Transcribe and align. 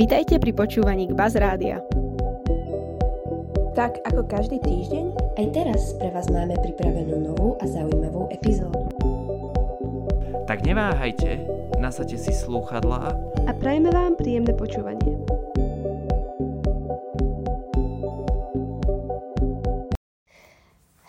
Vítajte 0.00 0.40
pri 0.40 0.56
počúvaní 0.56 1.12
k 1.12 1.12
Baz 1.12 1.36
Rádia. 1.36 1.84
Tak 3.76 4.00
ako 4.08 4.24
každý 4.24 4.56
týždeň, 4.64 5.12
aj 5.36 5.46
teraz 5.52 5.92
pre 6.00 6.08
vás 6.08 6.24
máme 6.32 6.56
pripravenú 6.56 7.20
novú 7.20 7.60
a 7.60 7.68
zaujímavú 7.68 8.32
epizódu. 8.32 8.88
Tak 10.48 10.64
neváhajte, 10.64 11.44
nasadte 11.76 12.16
si 12.16 12.32
slúchadlá 12.32 13.12
a 13.44 13.52
prajeme 13.52 13.92
vám 13.92 14.16
príjemné 14.16 14.56
počúvanie. 14.56 15.20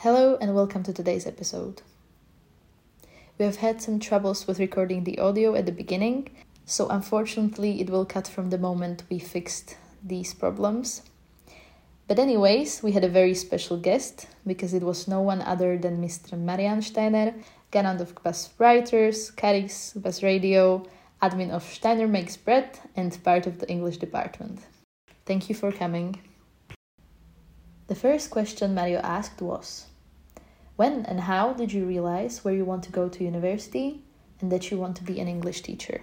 Hello 0.04 0.36
and 0.44 0.52
welcome 0.52 0.84
to 0.84 0.92
today's 0.92 1.24
episode. 1.24 1.80
We 3.40 3.48
have 3.48 3.64
had 3.64 3.80
some 3.80 4.04
troubles 4.04 4.52
with 4.52 4.60
recording 4.60 5.08
the 5.08 5.16
audio 5.16 5.56
at 5.56 5.64
the 5.64 5.72
beginning, 5.72 6.28
so 6.66 6.88
unfortunately 6.90 7.82
it 7.82 7.90
will 7.90 8.06
cut 8.06 8.28
from 8.28 8.50
the 8.50 8.58
moment 8.58 9.04
we 9.10 9.20
fixed 9.20 9.78
these 10.04 10.34
problems. 10.34 11.04
But 12.08 12.20
anyways, 12.20 12.84
we 12.84 12.92
had 12.92 13.06
a 13.06 13.10
very 13.10 13.34
special 13.34 13.78
guest 13.78 14.28
because 14.46 14.74
it 14.74 14.84
was 14.84 15.08
no 15.08 15.22
one 15.22 15.42
other 15.42 15.78
than 15.78 16.02
Mr. 16.02 16.38
Marian 16.38 16.82
Steiner, 16.82 17.34
garant 17.72 18.02
of 18.02 18.16
Gbas 18.16 18.50
Writers, 18.58 19.32
Caris, 19.32 19.94
Gbas 19.98 20.22
Radio, 20.22 20.84
admin 21.22 21.52
of 21.52 21.64
Steiner 21.64 22.08
Makes 22.08 22.36
Bread, 22.36 22.80
and 22.96 23.18
part 23.24 23.48
of 23.48 23.60
the 23.60 23.70
English 23.70 23.98
department. 23.98 24.60
Thank 25.26 25.48
you 25.48 25.56
for 25.56 25.72
coming. 25.72 26.20
The 27.88 27.96
first 27.96 28.30
question 28.30 28.74
Mario 28.74 29.00
asked 29.00 29.42
was 29.42 29.86
When 30.76 31.06
and 31.06 31.22
how 31.22 31.54
did 31.54 31.72
you 31.72 31.86
realize 31.86 32.44
where 32.44 32.54
you 32.54 32.66
want 32.66 32.84
to 32.84 32.92
go 32.92 33.08
to 33.08 33.24
university 33.24 34.04
and 34.42 34.52
that 34.52 34.72
you 34.72 34.78
want 34.78 34.98
to 34.98 35.04
be 35.04 35.20
an 35.20 35.28
English 35.28 35.62
teacher? 35.62 36.02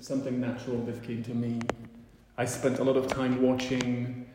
Something 0.00 0.40
natural 0.40 0.78
that 0.84 1.02
came 1.02 1.22
to 1.24 1.34
me. 1.34 1.60
I 2.38 2.46
spent 2.46 2.78
a 2.78 2.84
lot 2.84 2.96
of 2.96 3.06
time 3.08 3.42
watching 3.42 4.26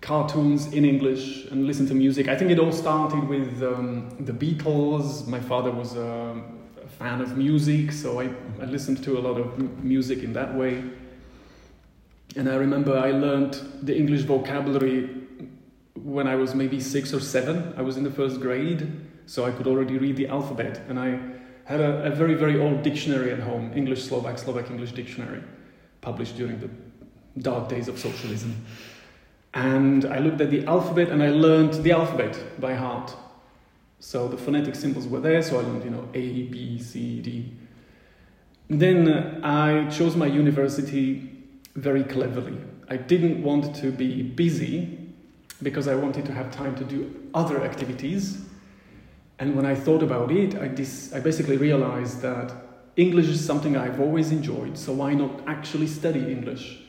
cartoons 0.00 0.72
in 0.72 0.84
English 0.86 1.44
and 1.50 1.66
listen 1.66 1.86
to 1.88 1.94
music. 1.94 2.28
I 2.28 2.36
think 2.36 2.50
it 2.50 2.58
all 2.58 2.72
started 2.72 3.28
with 3.28 3.62
um, 3.62 4.16
the 4.20 4.32
Beatles. 4.32 5.26
My 5.26 5.40
father 5.40 5.70
was 5.70 5.96
a, 5.96 6.42
a 6.82 6.88
fan 6.88 7.20
of 7.20 7.36
music, 7.36 7.92
so 7.92 8.20
I, 8.20 8.30
I, 8.60 8.64
listened 8.64 9.04
to 9.04 9.18
a 9.18 9.20
lot 9.20 9.38
of 9.38 9.46
m- 9.58 9.78
music 9.82 10.22
in 10.22 10.32
that 10.32 10.54
way. 10.54 10.82
And 12.36 12.48
I 12.48 12.54
remember 12.54 12.96
I 12.96 13.10
learned 13.10 13.60
the 13.82 13.94
English 13.94 14.22
vocabulary 14.22 15.10
when 16.02 16.26
I 16.26 16.36
was 16.36 16.54
maybe 16.54 16.80
six 16.80 17.12
or 17.12 17.20
seven. 17.20 17.74
I 17.76 17.82
was 17.82 17.98
in 17.98 18.04
the 18.04 18.10
first 18.10 18.40
grade, 18.40 18.90
so 19.26 19.44
I 19.44 19.50
could 19.50 19.66
already 19.66 19.98
read 19.98 20.16
the 20.16 20.28
alphabet. 20.28 20.80
And 20.88 20.98
I 20.98 21.20
had 21.64 21.80
a, 21.80 22.04
a 22.04 22.10
very, 22.10 22.34
very 22.34 22.58
old 22.58 22.82
dictionary 22.82 23.32
at 23.32 23.40
home 23.40 23.72
English, 23.74 24.04
Slovak, 24.04 24.38
Slovak 24.38 24.70
English 24.70 24.92
dictionary, 24.92 25.42
published 26.00 26.36
during 26.36 26.58
the 26.60 26.68
dark 27.40 27.68
days 27.68 27.88
of 27.88 27.98
socialism. 27.98 28.64
And 29.54 30.04
I 30.04 30.18
looked 30.18 30.40
at 30.40 30.50
the 30.50 30.64
alphabet 30.66 31.08
and 31.08 31.22
I 31.22 31.30
learned 31.30 31.82
the 31.82 31.92
alphabet 31.92 32.38
by 32.60 32.74
heart. 32.74 33.14
So 33.98 34.28
the 34.28 34.36
phonetic 34.36 34.74
symbols 34.74 35.06
were 35.06 35.20
there, 35.20 35.42
so 35.42 35.58
I 35.58 35.62
learned, 35.62 35.84
you 35.84 35.90
know, 35.90 36.08
A, 36.14 36.42
B, 36.44 36.78
C, 36.78 37.20
D. 37.20 37.52
Then 38.68 39.08
uh, 39.08 39.40
I 39.42 39.90
chose 39.90 40.16
my 40.16 40.26
university 40.26 41.28
very 41.74 42.04
cleverly. 42.04 42.56
I 42.88 42.96
didn't 42.96 43.42
want 43.42 43.74
to 43.76 43.90
be 43.90 44.22
busy 44.22 44.98
because 45.62 45.86
I 45.86 45.94
wanted 45.94 46.24
to 46.26 46.32
have 46.32 46.50
time 46.50 46.74
to 46.76 46.84
do 46.84 47.28
other 47.34 47.62
activities 47.62 48.49
and 49.40 49.56
when 49.56 49.64
I 49.64 49.74
thought 49.74 50.02
about 50.02 50.30
it, 50.30 50.54
I, 50.56 50.68
dis- 50.68 51.14
I 51.14 51.20
basically 51.20 51.56
realized 51.56 52.20
that 52.20 52.52
English 52.96 53.28
is 53.28 53.42
something 53.42 53.74
I've 53.74 53.98
always 53.98 54.32
enjoyed, 54.32 54.76
so 54.76 54.92
why 54.92 55.14
not 55.14 55.30
actually 55.46 55.86
study 55.86 56.20
English? 56.30 56.82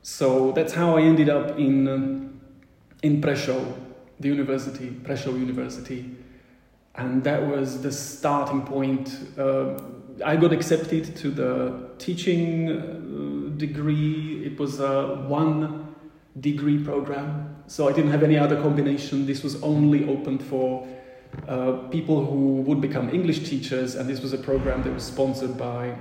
So 0.00 0.52
that's 0.52 0.72
how 0.72 0.96
I 0.96 1.02
ended 1.02 1.28
up 1.28 1.58
in, 1.58 1.88
um, 1.88 2.40
in 3.02 3.20
Prešov, 3.20 3.64
the 4.20 4.28
university, 4.28 4.90
Prešov 4.90 5.36
University. 5.40 6.08
And 6.94 7.24
that 7.24 7.44
was 7.44 7.82
the 7.82 7.90
starting 7.90 8.62
point. 8.62 9.12
Uh, 9.36 9.80
I 10.24 10.36
got 10.36 10.52
accepted 10.52 11.16
to 11.16 11.30
the 11.30 11.90
teaching 11.98 12.70
uh, 12.70 13.58
degree. 13.58 14.46
It 14.46 14.56
was 14.60 14.78
a 14.78 15.16
one 15.26 15.94
degree 16.38 16.78
program, 16.78 17.56
so 17.66 17.88
I 17.88 17.92
didn't 17.92 18.12
have 18.12 18.22
any 18.22 18.38
other 18.38 18.62
combination. 18.62 19.26
This 19.26 19.42
was 19.42 19.60
only 19.64 20.08
open 20.08 20.38
for 20.38 20.86
uh, 21.48 21.72
people 21.90 22.24
who 22.24 22.62
would 22.62 22.80
become 22.80 23.10
English 23.10 23.48
teachers, 23.48 23.94
and 23.94 24.08
this 24.08 24.20
was 24.20 24.32
a 24.32 24.38
program 24.38 24.82
that 24.82 24.92
was 24.92 25.04
sponsored 25.04 25.56
by 25.56 25.94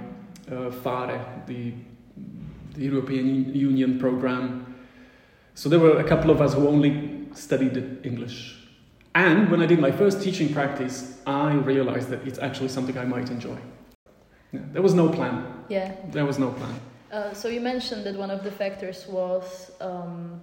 uh, 0.52 0.72
PHARE, 0.72 1.44
the, 1.48 1.74
the 2.74 2.86
European 2.86 3.54
Union 3.54 4.00
program. 4.00 4.76
So 5.54 5.70
there 5.70 5.80
were 5.80 6.00
a 6.00 6.04
couple 6.04 6.32
of 6.32 6.42
us 6.42 6.54
who 6.54 6.68
only 6.68 7.28
studied 7.34 8.00
English. 8.04 8.58
And 9.14 9.50
when 9.50 9.62
I 9.62 9.66
did 9.66 9.80
my 9.80 9.92
first 9.92 10.22
teaching 10.22 10.54
practice, 10.54 11.22
I 11.26 11.54
realized 11.54 12.10
that 12.10 12.28
it's 12.28 12.40
actually 12.40 12.70
something 12.70 12.98
I 12.98 13.06
might 13.06 13.30
enjoy. 13.30 13.58
Yeah, 14.52 14.60
there 14.74 14.82
was 14.82 14.94
no 14.94 15.10
plan. 15.10 15.64
Yeah. 15.70 15.96
There 16.12 16.26
was 16.26 16.38
no 16.38 16.52
plan. 16.52 16.80
Uh, 17.12 17.34
so 17.34 17.48
you 17.48 17.62
mentioned 17.62 18.06
that 18.06 18.16
one 18.16 18.30
of 18.30 18.44
the 18.44 18.52
factors 18.52 19.08
was 19.08 19.72
um, 19.80 20.42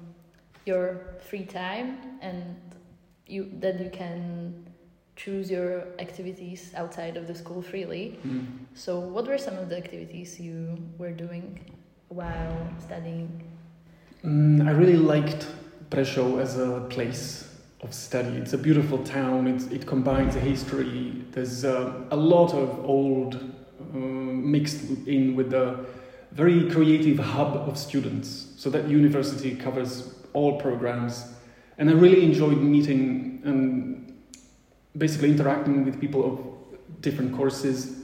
your 0.65 1.01
free 1.29 1.45
time 1.45 1.99
and 2.23 2.57
you 3.27 3.51
that 3.61 3.79
you 3.81 3.91
can 3.91 4.72
choose 5.17 5.51
your 5.51 5.85
activities 5.99 6.73
outside 6.75 7.17
of 7.17 7.27
the 7.27 7.35
school 7.35 7.63
freely. 7.63 8.19
Mm. 8.27 8.47
So, 8.75 8.99
what 8.99 9.27
were 9.27 9.39
some 9.39 9.57
of 9.59 9.69
the 9.69 9.77
activities 9.77 10.41
you 10.41 10.79
were 10.99 11.13
doing 11.13 11.61
while 12.09 12.69
studying? 12.79 13.29
Mm, 14.25 14.67
I 14.67 14.71
really 14.71 14.97
liked 14.97 15.47
Prešov 15.91 16.41
as 16.41 16.59
a 16.59 16.81
place 16.89 17.49
of 17.83 17.93
study. 17.93 18.37
It's 18.37 18.53
a 18.53 18.59
beautiful 18.59 18.99
town. 18.99 19.47
It's, 19.47 19.67
it 19.67 19.87
combines 19.87 20.37
a 20.37 20.41
history. 20.41 21.25
There's 21.33 21.65
uh, 21.65 21.93
a 22.11 22.17
lot 22.17 22.55
of 22.55 22.85
old 22.85 23.35
uh, 23.35 23.97
mixed 23.97 24.85
in 25.07 25.35
with 25.35 25.51
the 25.51 25.85
very 26.31 26.71
creative 26.71 27.19
hub 27.19 27.57
of 27.69 27.77
students. 27.77 28.47
So 28.57 28.71
that 28.71 28.89
university 28.89 29.55
covers 29.55 30.15
all 30.33 30.59
programs, 30.61 31.35
and 31.77 31.91
I 31.91 31.93
really 31.93 32.25
enjoyed 32.25 32.59
meeting 32.59 33.43
and 33.45 34.02
basically 34.97 35.31
interacting 35.31 35.85
with 35.85 36.01
people 36.01 36.25
of 36.25 37.01
different 37.01 37.35
courses, 37.35 37.97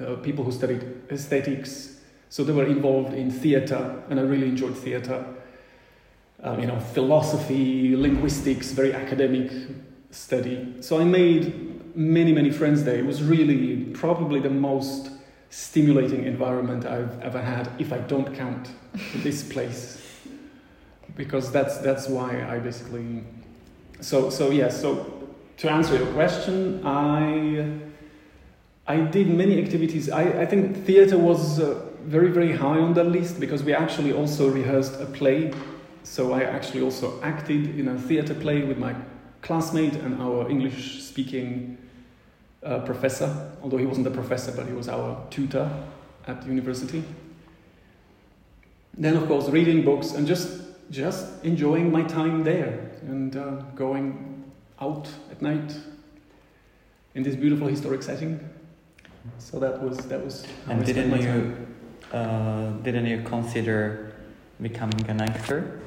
uh, 0.00 0.16
people 0.16 0.44
who 0.44 0.52
studied 0.52 0.84
aesthetics. 1.10 2.00
So 2.28 2.44
they 2.44 2.52
were 2.52 2.66
involved 2.66 3.14
in 3.14 3.30
theater, 3.30 4.02
and 4.10 4.18
I 4.18 4.22
really 4.22 4.48
enjoyed 4.48 4.76
theater. 4.76 5.24
Um, 6.42 6.60
you 6.60 6.66
know, 6.66 6.78
philosophy, 6.78 7.96
linguistics, 7.96 8.72
very 8.72 8.92
academic 8.92 9.50
study. 10.10 10.74
So 10.80 11.00
I 11.00 11.04
made 11.04 11.96
many, 11.96 12.32
many 12.32 12.50
friends 12.50 12.84
there. 12.84 12.96
It 12.96 13.06
was 13.06 13.22
really 13.22 13.84
probably 13.94 14.40
the 14.40 14.50
most 14.50 15.10
stimulating 15.48 16.24
environment 16.24 16.84
I've 16.84 17.20
ever 17.22 17.40
had, 17.40 17.70
if 17.78 17.92
I 17.92 17.98
don't 17.98 18.34
count 18.34 18.70
this 19.16 19.42
place, 19.42 20.02
because 21.16 21.50
that's 21.50 21.78
that's 21.78 22.08
why 22.08 22.44
I 22.44 22.58
basically. 22.58 23.24
So 24.00 24.28
so 24.28 24.50
yeah. 24.50 24.68
So 24.68 25.15
to 25.58 25.70
answer 25.70 25.96
your 25.96 26.06
question, 26.08 26.80
I 26.84 27.86
I 28.88 29.00
did 29.00 29.28
many 29.28 29.60
activities. 29.60 30.10
I, 30.10 30.42
I 30.42 30.46
think 30.46 30.84
theater 30.84 31.18
was 31.18 31.58
uh, 31.58 31.80
very 32.04 32.30
very 32.30 32.52
high 32.52 32.78
on 32.78 32.94
the 32.94 33.04
list 33.04 33.40
because 33.40 33.62
we 33.62 33.74
actually 33.74 34.12
also 34.12 34.48
rehearsed 34.48 35.00
a 35.00 35.06
play. 35.06 35.52
So 36.02 36.32
I 36.32 36.42
actually 36.42 36.82
also 36.82 37.20
acted 37.22 37.78
in 37.78 37.88
a 37.88 37.98
theater 37.98 38.34
play 38.34 38.62
with 38.62 38.78
my 38.78 38.94
classmate 39.42 39.94
and 39.94 40.20
our 40.22 40.48
English 40.48 41.02
speaking 41.02 41.78
uh, 42.62 42.80
professor. 42.80 43.52
Although 43.62 43.78
he 43.78 43.86
wasn't 43.86 44.06
a 44.06 44.10
professor, 44.10 44.52
but 44.52 44.66
he 44.66 44.72
was 44.72 44.88
our 44.88 45.26
tutor 45.30 45.68
at 46.26 46.42
the 46.42 46.48
university. 46.48 47.02
Then 48.96 49.16
of 49.16 49.26
course 49.26 49.48
reading 49.48 49.84
books 49.84 50.12
and 50.12 50.26
just 50.26 50.62
just 50.90 51.44
enjoying 51.44 51.90
my 51.90 52.02
time 52.02 52.44
there 52.44 52.90
and 53.08 53.36
uh, 53.36 53.50
going 53.74 54.35
out 54.80 55.08
at 55.30 55.40
night 55.42 55.74
in 57.14 57.22
this 57.22 57.34
beautiful 57.34 57.66
historic 57.66 58.02
setting. 58.02 58.38
So 59.38 59.58
that 59.58 59.82
was 59.82 59.96
that 60.08 60.24
was. 60.24 60.46
and 60.68 60.84
didn't 60.84 61.20
you 61.20 61.66
uh, 62.12 62.70
didn't 62.82 63.06
you 63.06 63.22
consider 63.22 64.12
becoming 64.60 65.04
an 65.08 65.20
actor? 65.20 65.80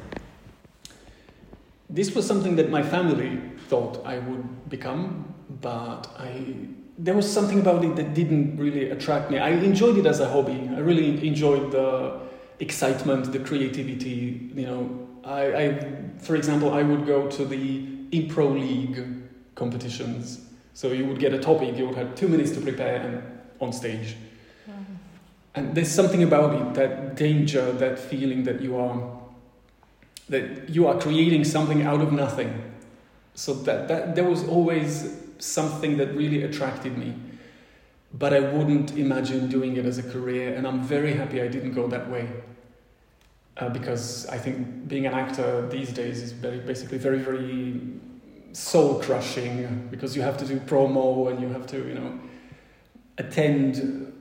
This 1.89 2.13
was 2.13 2.25
something 2.25 2.55
that 2.57 2.69
my 2.69 2.83
family 2.83 3.41
thought 3.67 4.05
I 4.05 4.19
would 4.19 4.69
become, 4.69 5.33
but 5.61 6.07
I 6.17 6.67
there 6.97 7.15
was 7.15 7.31
something 7.31 7.59
about 7.59 7.85
it 7.85 7.95
that 7.95 8.13
didn't 8.13 8.57
really 8.57 8.89
attract 8.89 9.31
me. 9.31 9.37
I 9.37 9.51
enjoyed 9.51 9.97
it 9.97 10.05
as 10.05 10.19
a 10.19 10.29
hobby. 10.29 10.69
I 10.75 10.79
really 10.79 11.25
enjoyed 11.25 11.71
the 11.71 12.19
excitement, 12.59 13.31
the 13.31 13.39
creativity. 13.39 14.51
You 14.53 14.65
know, 14.65 15.07
I, 15.23 15.43
I 15.55 15.93
for 16.19 16.35
example, 16.35 16.73
I 16.73 16.83
would 16.83 17.05
go 17.05 17.29
to 17.29 17.45
the 17.45 17.98
impro 18.11 18.59
league 18.59 19.05
competitions. 19.55 20.41
So 20.73 20.91
you 20.91 21.05
would 21.05 21.19
get 21.19 21.33
a 21.33 21.39
topic, 21.39 21.77
you 21.77 21.87
would 21.87 21.97
have 21.97 22.15
two 22.15 22.27
minutes 22.27 22.51
to 22.51 22.61
prepare 22.61 23.01
and 23.01 23.23
on 23.59 23.73
stage. 23.73 24.15
And 25.55 25.75
there's 25.75 25.91
something 25.91 26.23
about 26.23 26.53
it, 26.53 26.73
that 26.75 27.15
danger, 27.15 27.71
that 27.73 27.99
feeling 27.99 28.43
that 28.43 28.61
you 28.61 28.77
are 28.77 29.19
that 30.29 30.69
you 30.69 30.87
are 30.87 30.99
creating 30.99 31.43
something 31.43 31.81
out 31.81 32.01
of 32.01 32.13
nothing. 32.13 32.71
So 33.33 33.53
that, 33.53 33.87
that 33.87 34.15
there 34.15 34.23
was 34.23 34.47
always 34.47 35.17
something 35.39 35.97
that 35.97 36.13
really 36.15 36.43
attracted 36.43 36.97
me. 36.97 37.15
But 38.13 38.33
I 38.33 38.39
wouldn't 38.39 38.95
imagine 38.97 39.49
doing 39.49 39.75
it 39.77 39.85
as 39.85 39.97
a 39.97 40.03
career, 40.03 40.53
and 40.53 40.67
I'm 40.67 40.83
very 40.83 41.13
happy 41.13 41.41
I 41.41 41.47
didn't 41.47 41.73
go 41.73 41.87
that 41.87 42.09
way. 42.09 42.29
Uh, 43.59 43.67
because 43.67 44.25
I 44.27 44.37
think 44.37 44.87
being 44.87 45.05
an 45.05 45.13
actor 45.13 45.67
these 45.67 45.91
days 45.91 46.21
is 46.21 46.31
very, 46.31 46.59
basically 46.59 46.97
very, 46.97 47.19
very 47.19 47.81
soul 48.53 49.01
crushing 49.01 49.89
because 49.91 50.15
you 50.15 50.21
have 50.21 50.37
to 50.37 50.45
do 50.45 50.59
promo 50.61 51.29
and 51.29 51.41
you 51.41 51.49
have 51.49 51.67
to, 51.67 51.77
you 51.77 51.93
know, 51.93 52.19
attend 53.17 54.13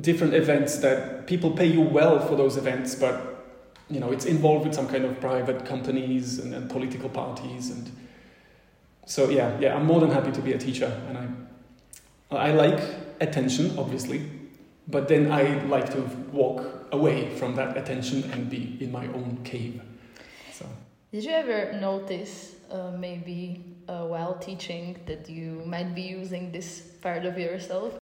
different 0.00 0.34
events 0.34 0.78
that 0.78 1.28
people 1.28 1.52
pay 1.52 1.66
you 1.66 1.80
well 1.80 2.18
for 2.18 2.34
those 2.34 2.56
events, 2.56 2.96
but 2.96 3.46
you 3.88 4.00
know, 4.00 4.10
it's 4.10 4.24
involved 4.24 4.66
with 4.66 4.74
some 4.74 4.88
kind 4.88 5.04
of 5.04 5.20
private 5.20 5.64
companies 5.64 6.40
and, 6.40 6.52
and 6.52 6.68
political 6.68 7.08
parties 7.08 7.70
and 7.70 7.90
so 9.08 9.30
yeah, 9.30 9.58
yeah, 9.58 9.74
I'm 9.74 9.86
more 9.86 10.00
than 10.00 10.10
happy 10.10 10.32
to 10.32 10.42
be 10.42 10.52
a 10.52 10.58
teacher, 10.58 10.92
and 11.08 11.16
I, 12.30 12.36
I 12.36 12.52
like 12.52 12.78
attention, 13.22 13.78
obviously, 13.78 14.28
but 14.86 15.08
then 15.08 15.32
I 15.32 15.64
like 15.64 15.90
to 15.92 16.02
walk 16.30 16.77
away 16.92 17.34
from 17.36 17.54
that 17.56 17.76
attention 17.76 18.30
and 18.32 18.48
be 18.50 18.76
in 18.80 18.92
my 18.92 19.06
own 19.06 19.40
cave. 19.44 19.80
So. 20.52 20.66
Did 21.12 21.24
you 21.24 21.32
ever 21.32 21.72
notice, 21.80 22.56
uh, 22.70 22.90
maybe 22.98 23.64
uh, 23.88 24.04
while 24.04 24.34
teaching, 24.34 24.98
that 25.06 25.28
you 25.28 25.62
might 25.64 25.94
be 25.94 26.02
using 26.02 26.52
this 26.52 26.80
part 27.00 27.24
of 27.24 27.38
yourself? 27.38 27.98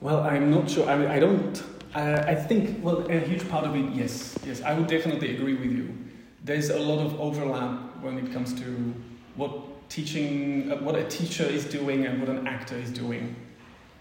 Well, 0.00 0.20
I'm 0.20 0.50
not 0.50 0.70
sure. 0.70 0.88
I, 0.88 0.96
mean, 0.96 1.08
I 1.08 1.18
don't. 1.18 1.62
Uh, 1.94 2.24
I 2.26 2.34
think. 2.34 2.84
Well, 2.84 3.10
a 3.10 3.18
huge 3.18 3.48
part 3.48 3.64
of 3.64 3.74
it, 3.74 3.92
yes, 3.94 4.38
yes. 4.44 4.62
I 4.62 4.74
would 4.74 4.86
definitely 4.86 5.34
agree 5.34 5.54
with 5.54 5.72
you. 5.72 5.96
There's 6.44 6.70
a 6.70 6.78
lot 6.78 7.04
of 7.04 7.18
overlap 7.20 8.00
when 8.02 8.18
it 8.18 8.32
comes 8.32 8.52
to 8.60 8.94
what 9.34 9.88
teaching, 9.88 10.70
uh, 10.70 10.76
what 10.76 10.94
a 10.94 11.04
teacher 11.04 11.44
is 11.44 11.64
doing, 11.64 12.06
and 12.06 12.20
what 12.20 12.28
an 12.28 12.46
actor 12.46 12.76
is 12.76 12.90
doing. 12.90 13.34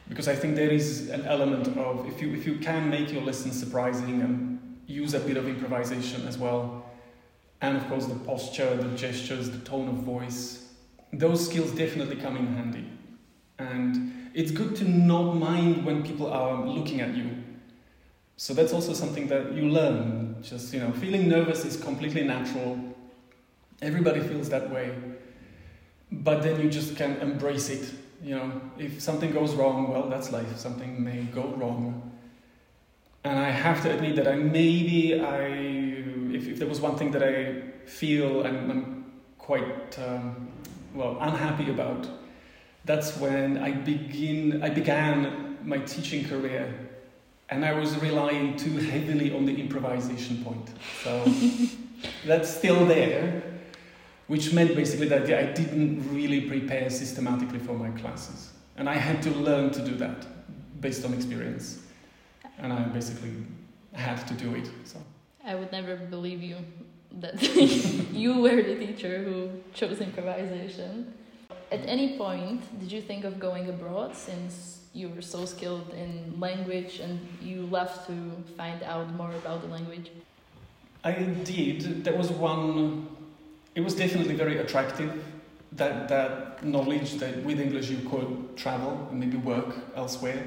Because 0.08 0.28
I 0.28 0.36
think 0.36 0.56
there 0.56 0.70
is 0.70 1.10
an 1.10 1.26
element 1.26 1.76
of 1.78 2.08
if 2.08 2.22
you 2.22 2.34
if 2.34 2.46
you 2.46 2.60
can 2.60 2.90
make 2.90 3.12
your 3.12 3.24
lessons 3.24 3.60
surprising 3.60 4.22
and 4.22 4.78
use 4.86 5.14
a 5.14 5.20
bit 5.20 5.38
of 5.38 5.48
improvisation 5.48 6.28
as 6.28 6.38
well, 6.38 6.86
and 7.62 7.76
of 7.78 7.88
course 7.88 8.06
the 8.06 8.16
posture, 8.16 8.76
the 8.76 8.96
gestures, 8.96 9.50
the 9.50 9.60
tone 9.60 9.88
of 9.90 9.96
voice, 9.96 10.68
those 11.12 11.50
skills 11.50 11.72
definitely 11.72 12.18
come 12.18 12.38
in 12.38 12.48
handy, 12.56 12.88
and 13.58 14.32
it's 14.36 14.52
good 14.52 14.76
to 14.76 14.84
not 14.84 15.34
mind 15.34 15.86
when 15.86 16.04
people 16.04 16.32
are 16.32 16.66
looking 16.66 17.02
at 17.02 17.16
you. 17.16 17.44
So 18.38 18.54
that's 18.54 18.74
also 18.74 18.94
something 18.94 19.28
that 19.28 19.54
you 19.54 19.70
learn. 19.70 20.36
Just, 20.44 20.74
you 20.74 20.82
know, 20.82 20.92
feeling 20.92 21.30
nervous 21.30 21.64
is 21.64 21.78
completely 21.78 22.24
natural. 22.24 22.78
Everybody 23.82 24.20
feels 24.20 24.50
that 24.50 24.70
way. 24.70 24.94
But 26.12 26.44
then 26.44 26.62
you 26.62 26.70
just 26.70 26.98
can 26.98 27.16
embrace 27.22 27.70
it. 27.70 27.90
You 28.26 28.36
know, 28.36 28.62
if 28.80 29.00
something 29.04 29.32
goes 29.32 29.54
wrong, 29.54 29.88
well, 29.88 30.10
that's 30.10 30.32
life. 30.32 30.58
Something 30.58 31.04
may 31.04 31.22
go 31.26 31.44
wrong. 31.44 32.12
And 33.24 33.38
I 33.38 33.52
have 33.52 33.84
to 33.84 33.94
admit 33.94 34.16
that 34.16 34.28
I 34.28 34.34
maybe 34.34 35.22
I, 35.22 35.46
if, 36.36 36.48
if 36.48 36.58
there 36.58 36.68
was 36.68 36.82
one 36.82 36.96
thing 36.96 37.12
that 37.12 37.22
I 37.22 37.62
feel 37.86 38.44
I'm, 38.44 38.72
I'm 38.72 39.06
quite, 39.38 40.00
um, 40.00 40.48
well, 40.96 41.18
unhappy 41.22 41.70
about, 41.70 42.10
that's 42.84 43.16
when 43.18 43.60
I 43.60 43.72
begin 43.72 44.64
I 44.64 44.70
began 44.70 45.58
my 45.64 45.78
teaching 45.78 46.26
career 46.26 46.74
and 47.50 47.64
I 47.64 47.74
was 47.74 47.96
relying 47.98 48.58
too 48.58 48.78
heavily 48.78 49.36
on 49.36 49.46
the 49.46 49.56
improvisation 49.56 50.44
point. 50.44 50.68
So 51.04 51.24
that's 52.26 52.50
still 52.50 52.86
there, 52.88 53.44
which 54.28 54.54
meant 54.54 54.76
basically 54.76 55.08
that 55.08 55.24
I 55.24 55.52
didn't 55.52 56.14
really 56.14 56.42
prepare 56.42 56.90
systematically 56.90 57.60
for 57.60 57.74
my 57.74 57.90
classes. 57.90 58.52
And 58.78 58.90
I 58.90 58.96
had 58.96 59.22
to 59.24 59.30
learn 59.32 59.72
to 59.72 59.86
do 59.86 59.96
that 59.96 60.26
based 60.82 61.06
on 61.06 61.14
experience. 61.14 61.80
And 62.58 62.74
I 62.74 62.84
basically 62.84 63.34
had 63.94 64.26
to 64.28 64.34
do 64.34 64.56
it. 64.56 64.70
So 64.84 65.00
I 65.46 65.56
would 65.56 65.72
never 65.72 65.96
believe 65.96 66.42
you 66.42 66.58
that 67.20 67.42
you 68.12 68.42
were 68.42 68.62
the 68.62 68.76
teacher 68.76 69.24
who 69.24 69.50
chose 69.74 70.02
improvisation. 70.02 71.14
At 71.72 71.86
any 71.88 72.18
point, 72.18 72.62
did 72.80 72.92
you 72.92 73.02
think 73.02 73.24
of 73.26 73.40
going 73.40 73.70
abroad 73.70 74.16
since 74.16 74.82
you 74.94 75.10
were 75.10 75.22
so 75.22 75.46
skilled 75.46 75.94
in 75.94 76.40
language 76.40 77.00
and 77.00 77.20
you 77.42 77.68
left 77.68 78.08
to 78.08 78.14
find 78.58 78.84
out 78.84 79.14
more 79.14 79.32
about 79.32 79.62
the 79.62 79.68
language? 79.68 80.10
I 81.04 81.12
did. 81.12 82.04
There 82.04 82.16
was 82.16 82.32
one, 82.32 83.08
it 83.76 83.82
was 83.82 83.94
definitely 83.96 84.36
very 84.36 84.58
attractive. 84.58 85.24
That, 85.74 86.08
that 86.08 86.64
knowledge 86.64 87.16
that 87.16 87.44
with 87.44 87.60
English 87.60 87.90
you 87.90 87.98
could 88.10 88.56
travel 88.56 89.08
and 89.12 89.20
maybe 89.20 89.38
work 89.38 89.76
elsewhere. 89.96 90.42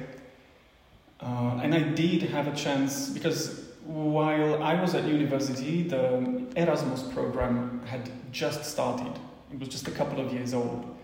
Uh, 1.20 1.60
and 1.62 1.75
I 1.75 1.80
did 1.80 2.22
have 2.22 2.46
a 2.46 2.56
chance 2.56 3.10
because 3.10 3.66
while 3.84 4.62
I 4.62 4.80
was 4.80 4.94
at 4.94 5.04
university, 5.04 5.82
the 5.82 6.46
Erasmus 6.56 7.02
program 7.02 7.82
had 7.84 8.10
just 8.32 8.64
started. 8.64 9.19
It 9.52 9.60
was 9.60 9.69
just 9.69 9.86
a 9.86 9.90
couple 9.90 10.20
of 10.20 10.32
years 10.32 10.54
old 10.54 10.98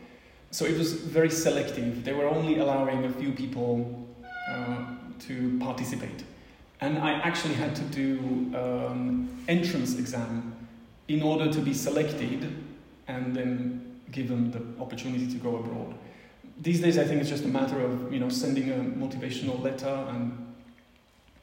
so 0.54 0.64
it 0.64 0.78
was 0.78 0.92
very 0.92 1.30
selective. 1.30 2.04
They 2.04 2.12
were 2.12 2.28
only 2.28 2.58
allowing 2.58 3.04
a 3.06 3.10
few 3.10 3.32
people 3.32 4.06
uh, 4.48 4.84
to 5.26 5.58
participate. 5.58 6.22
And 6.80 6.96
I 6.98 7.14
actually 7.14 7.54
had 7.54 7.74
to 7.74 7.82
do 7.82 8.54
an 8.54 9.36
entrance 9.48 9.98
exam 9.98 10.53
in 11.08 11.22
order 11.22 11.52
to 11.52 11.60
be 11.60 11.74
selected 11.74 12.54
and 13.08 13.34
then 13.36 14.00
given 14.10 14.50
the 14.50 14.62
opportunity 14.82 15.26
to 15.26 15.36
go 15.36 15.56
abroad. 15.56 15.94
These 16.60 16.80
days, 16.80 16.98
I 16.98 17.04
think 17.04 17.20
it's 17.20 17.30
just 17.30 17.44
a 17.44 17.48
matter 17.48 17.80
of 17.80 18.12
you 18.12 18.20
know 18.20 18.28
sending 18.28 18.70
a 18.70 18.76
motivational 18.76 19.60
letter, 19.60 20.06
and 20.08 20.54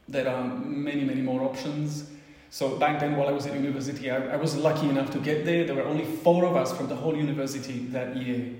there 0.08 0.28
are 0.28 0.44
many, 0.44 1.04
many 1.04 1.22
more 1.22 1.44
options. 1.44 2.10
So 2.50 2.78
back 2.78 3.00
then, 3.00 3.16
while 3.16 3.30
I 3.30 3.32
was 3.32 3.46
at 3.46 3.54
university, 3.54 4.12
I, 4.12 4.34
I 4.34 4.36
was 4.36 4.56
lucky 4.58 4.90
enough 4.90 5.12
to 5.12 5.20
get 5.20 5.46
there. 5.46 5.66
There 5.66 5.76
were 5.76 5.86
only 5.86 6.06
four 6.06 6.46
of 6.46 6.56
us 6.56 6.76
from 6.76 6.88
the 6.88 6.96
whole 6.96 7.16
university 7.16 7.80
that 7.92 8.16
year. 8.18 8.54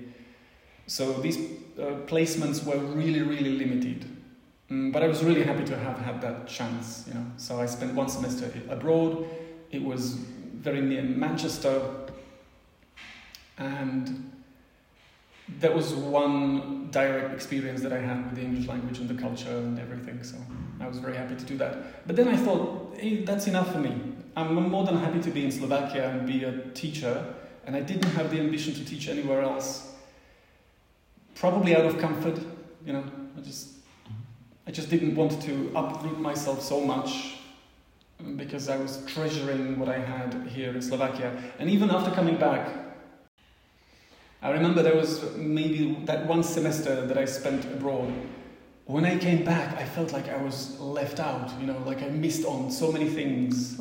So 0.86 1.12
these 1.14 1.36
uh, 1.78 1.96
placements 2.06 2.64
were 2.64 2.78
really, 2.78 3.22
really 3.22 3.50
limited. 3.50 4.06
Mm, 4.70 4.92
but 4.92 5.02
I 5.02 5.08
was 5.08 5.22
really 5.22 5.42
happy 5.42 5.64
to 5.64 5.78
have 5.78 5.98
had 5.98 6.20
that 6.22 6.48
chance, 6.48 7.04
you 7.06 7.14
know. 7.14 7.26
So 7.36 7.60
I 7.60 7.66
spent 7.66 7.94
one 7.94 8.08
semester 8.08 8.50
abroad. 8.70 9.26
It 9.70 9.82
was 9.82 10.18
very 10.62 10.80
near 10.80 11.02
Manchester. 11.02 11.82
And 13.58 14.30
that 15.60 15.74
was 15.74 15.92
one 15.92 16.88
direct 16.90 17.34
experience 17.34 17.82
that 17.82 17.92
I 17.92 17.98
had 17.98 18.24
with 18.24 18.36
the 18.36 18.42
English 18.42 18.68
language 18.68 18.98
and 18.98 19.08
the 19.08 19.20
culture 19.20 19.50
and 19.50 19.78
everything. 19.78 20.22
So 20.22 20.36
I 20.80 20.86
was 20.86 20.98
very 20.98 21.16
happy 21.16 21.34
to 21.34 21.44
do 21.44 21.58
that. 21.58 22.06
But 22.06 22.16
then 22.16 22.28
I 22.28 22.36
thought, 22.36 22.96
hey, 22.96 23.24
that's 23.24 23.46
enough 23.46 23.72
for 23.72 23.78
me. 23.78 24.00
I'm 24.36 24.54
more 24.54 24.84
than 24.84 24.96
happy 24.96 25.20
to 25.20 25.30
be 25.30 25.44
in 25.44 25.52
Slovakia 25.52 26.08
and 26.08 26.26
be 26.26 26.44
a 26.44 26.52
teacher. 26.70 27.34
And 27.66 27.76
I 27.76 27.80
didn't 27.80 28.10
have 28.12 28.30
the 28.30 28.40
ambition 28.40 28.72
to 28.74 28.84
teach 28.84 29.08
anywhere 29.08 29.42
else 29.42 29.92
probably 31.34 31.74
out 31.74 31.84
of 31.84 31.98
comfort, 31.98 32.38
you 32.86 32.92
know. 32.92 33.04
I 33.36 33.40
just, 33.40 33.68
I 34.66 34.70
just 34.70 34.90
didn't 34.90 35.14
want 35.16 35.42
to 35.42 35.72
uproot 35.74 36.20
myself 36.20 36.62
so 36.62 36.80
much 36.80 37.38
because 38.36 38.68
I 38.68 38.76
was 38.76 39.04
treasuring 39.06 39.78
what 39.78 39.88
I 39.88 39.98
had 39.98 40.34
here 40.48 40.74
in 40.74 40.82
Slovakia. 40.82 41.32
And 41.58 41.70
even 41.70 41.90
after 41.90 42.10
coming 42.10 42.36
back, 42.36 42.68
I 44.42 44.50
remember 44.50 44.82
there 44.82 44.96
was 44.96 45.22
maybe 45.36 45.96
that 46.06 46.26
one 46.26 46.42
semester 46.42 47.06
that 47.06 47.16
I 47.16 47.24
spent 47.24 47.64
abroad. 47.66 48.12
When 48.86 49.04
I 49.04 49.16
came 49.16 49.44
back, 49.44 49.78
I 49.78 49.84
felt 49.84 50.12
like 50.12 50.28
I 50.28 50.42
was 50.42 50.78
left 50.80 51.20
out, 51.20 51.52
you 51.60 51.66
know, 51.66 51.78
like 51.86 52.02
I 52.02 52.08
missed 52.08 52.44
on 52.44 52.70
so 52.70 52.90
many 52.90 53.08
things. 53.08 53.80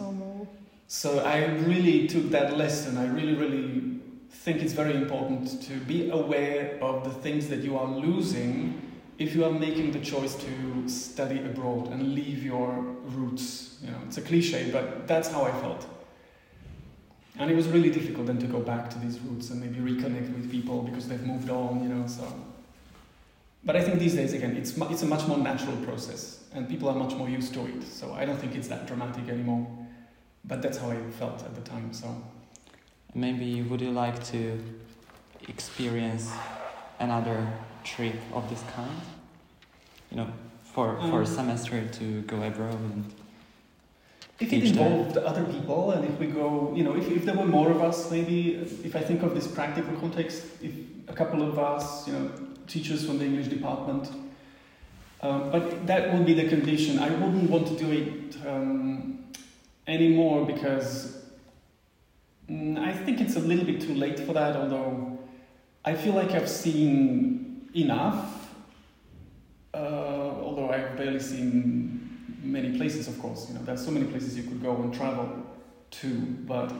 So 0.88 1.20
I 1.20 1.46
really 1.66 2.08
took 2.08 2.30
that 2.30 2.58
lesson. 2.58 2.98
I 2.98 3.08
really, 3.08 3.34
really 3.34 4.00
think 4.30 4.62
it's 4.62 4.74
very 4.74 4.96
important 4.96 5.62
to 5.64 5.74
be 5.88 6.10
aware 6.10 6.78
of 6.82 7.04
the 7.04 7.10
things 7.22 7.48
that 7.50 7.60
you 7.60 7.78
are 7.78 7.88
losing 7.88 8.91
if 9.22 9.36
you 9.36 9.46
are 9.46 9.52
making 9.52 9.92
the 9.92 10.00
choice 10.00 10.34
to 10.36 10.90
study 10.90 11.40
abroad 11.40 11.92
and 11.92 12.16
leave 12.16 12.44
your 12.44 12.72
roots. 13.16 13.78
You 13.84 13.92
know, 13.92 13.98
it's 14.08 14.18
a 14.18 14.22
cliche, 14.22 14.72
but 14.72 15.08
that's 15.08 15.30
how 15.32 15.44
I 15.44 15.52
felt. 15.62 15.86
And 17.38 17.50
it 17.50 17.56
was 17.56 17.68
really 17.68 17.92
difficult 17.92 18.28
then 18.28 18.40
to 18.40 18.48
go 18.48 18.60
back 18.60 18.90
to 18.90 19.00
these 19.00 19.20
roots 19.20 19.52
and 19.52 19.62
maybe 19.62 19.80
reconnect 19.80 20.34
with 20.36 20.50
people 20.50 20.82
because 20.82 21.08
they've 21.08 21.26
moved 21.26 21.50
on, 21.50 21.84
you 21.84 21.90
know, 21.90 22.08
so. 22.08 22.24
But 23.64 23.76
I 23.76 23.84
think 23.84 24.00
these 24.00 24.16
days, 24.16 24.34
again, 24.34 24.58
it's, 24.58 24.76
it's 24.76 25.04
a 25.04 25.06
much 25.06 25.28
more 25.28 25.38
natural 25.38 25.78
process 25.78 26.44
and 26.54 26.68
people 26.68 26.90
are 26.90 26.96
much 26.96 27.14
more 27.14 27.30
used 27.30 27.54
to 27.54 27.66
it. 27.68 27.84
So 27.84 28.14
I 28.14 28.26
don't 28.26 28.38
think 28.38 28.56
it's 28.56 28.68
that 28.70 28.88
dramatic 28.88 29.30
anymore. 29.30 29.68
But 30.46 30.64
that's 30.64 30.80
how 30.80 30.90
I 30.90 30.98
felt 31.20 31.44
at 31.44 31.54
the 31.54 31.62
time, 31.62 31.94
so. 31.94 32.08
Maybe 33.14 33.62
would 33.62 33.82
you 33.82 33.92
like 33.92 34.24
to 34.26 34.60
experience 35.48 36.32
another 37.00 37.48
trip 37.84 38.16
of 38.34 38.50
this 38.50 38.64
kind? 38.76 39.02
You 40.10 40.18
know, 40.18 40.28
for 40.64 40.98
for 41.10 41.22
a 41.22 41.26
Um, 41.26 41.26
semester 41.26 41.88
to 42.00 42.22
go 42.22 42.44
abroad? 42.44 42.80
And 42.80 43.06
If 44.40 44.52
it 44.54 44.64
involved 44.64 45.18
other 45.18 45.44
people, 45.44 45.92
and 45.92 46.04
if 46.04 46.20
we 46.20 46.26
go, 46.26 46.74
you 46.76 46.84
know, 46.84 46.96
if, 46.96 47.08
if 47.12 47.26
there 47.26 47.36
were 47.36 47.46
more 47.46 47.70
of 47.70 47.82
us, 47.82 48.10
maybe, 48.10 48.56
if 48.84 48.96
I 48.96 49.02
think 49.02 49.22
of 49.22 49.36
this 49.36 49.48
practical 49.48 49.94
context, 50.00 50.44
if 50.62 50.74
a 51.08 51.14
couple 51.14 51.42
of 51.44 51.60
us, 51.60 52.08
you 52.08 52.14
know, 52.14 52.32
teachers 52.68 53.06
from 53.06 53.20
the 53.20 53.26
English 53.26 53.50
department, 53.50 54.10
um, 55.22 55.52
but 55.52 55.86
that 55.86 56.12
would 56.14 56.26
be 56.26 56.34
the 56.34 56.48
condition. 56.50 56.98
I 56.98 57.10
wouldn't 57.12 57.50
want 57.52 57.68
to 57.68 57.76
do 57.78 57.92
it 57.92 58.38
um, 58.48 59.24
anymore 59.86 60.46
because 60.48 61.18
mm, 62.50 62.80
I 62.80 62.92
think 62.94 63.22
it's 63.22 63.36
a 63.36 63.40
little 63.40 63.66
bit 63.66 63.80
too 63.82 63.94
late 63.94 64.20
for 64.20 64.34
that, 64.34 64.56
although 64.56 65.20
I 65.86 65.94
feel 65.94 66.14
like 66.14 66.32
I've 66.32 66.50
seen 66.50 67.41
enough, 67.74 68.50
uh, 69.74 69.78
although 69.78 70.70
I've 70.70 70.98
barely 70.98 71.20
seen 71.20 72.10
many 72.44 72.78
places, 72.78 73.08
of 73.08 73.20
course. 73.20 73.48
You 73.50 73.56
know, 73.56 73.64
there's 73.64 73.84
so 73.84 73.92
many 73.92 74.06
places 74.06 74.38
you 74.38 74.44
could 74.44 74.62
go 74.62 74.76
and 74.76 74.94
travel 74.94 75.46
to, 75.92 76.10
but 76.48 76.74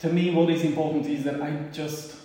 to 0.00 0.08
me, 0.08 0.30
what 0.34 0.50
is 0.50 0.64
important 0.64 1.06
is 1.06 1.24
that 1.24 1.40
I 1.40 1.50
just 1.72 2.16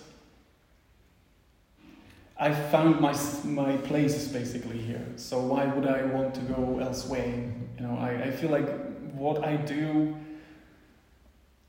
I 2.36 2.52
found 2.52 3.00
my 3.00 3.16
my 3.44 3.76
place 3.78 4.28
basically 4.28 4.78
here. 4.78 5.04
So 5.16 5.40
why 5.40 5.66
would 5.66 5.86
I 5.86 6.02
want 6.04 6.34
to 6.34 6.40
go 6.42 6.78
elsewhere? 6.80 7.52
You 7.76 7.86
know, 7.86 7.98
I, 7.98 8.10
I 8.24 8.30
feel 8.30 8.50
like 8.50 8.68
what 9.12 9.44
I 9.44 9.56
do 9.56 10.16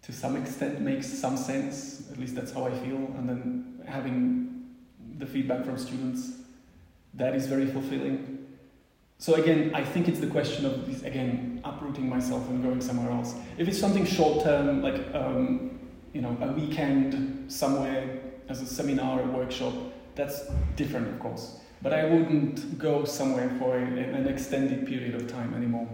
to 0.03 0.11
some 0.11 0.35
extent 0.35 0.81
makes 0.81 1.07
some 1.07 1.37
sense. 1.37 2.09
At 2.11 2.19
least 2.19 2.35
that's 2.35 2.51
how 2.51 2.65
I 2.65 2.71
feel. 2.71 2.97
And 3.17 3.27
then 3.29 3.81
having 3.85 4.48
the 5.19 5.25
feedback 5.25 5.65
from 5.65 5.77
students, 5.77 6.31
that 7.13 7.35
is 7.35 7.45
very 7.45 7.67
fulfilling. 7.67 8.47
So 9.17 9.35
again, 9.35 9.71
I 9.75 9.83
think 9.83 10.07
it's 10.07 10.19
the 10.19 10.27
question 10.27 10.65
of 10.65 10.87
this, 10.87 11.03
again 11.03 11.61
uprooting 11.65 12.07
myself 12.07 12.47
and 12.49 12.63
going 12.63 12.81
somewhere 12.81 13.11
else. 13.11 13.35
If 13.57 13.67
it's 13.67 13.77
something 13.77 14.05
short 14.05 14.43
term, 14.43 14.81
like 14.81 15.13
um, 15.13 15.77
you 16.13 16.21
know 16.21 16.37
a 16.41 16.51
weekend 16.53 17.51
somewhere 17.51 18.21
as 18.47 18.61
a 18.61 18.65
seminar, 18.65 19.21
a 19.21 19.27
workshop, 19.27 19.73
that's 20.15 20.49
different, 20.75 21.07
of 21.07 21.19
course. 21.19 21.59
But 21.81 21.93
I 21.93 22.05
wouldn't 22.05 22.79
go 22.79 23.05
somewhere 23.05 23.49
for 23.59 23.77
a, 23.77 23.81
an 23.81 24.27
extended 24.27 24.87
period 24.87 25.15
of 25.15 25.27
time 25.27 25.53
anymore. 25.53 25.87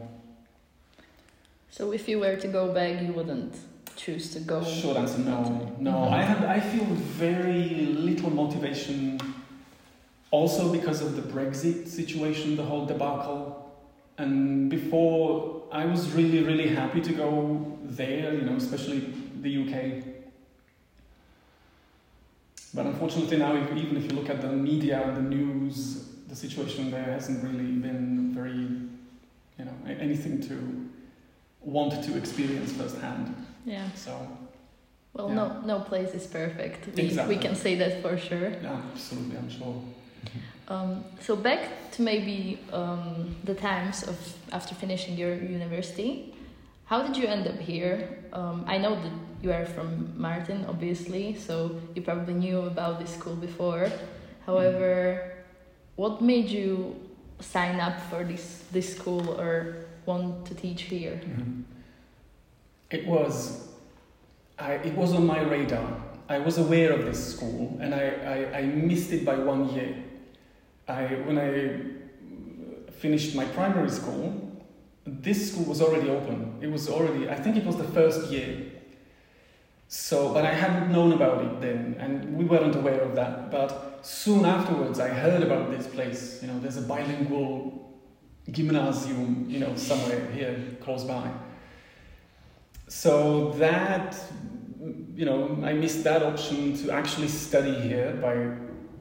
So 1.70 1.92
if 1.92 2.08
you 2.08 2.20
were 2.20 2.36
to 2.38 2.48
go 2.48 2.74
back, 2.74 3.02
you 3.02 3.12
wouldn't 3.12 3.56
choose 3.96 4.34
to 4.34 4.40
go. 4.40 4.64
Short 4.64 4.98
answer, 4.98 5.20
no, 5.20 5.76
no. 5.80 6.10
I 6.10 6.22
have, 6.22 6.44
I 6.44 6.60
feel 6.60 6.86
very 6.86 7.88
little 7.98 8.30
motivation. 8.30 9.20
Also 10.32 10.72
because 10.72 11.02
of 11.02 11.16
the 11.16 11.22
Brexit 11.22 11.88
situation, 11.88 12.56
the 12.56 12.64
whole 12.64 12.86
debacle, 12.86 13.74
and 14.18 14.70
before 14.70 15.64
I 15.72 15.86
was 15.86 16.12
really, 16.12 16.44
really 16.44 16.68
happy 16.68 17.02
to 17.02 17.14
go 17.14 17.78
there. 17.84 18.34
You 18.34 18.42
know, 18.42 18.56
especially 18.56 19.14
the 19.42 19.64
UK. 19.64 20.04
But 22.74 22.88
unfortunately 22.88 23.38
now, 23.38 23.56
if, 23.56 23.72
even 23.78 23.96
if 23.96 24.12
you 24.12 24.18
look 24.18 24.30
at 24.30 24.42
the 24.42 24.52
media 24.52 25.02
and 25.02 25.16
the 25.16 25.22
news, 25.22 26.10
the 26.28 26.36
situation 26.36 26.92
there 26.92 27.06
hasn't 27.06 27.42
really 27.42 27.72
been 27.72 28.34
very, 28.34 28.68
you 29.58 29.66
know, 29.66 29.74
anything 29.88 30.42
to 30.42 30.90
want 31.62 32.04
to 32.04 32.18
experience 32.18 32.74
firsthand. 32.74 33.34
Yeah. 33.66 33.88
So, 33.96 34.12
Well, 35.14 35.30
Yeah. 35.30 35.36
no, 35.36 35.62
no 35.66 35.80
place 35.80 36.14
is 36.14 36.28
perfect. 36.28 36.88
We, 36.96 37.04
Exactly. 37.04 37.36
we 37.36 37.42
can 37.42 37.56
say 37.56 37.76
that 37.76 38.02
for 38.02 38.18
sure. 38.18 38.50
yeah, 38.62 38.82
absolutely, 38.94 39.38
I'm 39.38 39.50
sure. 39.50 39.82
Um, 40.68 41.04
so 41.20 41.36
back 41.36 41.92
to 41.92 42.02
maybe 42.02 42.58
um, 42.74 43.36
the 43.44 43.54
times 43.54 44.02
of 44.04 44.18
after 44.52 44.74
finishing 44.74 45.16
your 45.16 45.36
university. 45.36 46.34
How 46.86 47.04
did 47.06 47.16
you 47.18 47.28
end 47.28 47.48
up 47.48 47.60
here? 47.60 48.18
Um, 48.34 48.66
I 48.68 48.80
know 48.80 48.96
that 48.96 49.12
you 49.44 49.52
are 49.52 49.66
from 49.66 50.12
Martin, 50.18 50.66
obviously, 50.68 51.36
so 51.36 51.80
you 51.94 52.02
probably 52.02 52.34
knew 52.34 52.62
about 52.62 53.00
this 53.00 53.12
school 53.14 53.36
before. 53.36 53.92
However, 54.48 55.34
what 55.98 56.20
made 56.22 56.50
you 56.50 56.96
sign 57.40 57.80
up 57.80 58.00
for 58.10 58.24
this 58.24 58.64
this 58.72 58.96
school 58.98 59.40
or 59.40 59.76
want 60.08 60.46
to 60.48 60.56
teach 60.56 60.82
here? 60.90 61.22
Mhm. 61.24 61.64
It 62.90 63.06
was, 63.06 63.68
I, 64.60 64.74
it 64.74 64.96
was 64.96 65.14
on 65.14 65.26
my 65.26 65.42
radar. 65.42 66.02
I 66.28 66.40
was 66.40 66.58
aware 66.58 66.92
of 66.92 67.06
this 67.06 67.36
school, 67.36 67.78
and 67.80 67.94
I, 67.94 68.50
I, 68.54 68.58
I 68.60 68.62
missed 68.64 69.12
it 69.12 69.26
by 69.26 69.36
one 69.36 69.70
year. 69.74 69.96
I, 70.88 71.06
when 71.26 71.38
I 71.38 72.92
finished 72.92 73.36
my 73.36 73.46
primary 73.46 73.90
school, 73.90 74.42
this 75.06 75.52
school 75.52 75.66
was 75.66 75.82
already 75.82 76.10
open. 76.10 76.58
It 76.62 76.72
was 76.72 76.90
already, 76.90 77.30
I 77.30 77.36
think 77.36 77.58
it 77.58 77.66
was 77.66 77.78
the 77.78 77.84
first 77.84 78.32
year. 78.32 78.72
So, 79.88 80.34
but 80.34 80.46
I 80.46 80.54
hadn't 80.54 80.92
known 80.92 81.12
about 81.14 81.44
it 81.46 81.62
then, 81.62 81.96
and 82.00 82.36
we 82.36 82.46
weren't 82.46 82.76
aware 82.76 83.02
of 83.02 83.14
that. 83.16 83.52
But 83.52 84.00
soon 84.02 84.46
afterwards, 84.46 85.00
I 85.00 85.10
heard 85.10 85.44
about 85.44 85.70
this 85.70 85.86
place. 85.88 86.40
You 86.42 86.48
know, 86.48 86.60
there's 86.60 86.78
a 86.78 86.82
bilingual 86.82 88.02
gymnasium, 88.50 89.46
you 89.48 89.60
know, 89.60 89.76
somewhere 89.76 90.26
here 90.32 90.78
close 90.82 91.04
by. 91.04 91.32
So 92.88 93.52
that, 93.58 94.16
you 95.16 95.26
know, 95.26 95.60
I 95.64 95.74
missed 95.74 96.04
that 96.04 96.22
option 96.22 96.78
to 96.78 96.92
actually 96.92 97.28
study 97.28 97.74
here 97.74 98.14
by, 98.22 98.36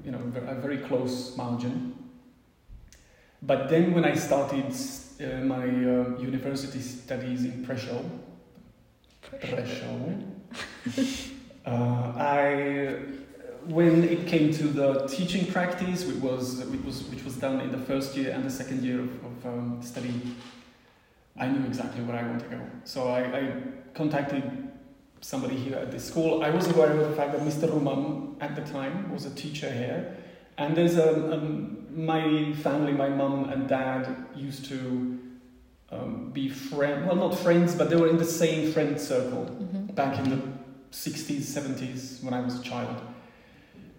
you 0.05 0.11
know, 0.11 0.21
a 0.47 0.55
very 0.55 0.79
close 0.79 1.37
margin. 1.37 1.95
But 3.43 3.69
then 3.69 3.93
when 3.93 4.07
I 4.07 4.15
started 4.15 4.73
uh, 5.21 5.45
my 5.45 5.65
uh, 5.65 6.19
university 6.19 6.81
studies 6.81 7.45
in 7.45 7.65
Prešov, 7.67 8.05
Prešov, 9.43 10.25
uh, 11.67 11.71
I, 11.71 12.97
when 13.67 14.03
it 14.05 14.27
came 14.27 14.51
to 14.55 14.65
the 14.65 15.07
teaching 15.09 15.45
practice, 15.53 16.07
which 16.07 16.17
was, 16.17 16.65
which 16.65 16.83
was, 16.85 17.03
which 17.05 17.23
was 17.23 17.37
done 17.37 17.61
in 17.61 17.71
the 17.71 17.79
first 17.79 18.17
year 18.17 18.33
and 18.33 18.45
the 18.45 18.51
second 18.51 18.83
year 18.83 19.01
of, 19.01 19.11
of 19.25 19.47
um, 19.47 19.83
study, 19.83 20.15
I 21.37 21.49
knew 21.49 21.67
exactly 21.67 22.03
where 22.05 22.17
I 22.17 22.23
want 22.23 22.41
to 22.41 22.47
go. 22.49 22.61
So 22.85 23.09
I, 23.09 23.21
I 23.39 23.53
contacted 23.95 24.69
somebody 25.21 25.57
here 25.57 25.77
at 25.77 25.91
this 25.91 26.05
school. 26.05 26.43
I 26.45 26.51
was 26.51 26.69
aware 26.69 26.91
of 26.93 27.09
the 27.09 27.17
fact 27.17 27.33
that 27.33 27.41
Mr. 27.43 27.69
Ruman 27.69 28.37
at 28.41 28.55
the 28.55 28.63
time 28.63 29.11
was 29.13 29.25
a 29.25 29.31
teacher 29.35 29.71
here. 29.71 30.17
And 30.59 30.77
there's 30.77 30.97
a, 30.97 31.35
um, 31.35 31.87
my 31.91 32.53
family, 32.63 32.93
my 32.93 33.09
mum 33.09 33.49
and 33.51 33.69
dad 33.69 34.27
used 34.37 34.67
to 34.67 35.19
um, 35.91 36.31
be 36.33 36.49
friends, 36.49 37.07
well, 37.07 37.17
not 37.17 37.39
friends, 37.39 37.75
but 37.75 37.91
they 37.91 37.97
were 37.97 38.09
in 38.09 38.17
the 38.17 38.25
same 38.25 38.73
friend 38.73 39.01
circle 39.01 39.47
Mhm. 39.47 39.95
back 39.95 40.19
in 40.19 40.31
the 40.31 40.41
60s, 40.93 41.43
70s 41.43 42.23
when 42.23 42.35
I 42.35 42.41
was 42.41 42.61
a 42.61 42.63
child. 42.63 43.01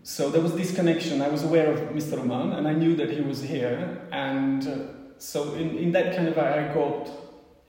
So 0.03 0.29
there 0.29 0.41
was 0.41 0.53
this 0.55 0.73
connection. 0.75 1.21
I 1.21 1.27
was 1.29 1.43
aware 1.43 1.71
of 1.73 1.79
Mr. 1.89 2.17
Roman 2.17 2.53
and 2.53 2.67
I 2.67 2.73
knew 2.73 2.95
that 2.95 3.09
he 3.11 3.21
was 3.21 3.41
here. 3.41 4.01
And 4.11 4.67
uh, 4.67 4.75
so, 5.17 5.53
in, 5.55 5.77
in 5.77 5.91
that 5.93 6.15
kind 6.15 6.27
of 6.27 6.35
way, 6.37 6.43
I 6.43 6.73
got 6.73 7.09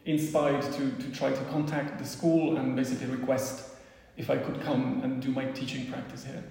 inspired 0.07 0.63
to, 0.63 0.91
to 0.91 1.13
try 1.13 1.31
to 1.31 1.45
contact 1.51 1.99
the 1.99 2.05
school 2.05 2.57
and 2.57 2.75
basically 2.75 3.07
request 3.07 3.71
if 4.17 4.31
I 4.31 4.39
could 4.39 4.63
come 4.63 5.01
and 5.03 5.21
do 5.21 5.31
my 5.31 5.45
teaching 5.47 5.87
practice 5.91 6.25
here. 6.25 6.43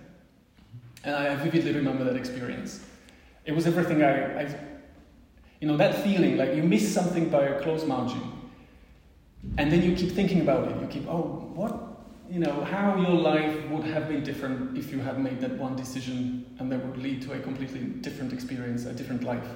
And 1.04 1.16
I 1.16 1.36
vividly 1.36 1.72
remember 1.72 2.04
that 2.04 2.16
experience. 2.16 2.84
It 3.46 3.54
was 3.54 3.66
everything 3.66 4.04
I, 4.04 4.42
I 4.42 4.56
you 5.62 5.68
know, 5.68 5.78
that 5.78 6.04
feeling 6.04 6.38
like 6.38 6.54
you 6.54 6.64
miss 6.64 6.94
something 6.94 7.30
by 7.30 7.44
a 7.46 7.62
close 7.62 7.86
margin. 7.86 8.22
And 9.58 9.72
then 9.72 9.82
you 9.84 9.96
keep 9.96 10.12
thinking 10.12 10.42
about 10.42 10.68
it. 10.68 10.82
You 10.82 10.88
keep, 10.88 11.08
oh, 11.08 11.50
what, 11.54 12.02
you 12.30 12.40
know, 12.40 12.64
how 12.66 12.98
your 12.98 13.12
life 13.12 13.70
would 13.70 13.86
have 13.86 14.10
been 14.10 14.24
different 14.24 14.78
if 14.78 14.92
you 14.92 15.00
had 15.00 15.20
made 15.20 15.40
that 15.42 15.52
one 15.52 15.76
decision 15.76 16.46
and 16.60 16.72
that 16.72 16.86
would 16.86 16.98
lead 16.98 17.22
to 17.24 17.34
a 17.34 17.40
completely 17.40 17.80
different 17.80 18.34
experience, 18.34 18.86
a 18.86 18.94
different 18.94 19.24
life. 19.24 19.48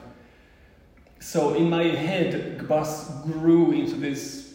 So 1.20 1.54
in 1.54 1.70
my 1.70 1.84
head, 1.84 2.58
Gbas 2.60 3.24
grew 3.24 3.72
into 3.72 3.96
this 3.96 4.54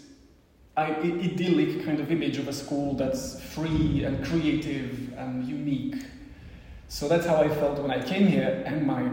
I, 0.76 0.87
idyllic 0.97 1.85
kind 1.85 2.00
of 2.00 2.11
image 2.11 2.37
of 2.38 2.49
a 2.49 2.52
school 2.52 2.94
that's 2.94 3.40
free 3.40 4.02
and 4.04 4.25
creative 4.25 5.12
and 5.16 5.44
unique. 5.47 6.04
So 6.88 7.06
that's 7.06 7.26
how 7.26 7.37
I 7.37 7.49
felt 7.49 7.78
when 7.78 7.90
I 7.92 8.02
came 8.02 8.26
here, 8.26 8.62
and 8.66 8.85
my, 8.87 9.09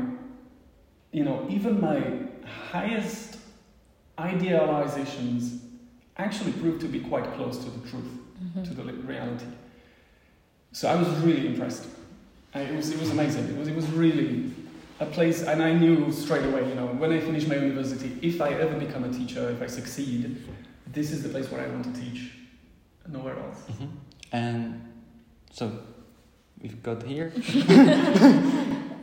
you 1.11 1.23
know, 1.23 1.45
even 1.49 1.79
my 1.79 2.01
highest 2.71 3.37
idealizations 4.17 5.59
actually 6.17 6.51
proved 6.53 6.81
to 6.81 6.87
be 6.87 6.99
quite 6.99 7.31
close 7.35 7.57
to 7.57 7.69
the 7.69 7.87
truth, 7.89 8.09
Mhm. 8.43 8.63
to 8.67 8.73
the 8.73 8.83
reality. 8.83 9.45
So 10.71 10.87
I 10.89 10.95
was 10.95 11.07
really 11.19 11.47
impressed. 11.47 11.85
I, 12.53 12.61
it 12.61 12.75
was 12.75 12.89
it 12.91 12.99
was 12.99 13.09
amazing. 13.11 13.45
It 13.49 13.57
was 13.57 13.67
it 13.67 13.75
was 13.75 13.87
really 13.91 14.51
a 15.01 15.05
place, 15.07 15.41
and 15.43 15.61
I 15.63 15.73
knew 15.73 16.11
straight 16.11 16.45
away. 16.45 16.67
You 16.69 16.75
know, 16.75 16.87
when 16.87 17.11
I 17.11 17.19
finish 17.19 17.45
my 17.47 17.55
university, 17.55 18.17
if 18.21 18.39
I 18.39 18.49
ever 18.53 18.75
become 18.77 19.03
a 19.03 19.11
teacher, 19.11 19.49
if 19.49 19.61
I 19.61 19.67
succeed, 19.67 20.37
this 20.87 21.11
is 21.11 21.23
the 21.23 21.29
place 21.29 21.49
where 21.51 21.61
I 21.65 21.67
want 21.67 21.83
to 21.93 22.01
teach. 22.01 22.31
Nowhere 23.07 23.37
else. 23.39 23.59
Mhm. 23.71 23.89
And 24.31 24.81
so 25.51 25.71
we've 26.61 26.81
got 26.83 27.03
here. 27.03 27.31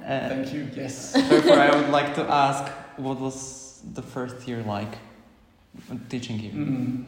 Uh, 0.09 0.27
Thank 0.31 0.55
you. 0.55 0.67
Yes. 0.75 1.13
Therefore, 1.29 1.59
I 1.61 1.71
would 1.77 1.91
like 1.91 2.15
to 2.15 2.23
ask 2.23 2.73
what 2.97 3.21
was 3.21 3.83
the 3.93 4.01
first 4.01 4.49
year 4.49 4.63
like 4.63 4.97
teaching 6.09 6.39
here? 6.39 6.53
Mm. 6.53 7.05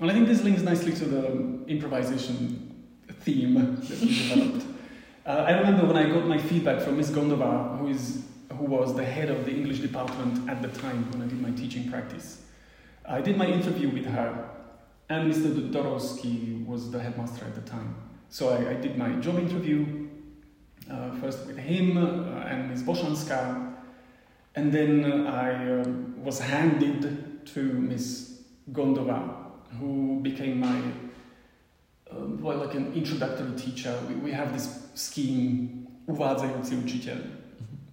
Well, 0.00 0.10
I 0.10 0.14
think 0.14 0.26
this 0.26 0.42
links 0.42 0.62
nicely 0.62 0.92
to 0.92 1.04
the 1.04 1.26
improvisation 1.68 2.84
theme 3.20 3.54
that 3.54 4.00
we 4.00 4.08
developed. 4.28 4.66
Uh, 5.30 5.44
I 5.46 5.52
remember 5.52 5.86
when 5.86 5.96
I 5.96 6.08
got 6.08 6.26
my 6.26 6.38
feedback 6.38 6.80
from 6.80 6.96
Miss 6.96 7.10
Gondova, 7.10 7.78
who 7.78 7.86
is 7.86 8.24
who 8.58 8.64
was 8.64 8.96
the 8.96 9.04
head 9.04 9.30
of 9.30 9.44
the 9.44 9.52
English 9.52 9.78
department 9.78 10.50
at 10.50 10.60
the 10.60 10.66
time 10.80 11.08
when 11.12 11.22
I 11.22 11.26
did 11.26 11.40
my 11.40 11.52
teaching 11.52 11.88
practice. 11.88 12.42
I 13.04 13.20
did 13.20 13.36
my 13.36 13.46
interview 13.46 13.90
with 13.90 14.06
her, 14.06 14.50
and 15.08 15.32
Mr. 15.32 15.70
Dorowski 15.70 16.66
was 16.66 16.90
the 16.90 16.98
headmaster 16.98 17.44
at 17.44 17.54
the 17.54 17.60
time. 17.60 17.94
So 18.28 18.48
I, 18.48 18.70
I 18.70 18.74
did 18.74 18.98
my 18.98 19.10
job 19.20 19.38
interview 19.38 20.08
uh, 20.90 21.12
first 21.20 21.46
with 21.46 21.58
him 21.58 21.96
uh, 21.96 22.50
and 22.50 22.68
Ms. 22.68 22.82
Boshanska, 22.82 23.76
and 24.56 24.72
then 24.72 25.28
I 25.28 25.80
um, 25.80 26.24
was 26.24 26.40
handed 26.40 27.46
to 27.54 27.62
Ms. 27.62 28.40
Gondova, 28.72 29.32
who 29.78 30.18
became 30.22 30.58
my 30.58 30.80
um, 32.10 32.40
well, 32.42 32.58
like 32.58 32.74
an 32.74 32.92
introductory 32.94 33.52
teacher. 33.56 33.96
We, 34.08 34.14
we 34.16 34.32
have 34.32 34.52
this 34.52 34.89
scheme, 35.00 35.88
uvádzajúci 36.06 36.76
učiteľ. 36.76 37.18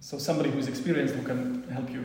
So 0.00 0.18
somebody 0.18 0.50
who's 0.50 0.68
experienced 0.68 1.14
who 1.16 1.24
can 1.24 1.64
help 1.72 1.90
you. 1.90 2.04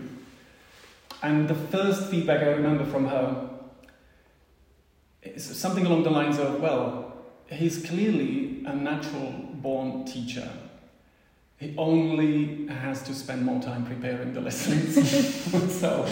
And 1.22 1.48
the 1.48 1.56
first 1.56 2.10
feedback 2.10 2.42
I 2.42 2.52
remember 2.52 2.86
from 2.86 3.08
her 3.08 3.50
is 5.22 5.44
something 5.44 5.86
along 5.86 6.04
the 6.04 6.10
lines 6.10 6.38
of, 6.40 6.60
well, 6.60 7.14
he's 7.48 7.84
clearly 7.86 8.64
a 8.66 8.76
natural 8.76 9.32
born 9.62 10.06
teacher. 10.06 10.50
He 11.58 11.74
only 11.78 12.68
has 12.68 13.04
to 13.04 13.14
spend 13.14 13.46
more 13.46 13.62
time 13.62 13.86
preparing 13.86 14.34
the 14.34 14.42
lessons. 14.42 15.00
so, 15.80 16.06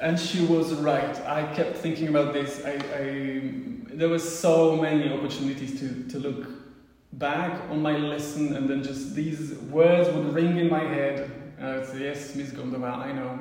and 0.00 0.18
she 0.20 0.44
was 0.44 0.74
right. 0.74 1.16
I 1.24 1.54
kept 1.54 1.76
thinking 1.78 2.08
about 2.08 2.34
this. 2.34 2.62
I, 2.64 2.76
I, 2.94 3.52
there 3.94 4.08
were 4.08 4.18
so 4.18 4.76
many 4.76 5.10
opportunities 5.10 5.80
to, 5.80 6.04
to 6.10 6.18
look 6.18 6.67
back 7.12 7.68
on 7.70 7.80
my 7.82 7.96
lesson, 7.96 8.54
and 8.56 8.68
then 8.68 8.82
just 8.82 9.14
these 9.14 9.54
words 9.70 10.08
would 10.10 10.32
ring 10.34 10.58
in 10.58 10.68
my 10.68 10.84
head. 10.84 11.30
And 11.58 11.66
I 11.66 11.76
would 11.76 11.86
say, 11.86 12.00
Yes, 12.00 12.34
Miss 12.34 12.50
Gondova, 12.50 12.98
I 12.98 13.12
know, 13.12 13.38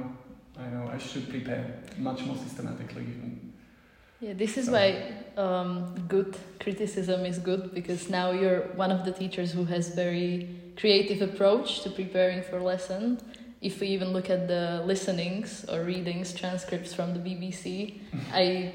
I 0.59 0.67
know, 0.69 0.89
I 0.91 0.97
should 0.97 1.29
prepare 1.29 1.79
much 1.97 2.23
more 2.25 2.35
systematically. 2.35 3.03
Even. 3.03 3.53
Yeah, 4.19 4.33
this 4.33 4.57
is 4.57 4.65
So- 4.65 4.71
why 4.71 5.13
um, 5.37 5.93
good 6.07 6.35
criticism 6.59 7.25
is 7.25 7.37
good 7.37 7.73
because 7.73 8.09
now 8.09 8.31
you're 8.31 8.61
one 8.75 8.91
of 8.91 9.05
the 9.05 9.11
teachers 9.11 9.51
who 9.51 9.65
has 9.65 9.89
very 9.93 10.49
creative 10.75 11.21
approach 11.21 11.81
to 11.83 11.89
preparing 11.91 12.41
for 12.41 12.59
lesson. 12.59 13.19
If 13.61 13.79
we 13.79 13.87
even 13.87 14.13
look 14.13 14.29
at 14.29 14.47
the 14.47 14.83
listenings 14.85 15.65
or 15.69 15.83
readings, 15.83 16.33
transcripts 16.33 16.93
from 16.93 17.13
the 17.13 17.19
BBC, 17.19 17.99
I 18.33 18.73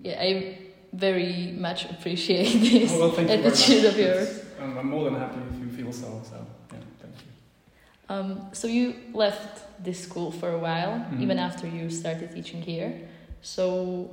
yeah 0.00 0.20
I 0.20 0.58
very 0.96 1.52
much 1.58 1.84
appreciate 1.90 2.52
this 2.60 2.92
Oh, 2.92 2.98
well, 3.00 3.10
thank 3.12 3.28
you 3.30 3.36
very 3.36 3.48
attitude 3.48 3.84
of 3.84 3.98
yours. 3.98 4.28
It's- 4.28 4.42
I'm, 4.58 4.86
more 4.88 5.04
than 5.04 5.14
happy 5.16 5.40
if 5.52 5.58
you 5.60 5.68
feel 5.68 5.92
so. 5.92 6.22
So, 6.30 6.36
yeah, 6.72 6.78
thank 7.00 7.14
you. 7.22 7.30
Um, 8.14 8.48
so 8.52 8.66
you 8.66 8.94
left 9.12 9.84
this 9.84 10.02
school 10.02 10.30
for 10.30 10.50
a 10.52 10.58
while, 10.58 10.94
Mhm. 11.10 11.20
even 11.20 11.38
after 11.38 11.66
you 11.68 11.90
started 11.90 12.32
teaching 12.34 12.62
here. 12.62 12.92
So 13.42 14.08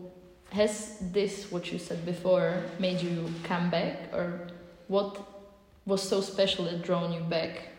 has 0.52 0.98
this, 1.14 1.50
what 1.52 1.72
you 1.72 1.80
said 1.80 2.06
before, 2.06 2.62
made 2.78 3.02
you 3.02 3.30
come 3.44 3.70
back, 3.70 3.96
or 4.14 4.48
what 4.90 5.18
was 5.86 6.02
so 6.02 6.22
special 6.22 6.66
that 6.66 6.82
drawn 6.84 7.14
you 7.14 7.22
back? 7.22 7.70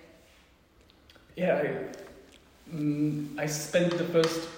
Yeah, 1.36 1.62
I, 1.62 2.74
mm, 2.74 3.38
I 3.38 3.46
spent 3.46 3.90
the 3.98 4.04
first. 4.04 4.48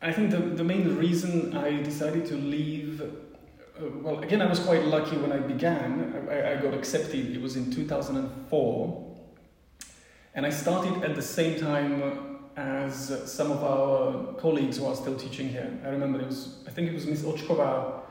I 0.00 0.10
think 0.12 0.30
the, 0.30 0.38
the 0.38 0.64
main 0.64 0.96
reason 0.96 1.54
I 1.56 1.82
decided 1.82 2.24
to 2.26 2.36
leave. 2.36 3.02
Uh, 3.74 3.88
well, 4.02 4.18
again, 4.20 4.42
I 4.42 4.46
was 4.46 4.60
quite 4.60 4.84
lucky 4.84 5.16
when 5.16 5.32
I 5.32 5.38
began. 5.38 6.28
I, 6.30 6.52
I 6.52 6.56
got 6.56 6.74
accepted. 6.74 7.34
It 7.34 7.40
was 7.40 7.56
in 7.56 7.70
2004. 7.70 9.16
And 10.34 10.46
I 10.46 10.50
started 10.50 11.02
at 11.02 11.14
the 11.14 11.22
same 11.22 11.58
time 11.58 12.38
as 12.56 13.32
some 13.32 13.50
of 13.50 13.64
our 13.64 14.34
colleagues 14.34 14.76
who 14.76 14.86
are 14.86 14.94
still 14.94 15.16
teaching 15.16 15.48
here. 15.48 15.78
I 15.84 15.88
remember 15.88 16.20
it 16.20 16.26
was, 16.26 16.62
I 16.66 16.70
think 16.70 16.88
it 16.88 16.94
was 16.94 17.06
Miss 17.06 17.22
Ochkova 17.22 18.02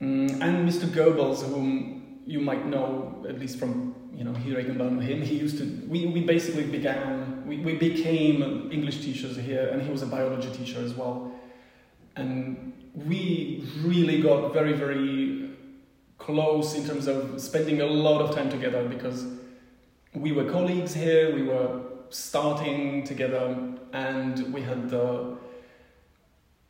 mm, 0.00 0.30
and 0.40 0.68
Mr. 0.68 0.86
Goebbels, 0.86 1.46
whom 1.46 2.20
you 2.26 2.40
might 2.40 2.66
know, 2.66 3.24
at 3.28 3.38
least 3.38 3.58
from 3.58 3.94
you 4.14 4.24
know, 4.24 4.32
hearing 4.32 4.70
about 4.70 5.02
him, 5.02 5.22
he 5.22 5.36
used 5.36 5.58
to, 5.58 5.64
we, 5.88 6.06
we 6.06 6.22
basically 6.22 6.64
began, 6.64 7.46
we, 7.46 7.58
we 7.58 7.74
became 7.74 8.70
English 8.70 9.00
teachers 9.00 9.36
here, 9.36 9.68
and 9.68 9.82
he 9.82 9.90
was 9.90 10.02
a 10.02 10.06
biology 10.06 10.50
teacher 10.50 10.80
as 10.80 10.94
well. 10.94 11.32
And 12.16 12.72
we 12.94 13.66
really 13.82 14.20
got 14.20 14.52
very, 14.52 14.72
very 14.72 15.50
close 16.18 16.74
in 16.74 16.86
terms 16.86 17.06
of 17.06 17.40
spending 17.40 17.80
a 17.80 17.86
lot 17.86 18.20
of 18.20 18.34
time 18.34 18.50
together 18.50 18.88
because 18.88 19.26
we 20.14 20.32
were 20.32 20.50
colleagues 20.50 20.94
here, 20.94 21.34
we 21.34 21.42
were 21.42 21.80
starting 22.10 23.02
together, 23.04 23.56
and 23.92 24.52
we 24.52 24.60
had 24.60 24.90
the, 24.90 25.36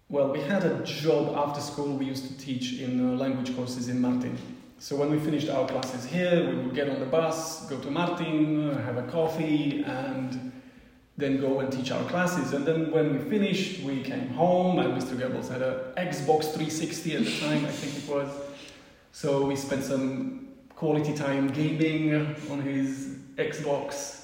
well, 0.08 0.32
we 0.32 0.40
had 0.40 0.64
a 0.64 0.82
job 0.84 1.36
after 1.36 1.60
school, 1.60 1.96
we 1.96 2.06
used 2.06 2.26
to 2.26 2.38
teach 2.38 2.80
in 2.80 3.14
uh, 3.14 3.16
language 3.16 3.54
courses 3.56 3.88
in 3.88 4.00
Martin. 4.00 4.38
So 4.78 4.96
when 4.96 5.10
we 5.10 5.18
finished 5.18 5.48
our 5.48 5.66
classes 5.66 6.04
here, 6.04 6.48
we 6.48 6.56
would 6.62 6.74
get 6.74 6.88
on 6.88 7.00
the 7.00 7.06
bus, 7.06 7.66
go 7.68 7.78
to 7.78 7.90
Martin, 7.90 8.76
have 8.84 8.96
a 8.96 9.04
coffee, 9.04 9.82
and 9.84 10.52
then 11.16 11.40
go 11.40 11.60
and 11.60 11.70
teach 11.70 11.90
our 11.90 12.04
classes. 12.04 12.52
And 12.52 12.66
then 12.66 12.90
when 12.90 13.12
we 13.12 13.30
finished, 13.30 13.82
we 13.82 14.02
came 14.02 14.28
home, 14.28 14.78
and 14.78 15.00
Mr. 15.00 15.14
Goebbels 15.14 15.48
had 15.48 15.62
a 15.62 15.92
Xbox 15.96 16.44
360 16.44 17.16
at 17.16 17.24
the 17.24 17.40
time, 17.40 17.64
I 17.64 17.70
think 17.70 18.04
it 18.04 18.10
was. 18.10 18.28
So 19.12 19.44
we 19.44 19.56
spent 19.56 19.84
some 19.84 20.48
quality 20.74 21.14
time 21.14 21.48
gaming 21.48 22.14
on 22.50 22.62
his 22.62 23.16
Xbox. 23.36 24.20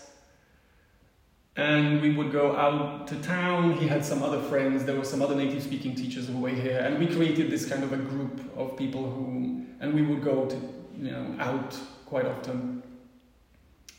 And 1.56 2.00
we 2.00 2.14
would 2.14 2.30
go 2.30 2.56
out 2.56 3.08
to 3.08 3.16
town. 3.16 3.72
He 3.74 3.88
had 3.88 4.04
some 4.04 4.22
other 4.22 4.40
friends. 4.40 4.84
There 4.84 4.96
were 4.96 5.04
some 5.04 5.20
other 5.20 5.34
native 5.34 5.62
speaking 5.62 5.94
teachers 5.94 6.28
who 6.28 6.38
were 6.38 6.50
here. 6.50 6.78
And 6.78 6.98
we 6.98 7.06
created 7.06 7.50
this 7.50 7.68
kind 7.68 7.82
of 7.82 7.92
a 7.92 7.96
group 7.96 8.40
of 8.56 8.76
people 8.76 9.10
who, 9.10 9.64
and 9.80 9.92
we 9.92 10.02
would 10.02 10.22
go 10.22 10.46
to, 10.46 10.56
you 10.96 11.10
know, 11.10 11.34
out 11.40 11.76
quite 12.06 12.26
often. 12.26 12.82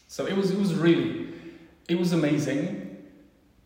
So 0.07 0.25
it 0.25 0.35
was, 0.35 0.51
it 0.51 0.57
was 0.57 0.73
really, 0.73 1.33
it 1.89 1.97
was 1.97 2.13
amazing. 2.13 2.85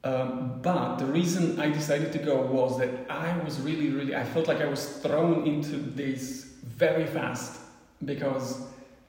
Um, 0.05 0.59
but 0.62 0.97
the 0.97 1.05
reason 1.05 1.59
I 1.59 1.69
decided 1.69 2.12
to 2.13 2.19
go 2.19 2.41
was 2.41 2.79
that 2.79 2.89
I 3.09 3.38
was 3.39 3.62
really, 3.62 3.89
really, 3.89 4.15
I 4.15 4.23
felt 4.23 4.47
like 4.47 4.59
I 4.59 4.65
was 4.65 4.97
thrown 4.97 5.45
into 5.45 5.77
this 5.77 6.45
very 6.63 7.05
fast 7.05 7.62
because 8.03 8.62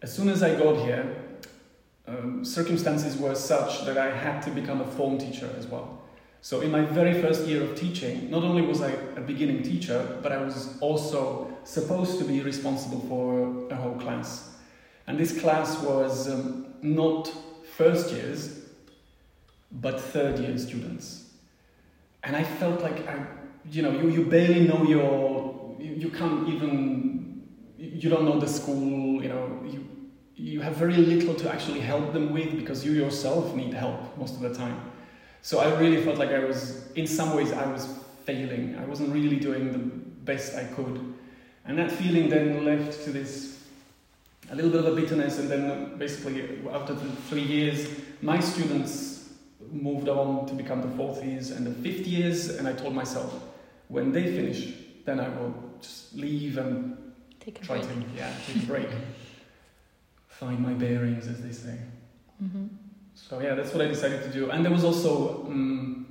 as 0.02 0.14
soon 0.14 0.28
as 0.28 0.42
I 0.42 0.54
got 0.56 0.84
here, 0.84 1.16
um, 2.06 2.44
circumstances 2.44 3.16
were 3.16 3.34
such 3.34 3.86
that 3.86 3.96
I 3.96 4.14
had 4.14 4.40
to 4.42 4.50
become 4.50 4.80
a 4.80 4.86
form 4.86 5.18
teacher 5.18 5.48
as 5.58 5.66
well. 5.66 6.02
So 6.42 6.60
in 6.60 6.70
my 6.70 6.82
very 6.82 7.20
first 7.22 7.46
year 7.46 7.62
of 7.62 7.74
teaching, 7.74 8.30
not 8.30 8.44
only 8.44 8.62
was 8.62 8.82
I 8.82 8.90
a 9.16 9.20
beginning 9.20 9.62
teacher, 9.62 10.18
but 10.22 10.30
I 10.30 10.36
was 10.36 10.76
also 10.80 11.56
supposed 11.64 12.18
to 12.18 12.24
be 12.24 12.40
responsible 12.42 13.00
for 13.08 13.72
a 13.72 13.76
whole 13.76 13.94
class. 13.94 14.50
And 15.06 15.18
this 15.18 15.40
class 15.40 15.80
was 15.80 16.28
um, 16.28 16.66
not 16.82 17.32
first 17.76 18.12
years, 18.12 18.63
but 19.74 20.00
third 20.00 20.38
year 20.38 20.56
students. 20.58 21.32
And 22.22 22.34
I 22.36 22.44
felt 22.44 22.80
like 22.82 23.06
I, 23.08 23.26
you 23.70 23.82
know, 23.82 23.90
you, 23.90 24.08
you 24.08 24.24
barely 24.24 24.66
know 24.66 24.82
your, 24.84 25.76
you, 25.78 25.94
you 25.94 26.10
can't 26.10 26.48
even, 26.48 27.42
you 27.76 28.08
don't 28.08 28.24
know 28.24 28.38
the 28.38 28.48
school, 28.48 29.22
you 29.22 29.28
know, 29.28 29.62
you, 29.66 29.86
you 30.36 30.60
have 30.60 30.76
very 30.76 30.96
little 30.96 31.34
to 31.34 31.52
actually 31.52 31.80
help 31.80 32.12
them 32.12 32.32
with 32.32 32.56
because 32.56 32.84
you 32.84 32.92
yourself 32.92 33.54
need 33.54 33.74
help 33.74 34.16
most 34.16 34.34
of 34.34 34.40
the 34.40 34.54
time. 34.54 34.90
So 35.42 35.58
I 35.58 35.78
really 35.78 36.02
felt 36.02 36.18
like 36.18 36.30
I 36.30 36.38
was, 36.38 36.90
in 36.92 37.06
some 37.06 37.36
ways, 37.36 37.52
I 37.52 37.70
was 37.70 37.86
failing. 38.24 38.76
I 38.76 38.84
wasn't 38.86 39.12
really 39.12 39.36
doing 39.36 39.72
the 39.72 39.78
best 39.78 40.54
I 40.54 40.64
could. 40.64 41.14
And 41.66 41.78
that 41.78 41.90
feeling 41.90 42.30
then 42.30 42.64
led 42.64 42.90
to 42.92 43.10
this, 43.10 43.62
a 44.50 44.54
little 44.54 44.70
bit 44.70 44.80
of 44.80 44.92
a 44.92 44.96
bitterness. 44.96 45.38
And 45.38 45.50
then 45.50 45.98
basically, 45.98 46.60
after 46.72 46.94
the 46.94 47.10
three 47.28 47.42
years, 47.42 47.88
my 48.22 48.40
students 48.40 49.13
moved 49.74 50.08
on 50.08 50.46
to 50.46 50.54
become 50.54 50.80
the 50.80 50.88
40s 51.02 51.56
and 51.56 51.66
the 51.66 51.70
50s. 51.88 52.58
And 52.58 52.66
I 52.68 52.72
told 52.72 52.94
myself, 52.94 53.32
when 53.88 54.12
they 54.12 54.24
finish, 54.34 54.72
then 55.04 55.20
I 55.20 55.28
will 55.28 55.54
just 55.80 56.14
leave 56.14 56.56
and 56.58 56.96
Take 57.40 57.60
a 57.60 57.64
try 57.64 57.78
break. 57.78 57.90
to 57.90 58.16
yeah, 58.16 58.32
take 58.46 58.62
a 58.62 58.66
break. 58.66 58.88
Find 60.28 60.58
my 60.60 60.72
bearings, 60.72 61.26
as 61.28 61.40
they 61.42 61.52
say. 61.52 61.78
hmm 62.38 62.66
So 63.14 63.40
yeah, 63.40 63.54
that's 63.54 63.72
what 63.72 63.82
I 63.84 63.88
decided 63.88 64.22
to 64.24 64.30
do. 64.32 64.50
And 64.50 64.64
there 64.64 64.72
was 64.72 64.84
also 64.84 65.44
um, 65.46 66.06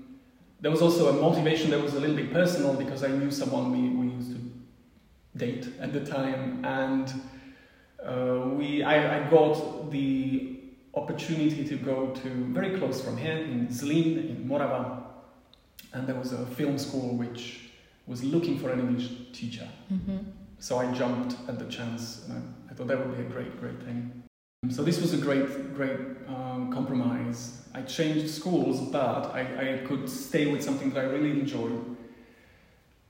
there 0.61 0.71
was 0.71 0.81
also 0.81 1.09
a 1.09 1.21
motivation 1.21 1.71
that 1.71 1.81
was 1.81 1.93
a 1.95 1.99
little 1.99 2.15
bit 2.15 2.31
personal 2.31 2.73
because 2.75 3.03
I 3.03 3.07
knew 3.09 3.31
someone 3.31 3.71
we, 3.71 3.89
we 3.89 4.13
used 4.15 4.31
to 4.31 4.39
date 5.35 5.67
at 5.81 5.91
the 5.91 5.99
time, 6.05 6.63
and 6.63 7.11
uh, 8.05 8.47
we 8.55 8.81
I, 8.83 9.25
I 9.25 9.29
got 9.29 9.91
the 9.91 10.52
opportunity 10.95 11.63
to 11.65 11.75
go 11.75 12.11
to 12.11 12.29
very 12.53 12.77
close 12.77 13.01
from 13.01 13.17
here 13.17 13.37
in 13.37 13.67
Zlin, 13.67 14.29
in 14.29 14.47
Morava, 14.47 15.03
and 15.93 16.07
there 16.07 16.15
was 16.15 16.33
a 16.33 16.45
film 16.45 16.77
school 16.77 17.15
which 17.15 17.71
was 18.07 18.23
looking 18.23 18.59
for 18.59 18.69
an 18.69 18.79
English 18.79 19.09
teacher. 19.31 19.67
Mm-hmm. 19.91 20.17
So 20.59 20.77
I 20.77 20.91
jumped 20.93 21.35
at 21.47 21.59
the 21.59 21.65
chance, 21.65 22.25
and 22.27 22.37
I, 22.37 22.71
I 22.71 22.75
thought 22.75 22.87
that 22.87 22.97
would 22.97 23.17
be 23.17 23.23
a 23.23 23.27
great, 23.27 23.59
great 23.59 23.81
thing. 23.83 24.23
So 24.69 24.83
this 24.83 25.01
was 25.01 25.13
a 25.13 25.17
great, 25.17 25.73
great 25.73 25.99
um, 26.27 26.71
compromise. 26.71 27.61
I 27.73 27.81
changed 27.81 28.29
schools, 28.29 28.79
but 28.79 29.33
I, 29.33 29.41
I 29.81 29.87
could 29.87 30.09
stay 30.09 30.51
with 30.51 30.63
something 30.63 30.91
that 30.91 31.05
I 31.05 31.07
really 31.07 31.31
enjoyed. 31.31 31.97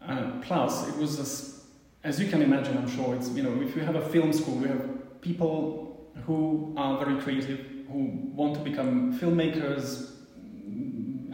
Uh, 0.02 0.32
plus, 0.41 0.89
it 0.89 0.98
was, 0.98 1.19
a 1.19 2.08
as 2.08 2.19
you 2.19 2.28
can 2.28 2.41
imagine, 2.41 2.78
I'm 2.78 2.89
sure, 2.89 3.13
it's, 3.15 3.30
you 3.30 3.43
know, 3.43 3.62
if 3.62 3.76
you 3.76 3.84
have 3.84 3.96
a 3.96 4.10
film 4.10 4.34
school, 4.34 4.62
you 4.62 4.67
have 4.67 5.22
people 5.22 5.83
who 6.26 6.73
are 6.78 7.04
very 7.04 7.19
creative, 7.21 7.60
who 7.91 8.32
want 8.34 8.56
to 8.56 8.62
become 8.62 9.17
filmmakers, 9.19 10.12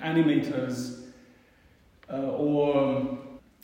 animators, 0.02 1.02
uh, 2.12 2.18
or 2.32 3.18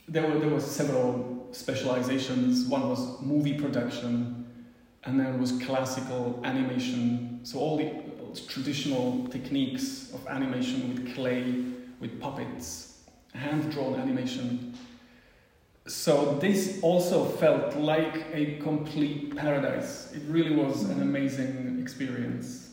there 0.07 0.27
were, 0.27 0.39
there 0.39 0.49
were 0.49 0.59
several 0.59 1.47
specializations. 1.51 2.67
One 2.67 2.89
was 2.89 3.21
movie 3.21 3.53
production, 3.53 4.45
and 5.05 5.19
then 5.19 5.39
was 5.39 5.53
classical 5.63 6.41
animation. 6.43 7.39
So 7.43 7.59
all 7.59 7.77
the 7.77 7.91
traditional 8.47 9.27
techniques 9.27 10.11
of 10.13 10.27
animation 10.27 10.93
with 10.93 11.15
clay, 11.15 11.63
with 11.99 12.19
puppets, 12.19 13.03
hand-drawn 13.33 13.99
animation. 13.99 14.77
So 15.87 16.37
this 16.41 16.79
also 16.81 17.25
felt 17.25 17.75
like 17.75 18.25
a 18.33 18.57
complete 18.57 19.35
paradise. 19.35 20.11
It 20.13 20.23
really 20.27 20.55
was 20.55 20.83
an 20.83 21.01
amazing 21.01 21.77
experience. 21.79 22.69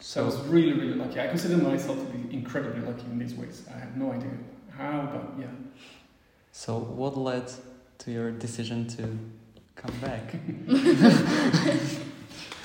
So 0.00 0.22
I 0.22 0.26
was 0.26 0.38
really, 0.46 0.72
really 0.72 0.94
lucky. 0.94 1.20
I 1.20 1.28
consider 1.28 1.56
myself 1.56 1.98
to 1.98 2.18
be 2.18 2.34
incredibly 2.34 2.80
lucky 2.80 3.06
in 3.06 3.18
these 3.18 3.34
ways. 3.34 3.64
I 3.72 3.78
have 3.78 3.96
no 3.96 4.12
idea 4.12 4.32
how, 4.76 5.08
but 5.12 5.40
yeah. 5.40 5.46
So, 6.52 6.78
what 6.78 7.16
led 7.16 7.52
to 7.98 8.10
your 8.10 8.30
decision 8.30 8.88
to 8.88 9.18
come 9.76 9.94
back? 10.00 10.34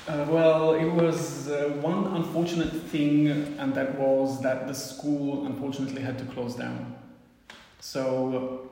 Uh, 0.08 0.26
well, 0.28 0.74
it 0.74 0.90
was 0.90 1.48
uh, 1.48 1.70
one 1.80 2.08
unfortunate 2.16 2.74
thing, 2.74 3.30
and 3.60 3.74
that 3.76 3.98
was 4.00 4.42
that 4.42 4.68
the 4.68 4.74
school 4.74 5.46
unfortunately 5.46 6.02
had 6.02 6.18
to 6.18 6.26
close 6.26 6.56
down. 6.56 6.96
So 7.80 8.70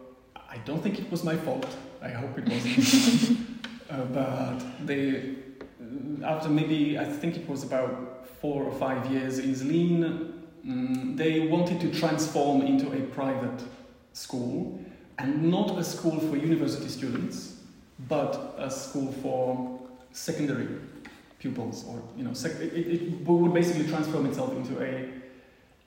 I 0.51 0.57
don't 0.65 0.81
think 0.81 0.99
it 0.99 1.12
was 1.12 1.23
my 1.23 1.35
fault. 1.35 1.67
I 2.01 2.09
hope 2.09 2.38
it 2.38 2.47
wasn't. 2.47 3.39
uh, 3.89 4.05
but 4.05 4.85
they, 4.85 5.35
after 6.23 6.49
maybe 6.49 6.97
I 6.97 7.05
think 7.05 7.38
it 7.38 7.47
was 7.47 7.63
about 7.63 8.27
four 8.41 8.63
or 8.63 8.71
five 8.71 9.12
years 9.12 9.38
in 9.39 9.53
Zlin, 9.53 10.33
mm, 10.65 11.17
they 11.17 11.47
wanted 11.47 11.79
to 11.81 11.99
transform 11.99 12.62
into 12.62 12.91
a 12.91 13.01
private 13.07 13.62
school, 14.13 14.79
and 15.19 15.51
not 15.51 15.77
a 15.77 15.83
school 15.83 16.19
for 16.19 16.35
university 16.35 16.88
students, 16.88 17.57
but 18.07 18.55
a 18.57 18.71
school 18.71 19.12
for 19.21 19.79
secondary 20.13 20.67
pupils, 21.38 21.85
or 21.88 22.01
you 22.17 22.23
know, 22.23 22.33
sec- 22.33 22.59
it, 22.59 22.73
it 22.73 23.27
would 23.27 23.53
basically 23.53 23.88
transform 23.88 24.25
itself 24.25 24.51
into 24.53 24.81
a 24.81 25.09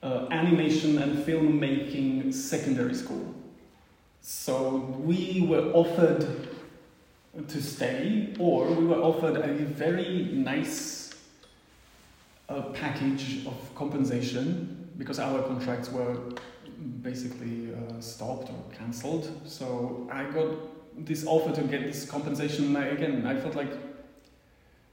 uh, 0.05 0.27
animation 0.31 0.99
and 0.99 1.17
filmmaking 1.25 2.33
secondary 2.33 2.93
school. 2.93 3.33
So 4.25 4.77
we 4.99 5.45
were 5.45 5.69
offered 5.73 6.25
to 7.45 7.61
stay, 7.61 8.33
or 8.39 8.67
we 8.67 8.85
were 8.85 9.01
offered 9.01 9.35
a 9.35 9.53
very 9.53 10.29
nice 10.31 11.13
uh, 12.47 12.61
package 12.73 13.45
of 13.45 13.53
compensation 13.75 14.89
because 14.97 15.19
our 15.19 15.41
contracts 15.41 15.91
were 15.91 16.17
basically 17.01 17.73
uh, 17.73 17.99
stopped 17.99 18.49
or 18.49 18.63
cancelled. 18.71 19.29
So 19.45 20.07
I 20.09 20.23
got 20.23 21.05
this 21.05 21.27
offer 21.27 21.53
to 21.55 21.63
get 21.63 21.81
this 21.81 22.09
compensation. 22.09 22.73
I, 22.77 22.87
again, 22.87 23.25
I 23.27 23.37
felt 23.37 23.55
like 23.55 23.73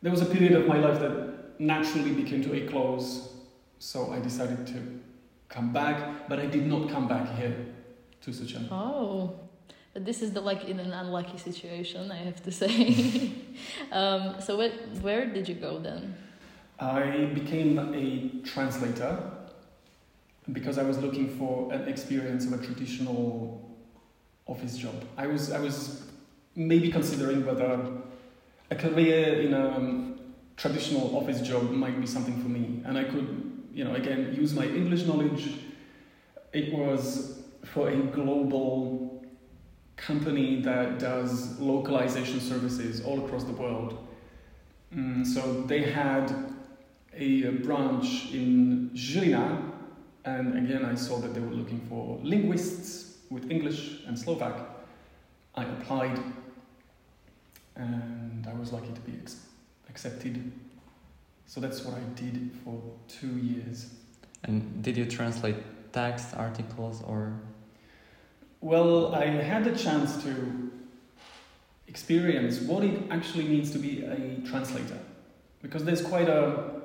there 0.02 0.10
was 0.10 0.22
a 0.22 0.26
period 0.26 0.54
of 0.54 0.66
my 0.66 0.78
life 0.78 0.98
that 0.98 1.60
naturally 1.60 2.10
became 2.10 2.42
to 2.42 2.54
a 2.54 2.66
close. 2.66 3.32
So 3.78 4.10
I 4.10 4.18
decided 4.18 4.66
to 4.66 5.00
come 5.48 5.72
back, 5.72 6.28
but 6.28 6.40
I 6.40 6.46
did 6.46 6.66
not 6.66 6.90
come 6.90 7.06
back 7.06 7.38
here 7.38 7.54
to 8.22 8.30
Suchan. 8.30 8.68
Oh, 8.70 9.34
but 9.92 10.04
this 10.04 10.22
is 10.22 10.32
the 10.32 10.40
like 10.40 10.64
in 10.64 10.78
an 10.78 10.92
unlucky 10.92 11.38
situation, 11.38 12.10
I 12.10 12.16
have 12.16 12.42
to 12.44 12.52
say. 12.60 13.32
um, 13.92 14.40
so 14.40 14.56
where, 14.56 14.70
where 15.00 15.26
did 15.26 15.48
you 15.48 15.54
go 15.54 15.78
then? 15.78 16.14
I 16.78 17.30
became 17.34 17.78
a 17.78 18.46
translator 18.46 19.18
because 20.52 20.78
I 20.78 20.82
was 20.82 20.98
looking 20.98 21.28
for 21.38 21.72
an 21.72 21.88
experience 21.88 22.46
of 22.46 22.54
a 22.54 22.64
traditional 22.64 23.76
office 24.46 24.76
job. 24.76 25.04
I 25.16 25.26
was 25.26 25.52
I 25.52 25.60
was 25.60 26.02
maybe 26.56 26.90
considering 26.90 27.44
whether 27.44 27.86
a 28.70 28.74
career 28.74 29.40
in 29.42 29.54
a 29.54 29.70
um, 29.76 30.20
traditional 30.56 31.16
office 31.16 31.40
job 31.40 31.70
might 31.70 32.00
be 32.00 32.06
something 32.06 32.40
for 32.42 32.48
me, 32.48 32.82
and 32.84 32.96
I 32.96 33.04
could, 33.04 33.68
you 33.72 33.84
know, 33.84 33.94
again 33.94 34.34
use 34.34 34.54
my 34.54 34.64
English 34.64 35.04
knowledge. 35.04 35.54
It 36.52 36.72
was 36.72 37.39
for 37.64 37.90
a 37.90 37.96
global 37.96 39.24
company 39.96 40.60
that 40.62 40.98
does 40.98 41.58
localization 41.60 42.40
services 42.40 43.02
all 43.02 43.24
across 43.24 43.44
the 43.44 43.52
world. 43.52 44.06
Mm, 44.94 45.26
so 45.26 45.62
they 45.62 45.82
had 45.82 46.32
a 47.14 47.50
branch 47.50 48.32
in 48.32 48.90
Žilina, 48.94 49.72
and 50.24 50.56
again 50.56 50.84
I 50.84 50.94
saw 50.94 51.18
that 51.18 51.34
they 51.34 51.40
were 51.40 51.54
looking 51.54 51.80
for 51.88 52.18
linguists 52.22 53.18
with 53.30 53.50
English 53.50 54.00
and 54.06 54.18
Slovak. 54.18 54.54
I 55.54 55.64
applied, 55.64 56.18
and 57.76 58.46
I 58.46 58.54
was 58.54 58.72
lucky 58.72 58.92
to 58.92 59.00
be 59.02 59.12
ex- 59.20 59.46
accepted. 59.88 60.52
So 61.46 61.60
that's 61.60 61.84
what 61.84 61.94
I 61.94 62.02
did 62.14 62.50
for 62.64 62.80
two 63.08 63.36
years. 63.38 63.90
And 64.44 64.82
did 64.82 64.96
you 64.96 65.04
translate 65.04 65.56
text, 65.92 66.34
articles, 66.36 67.02
or 67.02 67.34
Well, 68.60 69.14
I 69.14 69.26
had 69.26 69.64
the 69.64 69.74
chance 69.76 70.22
to 70.22 70.70
experience 71.88 72.60
what 72.60 72.84
it 72.84 73.00
actually 73.10 73.44
means 73.44 73.70
to 73.72 73.78
be 73.78 74.04
a 74.04 74.46
translator. 74.48 74.98
Because 75.62 75.84
there's 75.84 76.02
quite 76.02 76.28
a. 76.28 76.80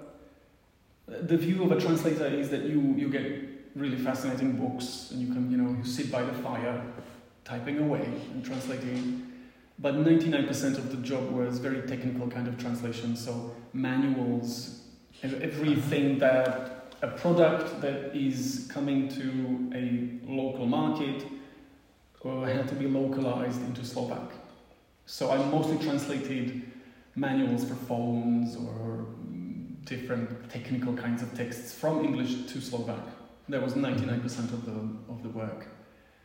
The 1.08 1.38
view 1.38 1.64
of 1.64 1.72
a 1.72 1.80
translator 1.80 2.26
is 2.26 2.50
that 2.50 2.64
you, 2.64 2.82
you 2.98 3.10
get 3.10 3.26
really 3.76 3.98
fascinating 3.98 4.54
books 4.54 5.12
and 5.12 5.22
you 5.22 5.32
can, 5.32 5.52
you 5.52 5.58
know, 5.58 5.78
you 5.78 5.86
sit 5.86 6.12
by 6.12 6.24
the 6.24 6.34
fire 6.34 6.82
typing 7.44 7.78
away 7.78 8.06
and 8.34 8.44
translating. 8.44 9.32
But 9.78 9.96
99% 9.96 10.78
of 10.78 10.90
the 10.90 10.98
job 10.98 11.30
was 11.32 11.60
very 11.60 11.82
technical 11.82 12.28
kind 12.28 12.48
of 12.48 12.58
translation, 12.58 13.16
so 13.16 13.54
manuals, 13.74 14.80
ev- 15.22 15.42
everything 15.44 16.18
that 16.20 16.96
a 17.02 17.08
product 17.10 17.82
that 17.82 18.16
is 18.16 18.68
coming 18.74 19.10
to 19.10 19.78
a 19.78 20.32
local 20.32 20.66
market 20.66 21.26
uh, 22.26 22.42
had 22.46 22.68
to 22.68 22.76
be 22.76 22.88
localized 22.88 23.62
into 23.62 23.86
Slovak. 23.86 24.32
So 25.06 25.32
I 25.32 25.38
mostly 25.38 25.78
translated 25.78 26.64
manuals 27.16 27.64
for 27.64 27.76
phones 27.76 28.56
or 28.56 29.06
mm, 29.30 29.86
different 29.86 30.50
technical 30.50 30.94
kinds 30.94 31.22
of 31.22 31.34
texts 31.38 31.74
from 31.74 32.04
English 32.04 32.52
to 32.52 32.60
Slovak. 32.60 33.04
That 33.50 33.62
was 33.62 33.74
99% 33.74 34.26
of 34.54 34.66
the, 34.66 34.72
of 35.12 35.22
the 35.22 35.30
work. 35.30 35.68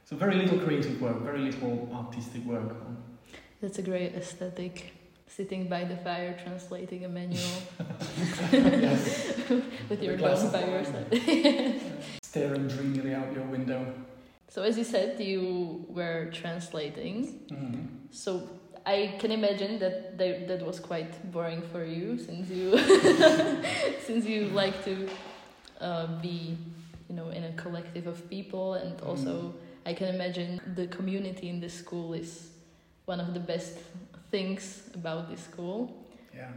So 0.06 0.16
very 0.16 0.36
little 0.36 0.58
creative 0.58 1.00
work, 1.00 1.20
very 1.20 1.40
little 1.40 1.88
artistic 1.94 2.44
work. 2.44 2.74
That's 3.60 3.78
a 3.78 3.82
great 3.82 4.14
aesthetic. 4.14 4.94
Sitting 5.28 5.68
by 5.68 5.84
the 5.84 5.96
fire, 5.98 6.36
translating 6.42 7.04
a 7.04 7.08
manual 7.08 7.62
with 9.88 10.02
your 10.02 10.16
glass 10.16 10.42
by 10.50 10.64
your 10.64 10.84
side. 10.84 11.80
Staring 12.22 12.66
dreamily 12.66 13.14
out 13.14 13.32
your 13.32 13.44
window. 13.44 13.94
So, 14.50 14.62
as 14.62 14.76
you 14.76 14.84
said, 14.84 15.18
you 15.20 15.86
were 15.88 16.28
translating. 16.32 17.16
Mhm. 17.48 17.86
So 18.10 18.48
I 18.84 19.14
can 19.20 19.30
imagine 19.30 19.78
that 19.78 20.18
that, 20.18 20.48
that 20.48 20.66
was 20.66 20.80
quite 20.80 21.12
boring 21.32 21.62
for 21.72 21.84
you 21.84 22.18
since 22.18 22.50
you 22.50 22.76
since 24.06 24.26
you 24.26 24.46
like 24.62 24.84
to 24.84 25.08
uh, 25.80 26.06
be 26.20 26.56
you 27.08 27.14
know 27.14 27.28
in 27.30 27.44
a 27.44 27.52
collective 27.52 28.06
of 28.06 28.28
people 28.28 28.74
and 28.74 29.00
also 29.02 29.54
I 29.86 29.94
can 29.94 30.08
imagine 30.14 30.60
the 30.74 30.86
community 30.88 31.48
in 31.48 31.60
this 31.60 31.74
school 31.74 32.12
is 32.14 32.50
one 33.06 33.20
of 33.20 33.32
the 33.32 33.40
best 33.40 33.78
things 34.30 34.90
about 34.94 35.30
this 35.30 35.40
school. 35.44 35.94
Yeah. 36.34 36.52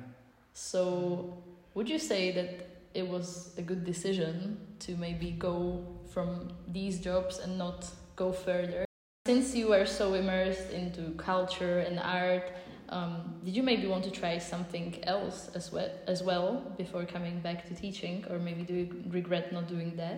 So 0.54 1.38
would 1.74 1.90
you 1.90 2.00
say 2.00 2.32
that 2.32 2.50
it 2.94 3.08
was 3.08 3.54
a 3.58 3.62
good 3.62 3.84
decision 3.86 4.58
to 4.80 4.96
maybe 4.98 5.32
go 5.32 5.84
from 6.14 6.50
these 6.68 7.00
jobs 7.00 7.40
and 7.40 7.58
not 7.58 7.80
go 8.16 8.32
further? 8.32 8.86
Since 9.26 9.56
you 9.56 9.70
were 9.70 9.86
so 9.86 10.14
immersed 10.14 10.70
into 10.72 11.02
culture 11.18 11.80
and 11.80 12.00
art, 12.00 12.52
Um, 12.90 13.42
did 13.46 13.56
you 13.56 13.64
maybe 13.64 13.88
want 13.88 14.04
to 14.04 14.12
try 14.12 14.38
something 14.40 15.04
else 15.04 15.50
as 15.56 15.72
well, 15.72 15.90
as 16.06 16.22
well 16.22 16.62
before 16.78 17.06
coming 17.06 17.40
back 17.42 17.66
to 17.68 17.74
teaching, 17.74 18.24
or 18.30 18.38
maybe 18.38 18.62
do 18.70 18.74
you 18.74 18.88
regret 19.10 19.52
not 19.52 19.68
doing 19.68 19.96
that? 19.98 20.18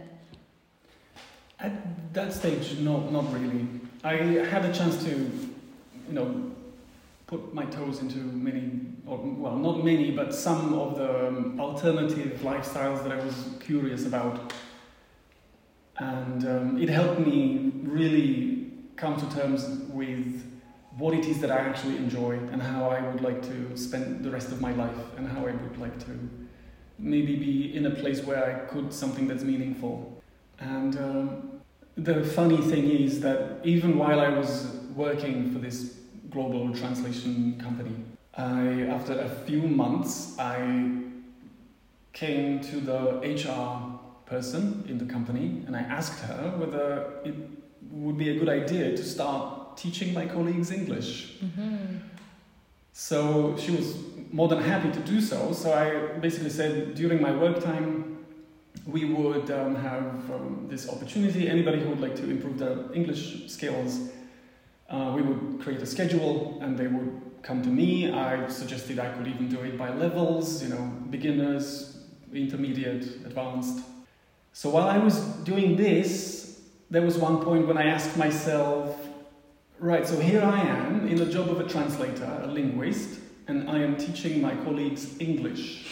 At 1.60 1.73
that 2.13 2.34
stage, 2.34 2.77
no, 2.79 2.93
not 3.10 3.25
really. 3.31 3.67
I 4.03 4.15
had 4.53 4.65
a 4.65 4.73
chance 4.73 4.95
to, 5.05 5.12
you 6.10 6.13
know, 6.17 6.27
put 7.27 7.53
my 7.53 7.65
toes 7.77 8.01
into 8.01 8.17
many, 8.17 8.63
or 9.08 9.17
well, 9.17 9.55
not 9.55 9.86
many, 9.86 10.12
but 10.12 10.34
some 10.34 10.73
of 10.73 10.97
the 10.97 11.27
um, 11.27 11.60
alternative 11.60 12.31
lifestyles 12.43 12.99
that 13.03 13.12
I 13.17 13.19
was 13.23 13.36
curious 13.60 14.05
about. 14.05 14.53
And 15.97 16.45
um, 16.45 16.81
it 16.81 16.89
helped 16.89 17.19
me 17.19 17.71
really 17.84 18.71
come 18.95 19.17
to 19.17 19.36
terms 19.36 19.65
with 19.89 20.43
what 20.97 21.13
it 21.13 21.25
is 21.25 21.41
that 21.41 21.51
I 21.51 21.58
actually 21.58 21.97
enjoy 21.97 22.38
and 22.51 22.62
how 22.62 22.89
I 22.89 23.01
would 23.01 23.21
like 23.21 23.41
to 23.43 23.75
spend 23.77 24.23
the 24.23 24.31
rest 24.31 24.51
of 24.51 24.62
my 24.62 24.71
life 24.73 24.95
and 25.17 25.27
how 25.27 25.45
I 25.45 25.51
would 25.51 25.77
like 25.77 25.97
to 26.05 26.29
maybe 26.97 27.36
be 27.36 27.75
in 27.75 27.86
a 27.86 27.91
place 27.91 28.23
where 28.23 28.45
I 28.45 28.65
could 28.71 28.93
something 28.93 29.27
that's 29.27 29.43
meaningful. 29.43 30.21
And 30.60 30.97
um, 30.97 31.62
the 31.97 32.23
funny 32.23 32.58
thing 32.58 32.89
is 32.89 33.19
that 33.21 33.60
even 33.65 33.97
while 33.97 34.19
I 34.21 34.29
was 34.29 34.77
working 34.95 35.51
for 35.51 35.60
this 35.60 35.97
global 36.29 36.73
translation 36.73 37.60
company, 37.60 37.95
I, 38.38 38.84
after 38.84 39.19
a 39.19 39.29
few 39.45 39.62
months, 39.62 40.38
I 40.39 41.01
came 42.13 42.62
to 42.62 42.79
the 42.79 43.19
HR 43.19 43.84
person 44.25 44.83
in 44.88 44.97
the 44.97 45.05
company 45.05 45.63
and 45.67 45.75
I 45.75 45.81
asked 45.81 46.21
her 46.21 46.53
whether 46.57 47.13
it 47.23 47.35
would 47.91 48.17
be 48.17 48.29
a 48.29 48.39
good 48.39 48.49
idea 48.49 48.95
to 48.95 49.03
start 49.03 49.77
teaching 49.77 50.13
my 50.13 50.25
colleagues 50.25 50.71
English. 50.71 51.38
Mm-hmm. 51.43 51.97
So 52.93 53.55
she 53.57 53.71
was 53.71 53.97
more 54.31 54.47
than 54.47 54.61
happy 54.61 54.91
to 54.91 54.99
do 54.99 55.21
so. 55.21 55.51
So 55.53 55.73
I 55.73 56.17
basically 56.19 56.49
said 56.49 56.95
during 56.95 57.21
my 57.21 57.31
work 57.35 57.63
time, 57.63 58.25
we 58.85 59.05
would 59.05 59.49
um, 59.51 59.75
have 59.75 60.31
um, 60.31 60.67
this 60.69 60.89
opportunity. 60.89 61.49
Anybody 61.49 61.79
who 61.81 61.89
would 61.89 62.01
like 62.01 62.15
to 62.15 62.29
improve 62.29 62.59
their 62.59 62.77
English 62.93 63.47
skills, 63.47 64.09
uh, 64.89 65.11
we 65.15 65.21
would 65.21 65.61
create 65.61 65.81
a 65.81 65.85
schedule 65.85 66.59
and 66.61 66.77
they 66.77 66.88
would 66.88 67.21
come 67.41 67.61
to 67.63 67.69
me. 67.69 68.11
I 68.11 68.47
suggested 68.47 68.99
I 68.99 69.09
could 69.09 69.27
even 69.27 69.49
do 69.49 69.61
it 69.61 69.77
by 69.77 69.93
levels, 69.93 70.63
you 70.63 70.69
know, 70.69 70.91
beginners, 71.09 71.97
intermediate, 72.33 73.03
advanced. 73.25 73.79
So 74.55 74.69
while 74.69 74.87
I 74.87 74.97
was 74.97 75.19
doing 75.43 75.75
this, 75.75 76.61
there 76.89 77.01
was 77.01 77.17
one 77.17 77.43
point 77.43 77.67
when 77.67 77.77
I 77.77 77.87
asked 77.87 78.15
myself, 78.15 78.97
right, 79.79 80.07
so 80.07 80.17
here 80.17 80.41
I 80.41 80.61
am 80.61 81.09
in 81.09 81.17
the 81.17 81.25
job 81.25 81.49
of 81.49 81.59
a 81.59 81.67
translator, 81.67 82.39
a 82.41 82.47
linguist, 82.47 83.19
and 83.49 83.69
I 83.69 83.79
am 83.79 83.97
teaching 83.97 84.41
my 84.41 84.55
colleagues 84.63 85.19
English. 85.19 85.85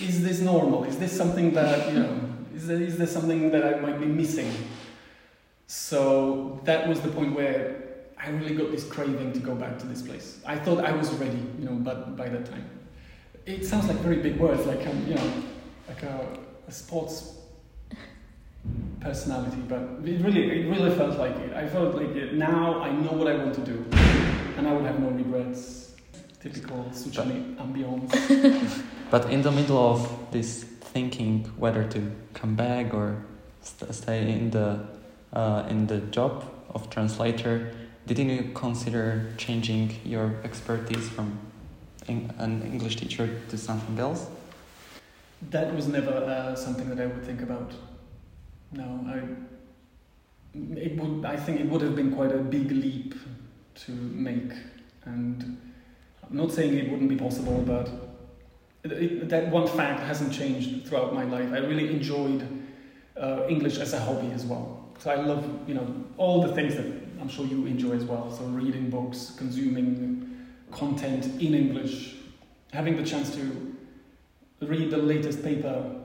Is 0.00 0.24
this 0.24 0.40
normal? 0.40 0.82
Is 0.82 0.98
this 0.98 1.16
something 1.16 1.52
that, 1.52 1.92
you 1.92 2.00
know, 2.00 2.20
is 2.52 2.66
there, 2.66 2.82
is 2.82 2.98
there 2.98 3.06
something 3.06 3.52
that 3.52 3.62
I 3.62 3.78
might 3.78 4.00
be 4.00 4.06
missing? 4.06 4.50
So 5.68 6.60
that 6.64 6.88
was 6.88 7.00
the 7.00 7.10
point 7.10 7.36
where 7.36 7.76
I 8.18 8.30
really 8.30 8.56
got 8.56 8.72
this 8.72 8.82
craving 8.82 9.32
to 9.34 9.38
go 9.38 9.54
back 9.54 9.78
to 9.78 9.86
this 9.86 10.02
place. 10.02 10.40
I 10.44 10.56
thought 10.56 10.84
I 10.84 10.90
was 10.90 11.12
ready, 11.12 11.38
you 11.60 11.66
know, 11.66 11.76
but 11.76 12.16
by 12.16 12.28
that 12.28 12.44
time. 12.46 12.68
It 13.46 13.64
sounds 13.64 13.86
like 13.86 13.98
very 13.98 14.16
big 14.16 14.36
words, 14.36 14.66
like, 14.66 14.84
um, 14.84 15.06
you 15.06 15.14
know, 15.14 15.32
like 15.86 16.02
a, 16.02 16.43
a 16.68 16.72
sports 16.72 17.34
personality, 19.00 19.58
but 19.68 19.82
it 20.04 20.20
really, 20.24 20.60
it 20.60 20.70
really 20.70 20.94
felt 20.96 21.18
like 21.18 21.36
it. 21.36 21.52
I 21.52 21.66
felt 21.68 21.94
like 21.94 22.14
it. 22.16 22.34
Now 22.34 22.80
I 22.80 22.90
know 22.90 23.12
what 23.12 23.28
I 23.28 23.36
want 23.36 23.54
to 23.54 23.60
do, 23.60 23.84
and 24.56 24.66
I 24.66 24.72
would 24.72 24.84
have 24.84 24.98
no 25.00 25.10
regrets. 25.10 25.92
Typical 26.40 26.90
Suchani 26.92 27.56
ambience. 27.56 28.12
But 29.10 29.30
in 29.30 29.42
the 29.42 29.50
middle 29.50 29.78
of 29.78 30.08
this 30.30 30.64
thinking 30.92 31.44
whether 31.56 31.84
to 31.88 32.10
come 32.34 32.54
back 32.54 32.92
or 32.92 33.16
st- 33.62 33.94
stay 33.94 34.30
in 34.30 34.50
the 34.50 34.80
uh, 35.32 35.64
in 35.70 35.86
the 35.86 36.00
job 36.12 36.44
of 36.74 36.90
translator, 36.90 37.72
didn't 38.06 38.28
you 38.28 38.50
consider 38.54 39.32
changing 39.38 39.94
your 40.04 40.34
expertise 40.44 41.08
from 41.08 41.38
en- 42.08 42.30
an 42.38 42.62
English 42.62 42.96
teacher 42.96 43.28
to 43.48 43.56
something 43.56 43.98
else? 43.98 44.26
That 45.50 45.74
was 45.74 45.88
never 45.88 46.10
uh, 46.10 46.54
something 46.54 46.88
that 46.88 47.00
I 47.00 47.06
would 47.06 47.24
think 47.24 47.42
about. 47.42 47.72
No, 48.72 49.04
I. 49.06 49.20
It 50.56 50.96
would. 50.96 51.24
I 51.24 51.36
think 51.36 51.60
it 51.60 51.68
would 51.68 51.82
have 51.82 51.96
been 51.96 52.14
quite 52.14 52.32
a 52.32 52.38
big 52.38 52.70
leap 52.70 53.14
to 53.86 53.92
make, 53.92 54.52
and 55.04 55.60
I'm 56.22 56.36
not 56.36 56.52
saying 56.52 56.74
it 56.74 56.90
wouldn't 56.90 57.08
be 57.08 57.16
possible, 57.16 57.62
but 57.66 57.88
it, 58.84 58.92
it, 58.92 59.28
that 59.28 59.50
one 59.50 59.66
fact 59.66 60.00
hasn't 60.00 60.32
changed 60.32 60.86
throughout 60.86 61.14
my 61.14 61.24
life. 61.24 61.52
I 61.52 61.58
really 61.58 61.88
enjoyed 61.88 62.46
uh, 63.16 63.46
English 63.48 63.78
as 63.78 63.92
a 63.92 63.98
hobby 63.98 64.30
as 64.32 64.44
well. 64.44 64.88
So 64.98 65.10
I 65.10 65.16
love, 65.16 65.44
you 65.66 65.74
know, 65.74 66.04
all 66.16 66.42
the 66.42 66.52
things 66.54 66.76
that 66.76 66.86
I'm 67.20 67.28
sure 67.28 67.46
you 67.46 67.66
enjoy 67.66 67.92
as 67.92 68.04
well. 68.04 68.30
So 68.30 68.44
reading 68.44 68.90
books, 68.90 69.34
consuming 69.36 70.46
content 70.70 71.26
in 71.40 71.54
English, 71.54 72.16
having 72.72 72.96
the 72.96 73.04
chance 73.04 73.34
to 73.34 73.73
read 74.60 74.90
the 74.90 74.98
latest 74.98 75.42
paper 75.42 76.04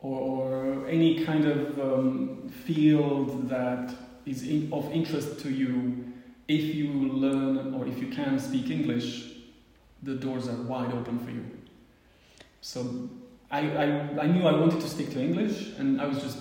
or, 0.00 0.18
or 0.20 0.88
any 0.88 1.24
kind 1.24 1.46
of 1.46 1.78
um, 1.80 2.48
field 2.64 3.48
that 3.48 3.94
is 4.24 4.42
in, 4.42 4.72
of 4.72 4.90
interest 4.92 5.40
to 5.40 5.50
you. 5.50 6.12
If 6.48 6.74
you 6.74 6.88
learn 6.92 7.74
or 7.74 7.86
if 7.86 7.98
you 7.98 8.08
can 8.08 8.38
speak 8.38 8.70
English, 8.70 9.32
the 10.02 10.14
doors 10.14 10.48
are 10.48 10.62
wide 10.62 10.92
open 10.92 11.18
for 11.18 11.30
you. 11.30 11.44
So 12.60 13.08
I, 13.50 13.60
I, 13.60 13.84
I 14.20 14.26
knew 14.26 14.46
I 14.46 14.52
wanted 14.52 14.80
to 14.80 14.88
stick 14.88 15.10
to 15.10 15.20
English, 15.20 15.72
and 15.78 16.00
I 16.00 16.06
was 16.06 16.20
just 16.20 16.38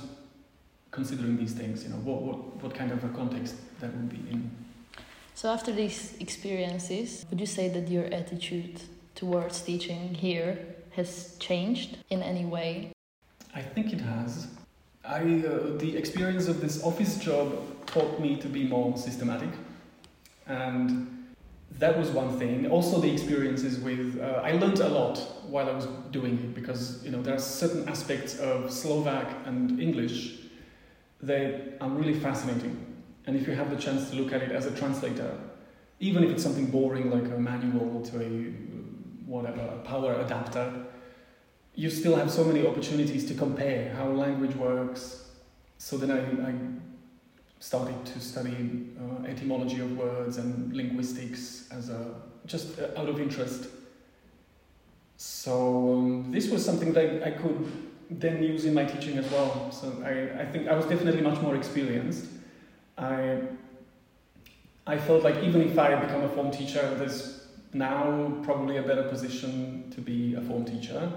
considering 0.91 1.37
these 1.37 1.53
things. 1.53 1.83
You 1.83 1.89
know, 1.89 1.97
what, 1.97 2.21
what, 2.21 2.63
what 2.63 2.73
kind 2.75 2.91
of 2.91 3.03
a 3.03 3.09
context 3.09 3.55
that 3.79 3.95
would 3.95 4.09
be 4.09 4.31
in. 4.31 4.49
So 5.33 5.49
after 5.49 5.71
these 5.71 6.15
experiences, 6.19 7.25
would 7.29 7.39
you 7.39 7.45
say 7.45 7.67
that 7.69 7.89
your 7.89 8.05
attitude 8.05 8.81
towards 9.15 9.61
teaching 9.61 10.13
here 10.13 10.74
has 10.95 11.35
changed 11.39 11.97
in 12.09 12.21
any 12.23 12.45
way? 12.45 12.91
I 13.53 13.61
think 13.61 13.93
it 13.93 14.01
has. 14.01 14.47
I, 15.03 15.19
uh, 15.19 15.77
the 15.77 15.95
experience 15.95 16.47
of 16.47 16.61
this 16.61 16.83
office 16.83 17.17
job 17.17 17.53
taught 17.85 18.19
me 18.19 18.37
to 18.37 18.47
be 18.47 18.67
more 18.67 18.97
systematic, 18.97 19.49
and 20.47 21.33
that 21.79 21.97
was 21.97 22.09
one 22.09 22.39
thing. 22.39 22.67
Also, 22.67 22.99
the 22.99 23.11
experiences 23.11 23.79
with 23.79 24.19
uh, 24.19 24.41
I 24.43 24.53
learned 24.53 24.79
a 24.79 24.89
lot 24.89 25.17
while 25.47 25.69
I 25.69 25.73
was 25.73 25.85
doing 26.11 26.33
it 26.39 26.55
because 26.55 27.03
you 27.03 27.11
know 27.11 27.21
there 27.21 27.35
are 27.35 27.39
certain 27.39 27.87
aspects 27.87 28.39
of 28.39 28.71
Slovak 28.71 29.27
and 29.45 29.79
English 29.79 30.39
that 31.21 31.77
are 31.81 31.89
really 31.89 32.19
fascinating, 32.19 32.75
and 33.27 33.35
if 33.35 33.47
you 33.47 33.53
have 33.53 33.69
the 33.69 33.77
chance 33.77 34.09
to 34.09 34.15
look 34.15 34.33
at 34.33 34.41
it 34.41 34.51
as 34.51 34.65
a 34.65 34.71
translator, 34.71 35.37
even 35.99 36.23
if 36.23 36.31
it's 36.31 36.43
something 36.43 36.65
boring 36.65 37.11
like 37.11 37.25
a 37.31 37.39
manual 37.39 38.01
to 38.01 38.21
a 38.21 38.53
whatever 39.25 39.79
power 39.83 40.19
adapter, 40.21 40.85
you 41.75 41.89
still 41.89 42.15
have 42.15 42.31
so 42.31 42.43
many 42.43 42.65
opportunities 42.65 43.25
to 43.25 43.33
compare 43.33 43.93
how 43.93 44.07
language 44.07 44.55
works. 44.55 45.25
So 45.77 45.97
then 45.97 46.11
I, 46.11 46.49
I 46.49 46.53
started 47.59 48.05
to 48.05 48.19
study 48.19 48.87
uh, 48.99 49.25
etymology 49.25 49.81
of 49.81 49.97
words 49.97 50.37
and 50.37 50.73
linguistics 50.73 51.67
as 51.71 51.89
a 51.89 52.15
just 52.45 52.79
uh, 52.79 52.99
out 52.99 53.09
of 53.09 53.19
interest. 53.19 53.67
So 55.17 55.93
um, 55.93 56.31
this 56.31 56.49
was 56.49 56.63
something 56.63 56.93
that 56.93 57.23
I 57.23 57.31
could 57.31 57.71
then 58.09 58.43
use 58.43 58.65
in 58.65 58.73
my 58.73 58.85
teaching 58.85 59.17
as 59.17 59.29
well. 59.31 59.71
So 59.71 60.01
I, 60.05 60.41
I 60.41 60.45
think 60.45 60.67
I 60.67 60.75
was 60.75 60.85
definitely 60.85 61.21
much 61.21 61.41
more 61.41 61.55
experienced. 61.55 62.27
I 62.97 63.41
I 64.87 64.97
felt 64.97 65.23
like 65.23 65.43
even 65.43 65.61
if 65.61 65.77
I 65.77 65.95
become 65.95 66.21
a 66.21 66.29
form 66.29 66.51
teacher, 66.51 66.93
there's 66.95 67.34
now 67.75 68.31
probably 68.43 68.77
a 68.77 68.81
better 68.81 69.03
position 69.03 69.91
to 69.93 70.01
be 70.01 70.33
a 70.35 70.41
form 70.41 70.63
teacher, 70.63 71.11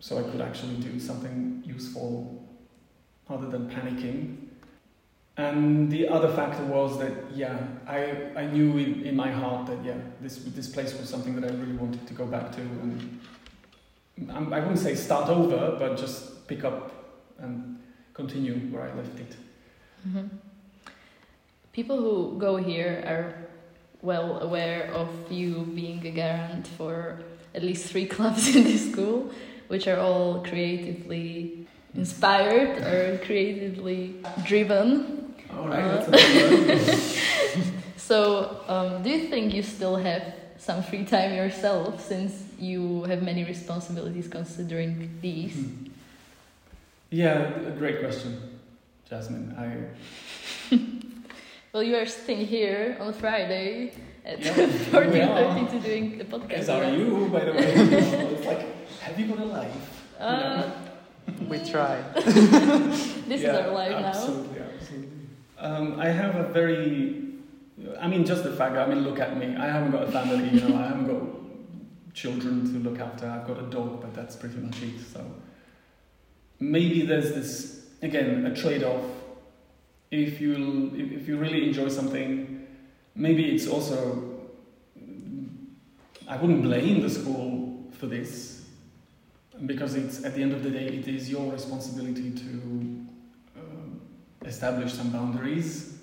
so 0.00 0.18
I 0.18 0.28
could 0.30 0.40
actually 0.40 0.76
do 0.76 0.98
something 0.98 1.62
useful 1.64 2.44
other 3.30 3.48
than 3.48 3.70
panicking. 3.70 4.36
And 5.36 5.90
the 5.90 6.08
other 6.08 6.28
factor 6.28 6.64
was 6.64 6.98
that, 6.98 7.12
yeah, 7.32 7.56
I, 7.86 8.32
I 8.36 8.46
knew 8.46 8.76
in, 8.78 9.02
in 9.04 9.16
my 9.16 9.30
heart 9.30 9.66
that, 9.68 9.82
yeah, 9.84 9.96
this, 10.20 10.38
this 10.38 10.68
place 10.68 10.92
was 10.98 11.08
something 11.08 11.40
that 11.40 11.50
I 11.50 11.54
really 11.54 11.76
wanted 11.76 12.06
to 12.06 12.14
go 12.14 12.26
back 12.26 12.52
to. 12.56 12.60
And 12.60 13.20
I 14.30 14.58
wouldn't 14.58 14.80
say 14.80 14.94
start 14.94 15.30
over, 15.30 15.76
but 15.78 15.96
just 15.96 16.46
pick 16.48 16.64
up 16.64 16.92
and 17.38 17.78
continue 18.12 18.54
where 18.72 18.82
I 18.82 18.92
left 18.94 19.18
it. 19.20 19.36
Mm-hmm. 20.06 20.26
People 21.72 21.96
who 21.96 22.38
go 22.38 22.56
here 22.56 23.02
are 23.06 23.41
well 24.02 24.40
aware 24.40 24.90
of 24.92 25.08
you 25.30 25.64
being 25.74 26.04
a 26.06 26.10
garant 26.10 26.66
for 26.66 27.18
at 27.54 27.62
least 27.62 27.90
three 27.90 28.06
clubs 28.14 28.54
in 28.54 28.64
this 28.64 28.90
school, 28.90 29.30
which 29.68 29.86
are 29.86 29.98
all 29.98 30.42
creatively 30.44 31.66
inspired 31.94 32.82
or 32.82 33.18
creatively 33.24 34.16
driven. 34.44 35.34
All 35.50 35.68
right, 35.68 36.06
that's 36.06 36.08
a 36.08 37.70
so, 37.96 38.60
um, 38.66 39.02
do 39.02 39.10
you 39.10 39.28
think 39.28 39.54
you 39.54 39.62
still 39.62 39.96
have 39.96 40.34
some 40.58 40.82
free 40.82 41.04
time 41.04 41.34
yourself 41.34 42.00
since 42.06 42.44
you 42.58 43.02
have 43.04 43.22
many 43.22 43.44
responsibilities 43.44 44.28
considering 44.28 45.10
these? 45.20 45.54
Hmm. 45.54 45.86
Yeah, 47.10 47.42
a 47.66 47.72
great 47.72 48.00
question, 48.00 48.58
Jasmine. 49.08 49.54
I 49.58 50.74
Well, 51.72 51.82
you 51.82 51.96
are 51.96 52.04
sitting 52.06 52.46
here 52.46 52.96
on 53.00 53.12
Friday 53.14 53.92
at 54.26 54.40
Yeah, 54.44 54.52
fourteen 54.92 55.12
we 55.12 55.20
thirty 55.20 55.66
to 55.70 55.80
doing 55.80 56.18
the 56.18 56.24
podcast. 56.24 56.52
as 56.52 56.68
are 56.68 56.90
you, 56.92 57.28
by 57.32 57.44
the 57.46 57.52
way. 57.52 57.72
it's 57.74 58.44
like, 58.46 59.00
have 59.00 59.18
you 59.18 59.26
got 59.28 59.38
a 59.38 59.44
life? 59.44 60.04
Uh, 60.20 60.70
We 61.48 61.58
try. 61.64 62.02
this 62.14 63.40
is 63.40 63.46
our 63.46 63.70
life 63.72 63.92
now. 63.92 64.08
absolutely, 64.08 64.60
Absolutely, 64.60 65.08
Um, 65.58 65.98
I 65.98 66.08
have 66.08 66.36
a 66.36 66.48
very, 66.52 67.24
I 67.98 68.06
mean, 68.06 68.26
just 68.26 68.44
the 68.44 68.52
fact. 68.52 68.76
I 68.76 68.86
mean, 68.86 69.00
look 69.00 69.18
at 69.18 69.36
me. 69.38 69.56
I 69.56 69.66
haven't 69.66 69.92
got 69.92 70.02
a 70.02 70.12
family. 70.12 70.50
You 70.50 70.60
know, 70.68 70.76
I 70.76 70.88
haven't 70.88 71.06
got 71.06 71.24
children 72.12 72.66
to 72.70 72.78
look 72.90 73.00
after. 73.00 73.26
I've 73.26 73.46
got 73.46 73.58
a 73.58 73.66
dog, 73.70 74.02
but 74.02 74.12
that's 74.12 74.36
pretty 74.36 74.58
much 74.58 74.82
it. 74.82 75.00
So 75.10 75.24
maybe 76.60 77.06
there's 77.06 77.32
this 77.32 77.86
again 78.02 78.44
a 78.44 78.54
trade-off. 78.54 79.04
If 80.12 80.40
you 80.40 80.92
if 80.94 81.26
you 81.26 81.38
really 81.38 81.66
enjoy 81.66 81.88
something, 81.88 82.66
maybe 83.14 83.54
it's 83.54 83.66
also. 83.66 84.28
I 86.28 86.36
wouldn't 86.36 86.62
blame 86.62 87.02
the 87.02 87.10
school 87.10 87.90
for 87.98 88.06
this 88.06 88.62
because 89.66 89.94
it's 89.94 90.24
at 90.24 90.34
the 90.34 90.42
end 90.42 90.52
of 90.52 90.62
the 90.62 90.70
day 90.70 90.86
it 90.86 91.08
is 91.08 91.30
your 91.30 91.50
responsibility 91.52 92.30
to 92.30 92.42
um, 93.56 94.00
establish 94.44 94.92
some 94.92 95.10
boundaries 95.10 95.98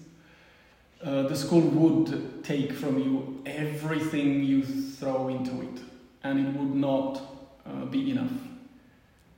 uh, 1.04 1.24
the 1.24 1.36
school 1.36 1.62
would 1.62 2.44
take 2.44 2.74
from 2.74 3.00
you 3.00 3.42
everything 3.46 4.44
you 4.44 4.64
throw 4.64 5.30
into 5.30 5.62
it 5.62 5.82
and 6.24 6.40
it 6.40 6.60
would 6.60 6.76
not 6.76 7.22
uh, 7.66 7.86
be 7.86 8.12
enough 8.12 8.32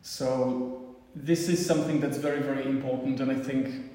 so 0.01 0.95
this 1.15 1.47
is 1.49 1.63
something 1.65 1.99
that's 1.99 2.17
very 2.17 2.41
very 2.41 2.65
important 2.65 3.19
and 3.19 3.31
i 3.31 3.35
think 3.35 3.90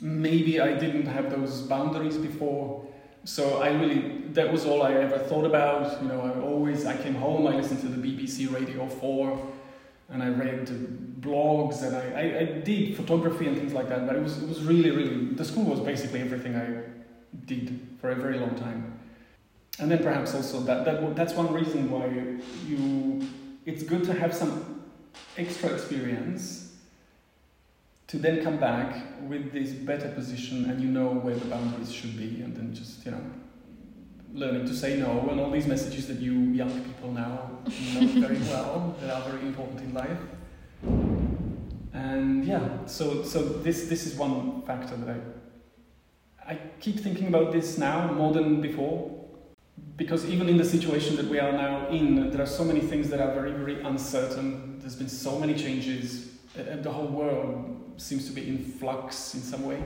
maybe 0.00 0.60
i 0.60 0.72
didn't 0.72 1.06
have 1.06 1.30
those 1.30 1.62
boundaries 1.62 2.16
before 2.16 2.86
so 3.26 3.58
I 3.58 3.70
really, 3.70 4.22
that 4.34 4.52
was 4.52 4.66
all 4.66 4.84
I 4.84 4.92
ever 4.92 5.18
thought 5.18 5.44
about. 5.44 6.00
You 6.00 6.08
know, 6.08 6.20
I 6.20 6.40
always, 6.40 6.86
I 6.86 6.96
came 6.96 7.16
home, 7.16 7.48
I 7.48 7.56
listened 7.56 7.80
to 7.80 7.88
the 7.88 7.96
BBC 7.96 8.54
Radio 8.54 8.86
4, 8.86 9.46
and 10.10 10.22
I 10.22 10.28
read 10.28 10.68
blogs, 11.20 11.82
and 11.82 11.96
I, 11.96 12.20
I, 12.20 12.38
I 12.38 12.44
did 12.60 12.96
photography 12.96 13.48
and 13.48 13.56
things 13.56 13.72
like 13.72 13.88
that, 13.88 14.06
but 14.06 14.14
it 14.14 14.22
was, 14.22 14.40
it 14.40 14.48
was 14.48 14.62
really, 14.62 14.92
really, 14.92 15.34
the 15.34 15.44
school 15.44 15.64
was 15.64 15.80
basically 15.80 16.20
everything 16.20 16.54
I 16.54 16.82
did 17.46 17.80
for 18.00 18.10
a 18.10 18.14
very 18.14 18.38
long 18.38 18.54
time. 18.54 18.96
And 19.80 19.90
then 19.90 19.98
perhaps 20.04 20.32
also 20.32 20.60
that, 20.60 20.84
that 20.84 21.16
that's 21.16 21.34
one 21.34 21.52
reason 21.52 21.90
why 21.90 22.06
you, 22.66 23.26
it's 23.66 23.82
good 23.82 24.04
to 24.04 24.14
have 24.14 24.32
some 24.32 24.84
extra 25.36 25.70
experience 25.70 26.65
to 28.08 28.18
then 28.18 28.42
come 28.42 28.56
back 28.58 28.94
with 29.28 29.52
this 29.52 29.70
better 29.70 30.08
position 30.10 30.70
and 30.70 30.80
you 30.80 30.88
know 30.88 31.08
where 31.08 31.34
the 31.34 31.46
boundaries 31.46 31.92
should 31.92 32.16
be 32.16 32.40
and 32.42 32.56
then 32.56 32.74
just 32.74 33.04
you 33.04 33.10
know 33.10 33.20
learning 34.32 34.66
to 34.66 34.74
say 34.74 34.98
no 34.98 35.28
and 35.30 35.40
all 35.40 35.50
these 35.50 35.66
messages 35.66 36.06
that 36.06 36.18
you 36.18 36.32
young 36.32 36.70
people 36.84 37.10
now 37.12 37.50
know 37.94 38.06
very 38.26 38.38
well 38.50 38.94
that 39.00 39.10
are 39.10 39.28
very 39.30 39.42
important 39.46 39.80
in 39.80 39.94
life. 39.94 40.18
And 41.92 42.44
yeah 42.44 42.86
so 42.86 43.22
so 43.22 43.42
this 43.42 43.88
this 43.88 44.06
is 44.06 44.14
one 44.14 44.62
factor 44.62 44.96
that 44.96 45.16
i 46.46 46.52
i 46.52 46.58
keep 46.78 47.00
thinking 47.00 47.28
about 47.28 47.50
this 47.50 47.78
now 47.78 48.12
more 48.12 48.32
than 48.32 48.60
before 48.60 49.12
because 49.96 50.26
even 50.26 50.48
in 50.48 50.58
the 50.58 50.64
situation 50.64 51.16
that 51.16 51.26
we 51.26 51.40
are 51.40 51.52
now 51.52 51.88
in 51.88 52.30
there 52.30 52.42
are 52.42 52.52
so 52.60 52.64
many 52.64 52.80
things 52.80 53.08
that 53.08 53.20
are 53.20 53.34
very 53.34 53.52
very 53.52 53.80
uncertain. 53.82 54.78
There's 54.78 54.94
been 54.94 55.08
so 55.08 55.38
many 55.38 55.54
changes 55.54 56.28
uh, 56.56 56.76
the 56.76 56.92
whole 56.92 57.08
world 57.08 57.85
seems 57.98 58.26
to 58.26 58.32
be 58.32 58.48
in 58.48 58.58
flux 58.58 59.34
in 59.34 59.40
some 59.40 59.64
way. 59.66 59.82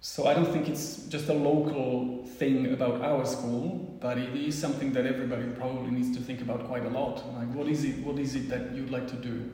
So 0.00 0.26
I 0.26 0.34
don't 0.34 0.52
think 0.52 0.68
it's 0.68 1.04
just 1.08 1.28
a 1.28 1.32
local 1.32 2.24
thing 2.24 2.72
about 2.72 3.02
our 3.02 3.26
school, 3.26 3.98
but 4.00 4.16
it 4.16 4.34
is 4.36 4.56
something 4.56 4.92
that 4.92 5.06
everybody 5.06 5.48
probably 5.50 5.90
needs 5.90 6.16
to 6.16 6.22
think 6.22 6.40
about 6.40 6.66
quite 6.68 6.84
a 6.84 6.88
lot. 6.88 7.16
Like, 7.34 7.52
what 7.52 7.66
is 7.66 7.84
it? 7.84 7.98
What 7.98 8.18
is 8.18 8.36
it 8.36 8.48
that 8.48 8.74
you'd 8.74 8.90
like 8.90 9.08
to 9.08 9.16
do, 9.16 9.50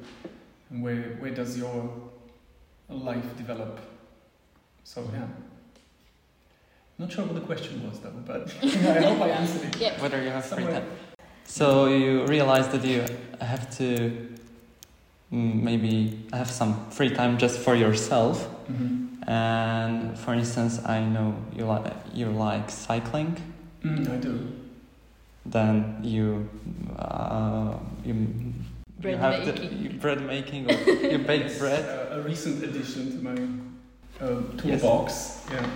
and 0.70 0.82
where 0.82 1.16
where 1.18 1.30
does 1.30 1.56
your 1.56 1.90
life 2.90 3.36
develop? 3.38 3.80
So 4.84 5.08
yeah. 5.14 5.26
Not 6.98 7.10
sure 7.10 7.24
what 7.24 7.34
the 7.34 7.40
question 7.40 7.88
was 7.88 7.98
though, 8.00 8.10
but 8.26 8.54
I 8.62 9.00
hope 9.00 9.22
I 9.22 9.28
answered 9.30 9.64
it. 9.64 9.76
Yeah. 9.80 10.00
Whether 10.00 10.22
you 10.22 10.28
have 10.28 10.44
free 10.44 10.64
time. 10.64 10.86
So 11.44 11.88
you 11.88 12.26
realize 12.26 12.68
that 12.68 12.84
you 12.84 13.04
have 13.40 13.76
to 13.78 14.33
maybe 15.30 16.18
have 16.32 16.50
some 16.50 16.88
free 16.90 17.10
time 17.10 17.38
just 17.38 17.58
for 17.58 17.74
yourself. 17.74 18.48
Mm-hmm. 18.70 19.28
And 19.30 20.18
for 20.18 20.34
instance, 20.34 20.80
I 20.84 21.00
know 21.04 21.34
you 21.56 21.64
like 21.64 21.92
you 22.12 22.26
like 22.30 22.70
cycling. 22.70 23.36
Mm, 23.82 24.10
I 24.12 24.16
do. 24.16 24.52
Then 25.46 25.98
you 26.02 26.48
uh, 26.98 27.74
you 28.04 28.14
Bread 29.00 29.14
you 29.14 29.18
have 29.20 29.44
the- 29.46 29.52
making. 29.52 29.78
you 29.82 29.90
bread 30.00 30.20
making 30.22 30.70
or 30.70 30.74
you 31.12 31.18
bake 31.18 31.58
bread. 31.58 31.84
A, 31.84 32.16
a 32.18 32.20
recent 32.22 32.62
addition 32.62 33.10
to 33.12 33.18
my 33.24 33.36
um, 34.26 34.56
toolbox. 34.56 35.42
Yeah. 35.50 35.66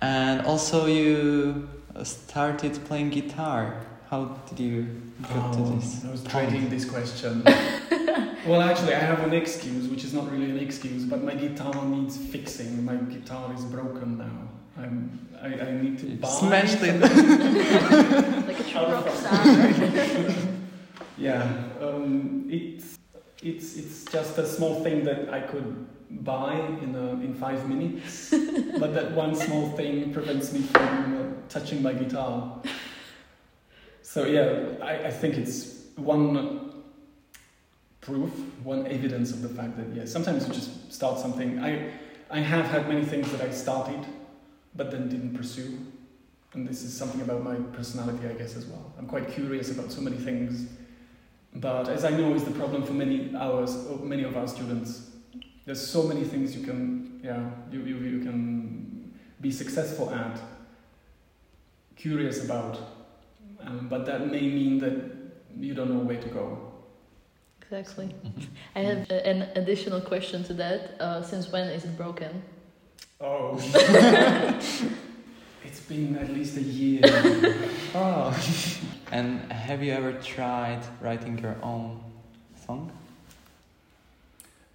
And 0.00 0.46
also 0.46 0.86
you 0.86 1.68
started 2.04 2.78
playing 2.86 3.10
guitar. 3.10 3.76
How 4.08 4.24
did 4.48 4.60
you 4.60 4.82
get 5.22 5.28
to 5.52 5.58
Oh, 5.60 5.76
this? 5.76 6.04
I 6.04 6.10
was 6.10 6.22
dreading 6.24 6.68
this 6.70 6.84
question. 6.84 7.42
well, 8.46 8.62
actually, 8.62 8.94
I 8.94 8.98
have 9.00 9.20
an 9.20 9.32
excuse, 9.32 9.88
which 9.88 10.04
is 10.04 10.14
not 10.14 10.30
really 10.30 10.50
an 10.50 10.58
excuse, 10.58 11.04
but 11.04 11.22
my 11.22 11.34
guitar 11.34 11.84
needs 11.84 12.16
fixing. 12.16 12.84
My 12.84 12.96
guitar 12.96 13.52
is 13.54 13.64
broken 13.64 14.18
now. 14.18 14.48
I'm, 14.78 15.28
I, 15.40 15.46
I 15.46 15.72
need 15.72 15.98
to 15.98 16.06
You 16.06 16.16
buy 16.16 16.28
smashed 16.28 16.78
it. 16.82 17.00
like 18.46 18.60
a 18.60 18.64
true 18.64 18.80
rock 18.80 19.08
star. 19.10 19.46
yeah, 21.18 21.42
um, 21.80 22.46
it's 22.48 22.98
it's 23.42 23.76
it's 23.76 24.04
just 24.06 24.38
a 24.38 24.46
small 24.46 24.82
thing 24.82 25.04
that 25.04 25.32
I 25.32 25.40
could 25.40 25.86
buy 26.10 26.54
in 26.82 26.94
a, 26.94 27.12
in 27.12 27.34
five 27.34 27.68
minutes, 27.68 28.30
but 28.78 28.94
that 28.94 29.12
one 29.12 29.34
small 29.34 29.70
thing 29.70 30.12
prevents 30.12 30.52
me 30.52 30.60
from 30.62 31.16
uh, 31.16 31.48
touching 31.48 31.82
my 31.82 31.92
guitar. 31.92 32.60
So 34.02 34.24
yeah, 34.24 34.76
I, 34.82 35.06
I 35.06 35.10
think 35.10 35.36
it's 35.36 35.84
one 35.96 36.69
proof, 38.10 38.30
one 38.64 38.86
evidence 38.86 39.30
of 39.30 39.42
the 39.42 39.48
fact 39.48 39.76
that 39.76 39.86
yes, 39.94 40.12
sometimes 40.12 40.46
you 40.46 40.54
just 40.54 40.92
start 40.92 41.18
something. 41.18 41.58
I 41.60 41.92
I 42.30 42.40
have 42.40 42.66
had 42.66 42.88
many 42.88 43.04
things 43.04 43.30
that 43.32 43.40
I 43.40 43.50
started, 43.50 44.06
but 44.74 44.90
then 44.90 45.08
didn't 45.08 45.36
pursue. 45.36 45.78
And 46.52 46.66
this 46.66 46.82
is 46.82 46.96
something 46.96 47.20
about 47.20 47.42
my 47.42 47.56
personality, 47.76 48.26
I 48.28 48.32
guess, 48.32 48.56
as 48.56 48.66
well. 48.66 48.92
I'm 48.98 49.06
quite 49.06 49.28
curious 49.30 49.70
about 49.70 49.92
so 49.92 50.00
many 50.00 50.16
things, 50.16 50.66
but 51.54 51.88
as 51.88 52.04
I 52.04 52.10
know 52.10 52.34
is 52.34 52.44
the 52.44 52.50
problem 52.52 52.82
for 52.82 52.92
many 52.92 53.34
hours, 53.36 53.76
many 54.02 54.24
of 54.24 54.36
our 54.36 54.48
students, 54.48 55.10
there's 55.64 55.84
so 55.84 56.02
many 56.04 56.24
things 56.24 56.56
you 56.56 56.64
can, 56.64 57.20
yeah, 57.22 57.50
you, 57.70 57.82
you, 57.82 57.96
you 57.96 58.20
can 58.20 59.12
be 59.40 59.50
successful 59.50 60.10
at, 60.10 60.40
curious 61.96 62.44
about, 62.44 62.78
um, 63.60 63.88
but 63.88 64.06
that 64.06 64.26
may 64.26 64.42
mean 64.42 64.78
that 64.78 64.94
you 65.58 65.74
don't 65.74 65.90
know 65.90 66.00
where 66.00 66.20
to 66.20 66.28
go. 66.28 66.69
Exactly. 67.70 68.12
I 68.74 68.80
have 68.80 69.08
a- 69.10 69.26
an 69.26 69.42
additional 69.54 70.00
question 70.00 70.42
to 70.44 70.54
that. 70.54 71.00
Uh, 71.00 71.22
since 71.22 71.52
when 71.52 71.68
is 71.68 71.84
it 71.84 71.96
broken? 71.96 72.42
Oh. 73.20 73.54
it's 75.64 75.80
been 75.80 76.16
at 76.18 76.30
least 76.30 76.56
a 76.56 76.62
year. 76.62 77.00
Oh. 77.94 78.36
and 79.12 79.52
have 79.52 79.84
you 79.84 79.92
ever 79.92 80.12
tried 80.14 80.80
writing 81.00 81.38
your 81.38 81.56
own 81.62 82.00
song? 82.66 82.90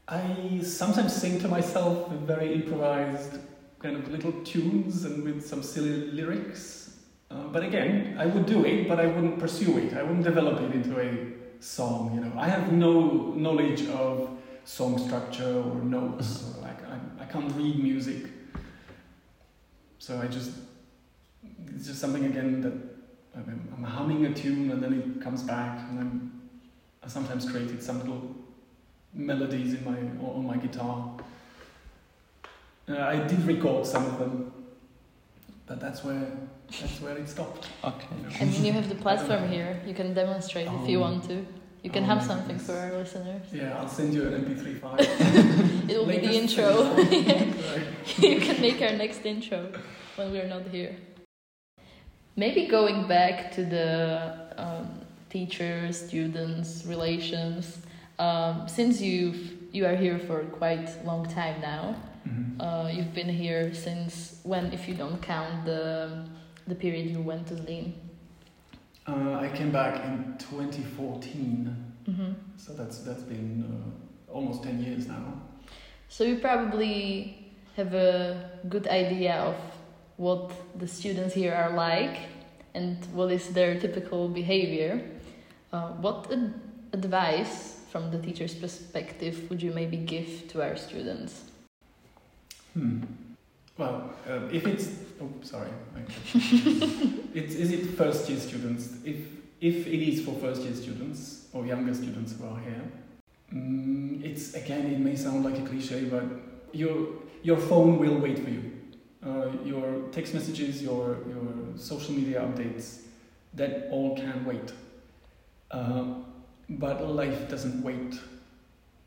I 0.07 0.61
sometimes 0.63 1.13
sing 1.13 1.39
to 1.39 1.49
myself 1.49 2.09
with 2.09 2.21
very 2.21 2.53
improvised 2.53 3.39
kind 3.79 3.97
of 3.97 4.09
little 4.09 4.31
tunes 4.43 5.03
and 5.03 5.21
with 5.23 5.45
some 5.45 5.63
silly 5.63 6.11
lyrics. 6.11 6.95
Uh, 7.29 7.47
but 7.51 7.63
again, 7.63 8.15
I 8.17 8.25
would 8.25 8.45
do 8.45 8.63
it, 8.63 8.87
but 8.87 8.99
I 8.99 9.07
wouldn't 9.07 9.37
pursue 9.39 9.79
it. 9.79 9.93
I 9.97 10.03
wouldn't 10.03 10.23
develop 10.23 10.61
it 10.61 10.71
into 10.73 10.97
a 10.99 11.44
song. 11.65 12.11
You 12.13 12.21
know, 12.21 12.39
I 12.39 12.47
have 12.47 12.71
no 12.71 13.33
knowledge 13.35 13.87
of 13.89 14.29
song 14.65 14.97
structure 14.99 15.63
or 15.63 15.75
notes. 15.75 16.53
or 16.55 16.61
like 16.61 16.79
I, 16.87 17.23
I 17.23 17.25
can't 17.25 17.51
read 17.55 17.81
music, 17.81 18.27
so 19.97 20.19
I 20.21 20.27
just 20.27 20.51
it's 21.75 21.87
just 21.87 21.99
something 21.99 22.25
again 22.25 22.61
that 22.61 22.73
I'm, 23.35 23.67
I'm 23.75 23.83
humming 23.83 24.25
a 24.25 24.33
tune 24.33 24.71
and 24.71 24.81
then 24.81 24.93
it 24.93 25.21
comes 25.21 25.41
back, 25.41 25.79
and 25.89 25.97
then 25.97 26.41
I 27.03 27.07
sometimes 27.07 27.49
created 27.49 27.81
some 27.81 27.99
little 27.99 28.35
melodies 29.13 29.73
in 29.73 29.83
my 29.83 29.97
on 30.23 30.45
my 30.45 30.57
guitar. 30.57 31.17
Uh, 32.87 32.99
I 32.99 33.17
did 33.27 33.41
record 33.47 33.87
some 33.87 34.05
of 34.05 34.19
them, 34.19 34.53
but 35.65 35.79
that's 35.79 36.03
where 36.03 36.27
that's 36.69 36.99
where 37.01 37.17
it 37.17 37.27
stopped. 37.29 37.67
Okay. 37.83 38.07
you 38.17 38.23
know. 38.29 38.35
I 38.41 38.45
mean, 38.45 38.65
you 38.65 38.73
have 38.73 38.89
the 38.89 38.95
platform 38.95 39.47
here. 39.49 39.79
You 39.85 39.93
can 39.93 40.13
demonstrate 40.13 40.67
if 40.67 40.89
you 40.89 40.97
Oh. 40.99 41.01
want 41.07 41.23
to. 41.29 41.45
You 41.83 41.91
can 41.91 42.03
Oh 42.03 42.07
have 42.07 42.23
something 42.23 42.57
goodness. 42.57 42.65
for 42.65 42.77
our 42.77 42.93
listeners. 43.01 43.45
Yeah, 43.53 43.77
I'll 43.77 43.87
send 43.87 44.13
you 44.13 44.23
an 44.27 44.33
MP3 44.43 44.79
file. 44.81 44.97
It 45.91 45.95
will 45.99 46.07
be 46.07 46.17
the 46.17 46.33
intro. 46.41 46.69
You 48.29 48.39
can 48.39 48.59
make 48.61 48.81
our 48.81 48.95
next 48.97 49.23
intro 49.25 49.71
when 50.15 50.31
we're 50.31 50.47
not 50.47 50.67
here. 50.71 50.95
Maybe 52.35 52.67
going 52.67 53.07
back 53.07 53.51
to 53.55 53.63
the 53.63 54.33
um, 54.57 54.87
teacher 55.29 55.91
students 55.93 56.85
relations. 56.85 57.77
Um, 58.19 58.67
since 58.67 58.99
you've 59.01 59.53
you 59.71 59.85
are 59.85 59.95
here 59.95 60.17
for 60.19 60.39
quite 60.59 60.87
a 61.01 61.05
long 61.05 61.25
time 61.25 61.59
now, 61.61 61.95
Mhm. 62.27 62.55
uh, 62.59 62.87
you've 62.95 63.13
been 63.13 63.29
here 63.29 63.73
since 63.73 64.39
when, 64.43 64.73
if 64.73 64.87
you 64.87 64.95
don't 64.95 65.21
count 65.21 65.65
the 65.65 66.25
the 66.67 66.75
period 66.75 67.09
you 67.09 67.21
went 67.21 67.47
to 67.47 67.53
Zlin. 67.55 67.93
Uh, 69.07 69.33
I 69.39 69.49
came 69.53 69.71
back 69.71 70.03
in 70.05 70.35
2014, 70.39 71.81
Mm-hmm. 72.07 72.33
so 72.55 72.73
that's 72.73 72.99
that's 72.99 73.23
been 73.23 73.63
uh, 73.65 74.31
almost 74.31 74.61
10 74.63 74.79
years 74.83 75.07
now. 75.07 75.41
So 76.07 76.23
you 76.23 76.37
probably 76.37 77.51
have 77.75 77.95
a 77.95 78.51
good 78.69 78.87
idea 78.87 79.33
of 79.37 79.55
what 80.17 80.51
the 80.79 80.87
students 80.87 81.33
here 81.33 81.53
are 81.55 81.71
like 81.75 82.17
and 82.75 82.97
what 83.13 83.31
is 83.31 83.49
their 83.53 83.79
typical 83.79 84.29
behavior. 84.29 85.01
Uh, 85.73 85.93
what 85.99 86.31
ad- 86.31 86.53
advice, 86.93 87.79
from 87.91 88.11
the 88.11 88.19
teacher's 88.19 88.53
perspective, 88.53 89.49
would 89.49 89.63
you 89.63 89.71
maybe 89.73 89.97
give 89.97 90.47
to 90.49 90.61
our 90.61 90.77
students? 90.77 91.41
Hmm. 92.73 93.01
Well, 93.77 94.13
uh, 94.29 94.47
if 94.51 94.65
it's 94.65 94.89
oh 95.21 95.29
sorry, 95.41 95.69
it's 97.33 97.55
is 97.55 97.71
it 97.71 97.85
first 97.97 98.29
year 98.29 98.39
students? 98.39 98.93
If 99.03 99.17
if 99.59 99.87
it 99.87 100.01
is 100.01 100.23
for 100.23 100.33
first 100.35 100.61
year 100.61 100.73
students 100.73 101.47
or 101.51 101.65
younger 101.65 101.93
students 101.93 102.35
who 102.37 102.47
are 102.47 102.59
here, 102.59 102.83
mm, 103.53 104.23
it's 104.23 104.53
again 104.53 104.85
it 104.85 104.99
may 104.99 105.15
sound 105.17 105.43
like 105.43 105.57
a 105.57 105.61
cliche, 105.67 106.05
but 106.05 106.23
your 106.71 107.07
your 107.43 107.57
phone 107.57 107.99
will 107.99 108.17
wait 108.17 108.39
for 108.39 108.49
you. 108.49 108.71
Uh, 109.25 109.51
your 109.65 110.07
text 110.11 110.33
messages, 110.33 110.81
your 110.81 111.17
your 111.27 111.75
social 111.75 112.13
media 112.13 112.39
updates, 112.41 113.01
that 113.55 113.89
all 113.91 114.15
can 114.15 114.45
wait. 114.45 114.71
Uh, 115.71 116.13
but 116.69 117.05
life 117.05 117.49
doesn't 117.49 117.83
wait, 117.83 118.15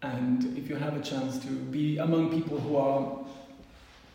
and 0.02 0.58
if 0.58 0.68
you 0.68 0.76
have 0.76 0.94
a 0.94 1.00
chance 1.00 1.38
to 1.38 1.48
be 1.48 1.96
among 1.96 2.30
people 2.30 2.60
who 2.60 2.76
are 2.76 3.24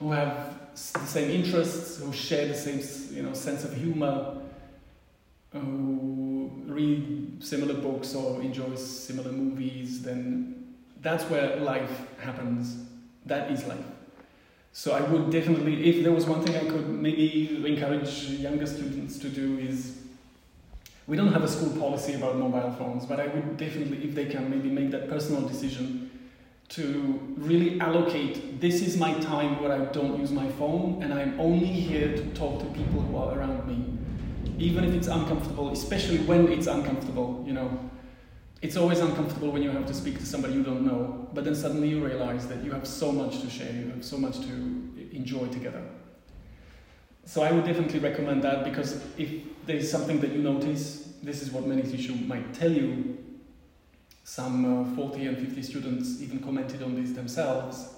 who 0.04 0.12
have 0.12 0.60
the 0.76 1.06
same 1.06 1.32
interests, 1.32 2.00
who 2.04 2.12
share 2.12 2.46
the 2.48 2.54
same 2.54 2.82
you 3.16 3.24
know 3.24 3.34
sense 3.34 3.64
of 3.64 3.74
humor, 3.74 4.36
uh, 5.56 5.60
who 5.60 6.52
read 6.66 7.42
similar 7.42 7.76
books 7.76 8.14
or 8.14 8.42
enjoy 8.42 8.76
similar 8.76 9.32
movies, 9.32 10.02
then 10.02 10.76
that's 11.02 11.24
where 11.26 11.56
life 11.58 12.06
happens. 12.20 12.76
That 13.26 13.50
is 13.50 13.66
life. 13.66 13.86
So 14.74 14.92
I 14.92 15.02
would 15.02 15.32
definitely, 15.32 15.86
if 15.86 16.04
there 16.04 16.12
was 16.12 16.26
one 16.26 16.44
thing 16.44 16.56
I 16.56 16.70
could 16.70 16.90
maybe 16.90 17.64
encourage 17.66 18.26
younger 18.48 18.66
students 18.66 19.18
to 19.20 19.30
do 19.30 19.58
is, 19.60 20.00
we 21.08 21.16
don't 21.16 21.32
have 21.32 21.44
a 21.44 21.48
school 21.48 21.78
policy 21.80 22.16
about 22.16 22.38
mobile 22.38 22.72
phones, 22.78 23.06
but 23.06 23.20
I 23.20 23.28
would 23.28 23.56
definitely, 23.56 24.04
if 24.04 24.16
they 24.16 24.26
can, 24.26 24.50
maybe 24.50 24.70
make 24.70 24.92
that 24.92 25.10
personal 25.10 25.48
decision 25.48 26.03
to 26.74 27.20
really 27.38 27.80
allocate 27.80 28.60
this 28.60 28.82
is 28.82 28.98
my 28.98 29.14
time 29.20 29.62
where 29.62 29.72
I 29.72 29.86
don't 29.86 30.20
use 30.20 30.32
my 30.32 30.50
phone 30.54 31.04
and 31.04 31.14
I'm 31.14 31.40
only 31.40 31.68
here 31.68 32.16
to 32.18 32.26
talk 32.34 32.60
to 32.60 32.66
people 32.66 33.02
who 33.02 33.16
are 33.18 33.38
around 33.38 33.68
me. 33.68 33.96
Even 34.58 34.84
if 34.84 34.94
it's 34.94 35.08
uncomfortable, 35.08 35.72
especially 35.72 36.18
when 36.20 36.48
it's 36.52 36.66
uncomfortable, 36.66 37.44
you 37.46 37.54
know. 37.54 37.70
It's 38.64 38.76
always 38.76 39.00
uncomfortable 39.02 39.52
when 39.52 39.62
you 39.62 39.70
have 39.70 39.86
to 39.86 39.94
speak 39.94 40.18
to 40.18 40.26
somebody 40.26 40.54
you 40.54 40.64
don't 40.64 40.84
know, 40.84 41.30
but 41.34 41.44
then 41.44 41.54
suddenly 41.54 41.90
you 41.90 42.04
realize 42.04 42.48
that 42.48 42.64
you 42.64 42.72
have 42.72 42.88
so 42.88 43.12
much 43.12 43.42
to 43.42 43.50
share, 43.50 43.72
you 43.72 43.90
have 43.90 44.04
so 44.04 44.18
much 44.18 44.40
to 44.40 44.54
enjoy 45.12 45.48
together. 45.48 45.84
So 47.26 47.44
I 47.44 47.52
would 47.52 47.66
definitely 47.66 48.00
recommend 48.00 48.44
that 48.44 48.64
because 48.64 49.04
if 49.18 49.30
there's 49.66 49.92
something 49.92 50.20
that 50.22 50.32
you 50.32 50.42
notice, 50.42 51.14
this 51.22 51.42
is 51.42 51.52
what 51.52 51.68
many 51.68 51.84
teachers 51.84 52.20
might 52.22 52.54
tell 52.54 52.72
you, 52.72 53.18
some 54.24 54.94
uh, 54.94 54.96
40 54.96 55.28
and 55.28 55.38
50 55.38 55.62
students 55.62 56.22
even 56.22 56.40
commented 56.40 56.82
on 56.82 56.96
this 56.96 57.12
themselves. 57.12 57.90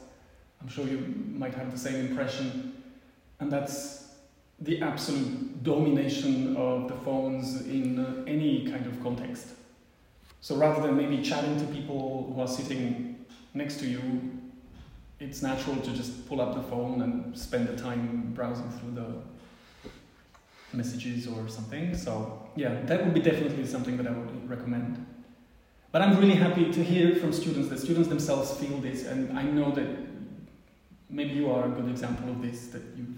I'm 0.61 0.67
sure 0.67 0.87
you 0.87 1.13
might 1.33 1.53
have 1.53 1.71
the 1.71 1.77
same 1.77 2.07
impression. 2.07 2.81
And 3.39 3.51
that's 3.51 4.05
the 4.59 4.81
absolute 4.81 5.63
domination 5.63 6.55
of 6.55 6.87
the 6.87 6.95
phones 6.95 7.61
in 7.67 7.99
uh, 7.99 8.23
any 8.25 8.69
kind 8.69 8.85
of 8.87 9.01
context. 9.03 9.47
So 10.41 10.55
rather 10.55 10.81
than 10.81 10.95
maybe 10.95 11.21
chatting 11.21 11.59
to 11.59 11.65
people 11.73 12.31
who 12.33 12.41
are 12.41 12.47
sitting 12.47 13.25
next 13.53 13.79
to 13.79 13.87
you, 13.87 14.31
it's 15.19 15.41
natural 15.41 15.75
to 15.77 15.91
just 15.91 16.27
pull 16.27 16.41
up 16.41 16.55
the 16.55 16.61
phone 16.63 17.01
and 17.01 17.37
spend 17.37 17.67
the 17.67 17.75
time 17.75 18.31
browsing 18.33 18.69
through 18.71 18.91
the 18.91 19.13
messages 20.75 21.27
or 21.27 21.47
something. 21.47 21.95
So 21.95 22.47
yeah, 22.55 22.81
that 22.83 23.03
would 23.03 23.13
be 23.13 23.21
definitely 23.21 23.65
something 23.65 23.97
that 23.97 24.07
I 24.07 24.11
would 24.11 24.49
recommend. 24.49 25.05
But 25.95 26.01
I'm 26.01 26.17
really 26.19 26.35
happy 26.35 26.73
to 26.73 26.83
hear 26.83 27.15
from 27.15 27.31
students 27.31 27.69
that 27.69 27.79
students 27.79 28.09
themselves 28.09 28.51
feel 28.59 28.79
this, 28.79 29.05
and 29.07 29.39
I 29.39 29.43
know 29.43 29.71
that 29.71 29.87
maybe 31.09 31.35
you 31.35 31.49
are 31.49 31.67
a 31.67 31.69
good 31.69 31.87
example 31.87 32.29
of 32.31 32.41
this. 32.41 32.67
That 32.73 32.81
you've 32.97 33.17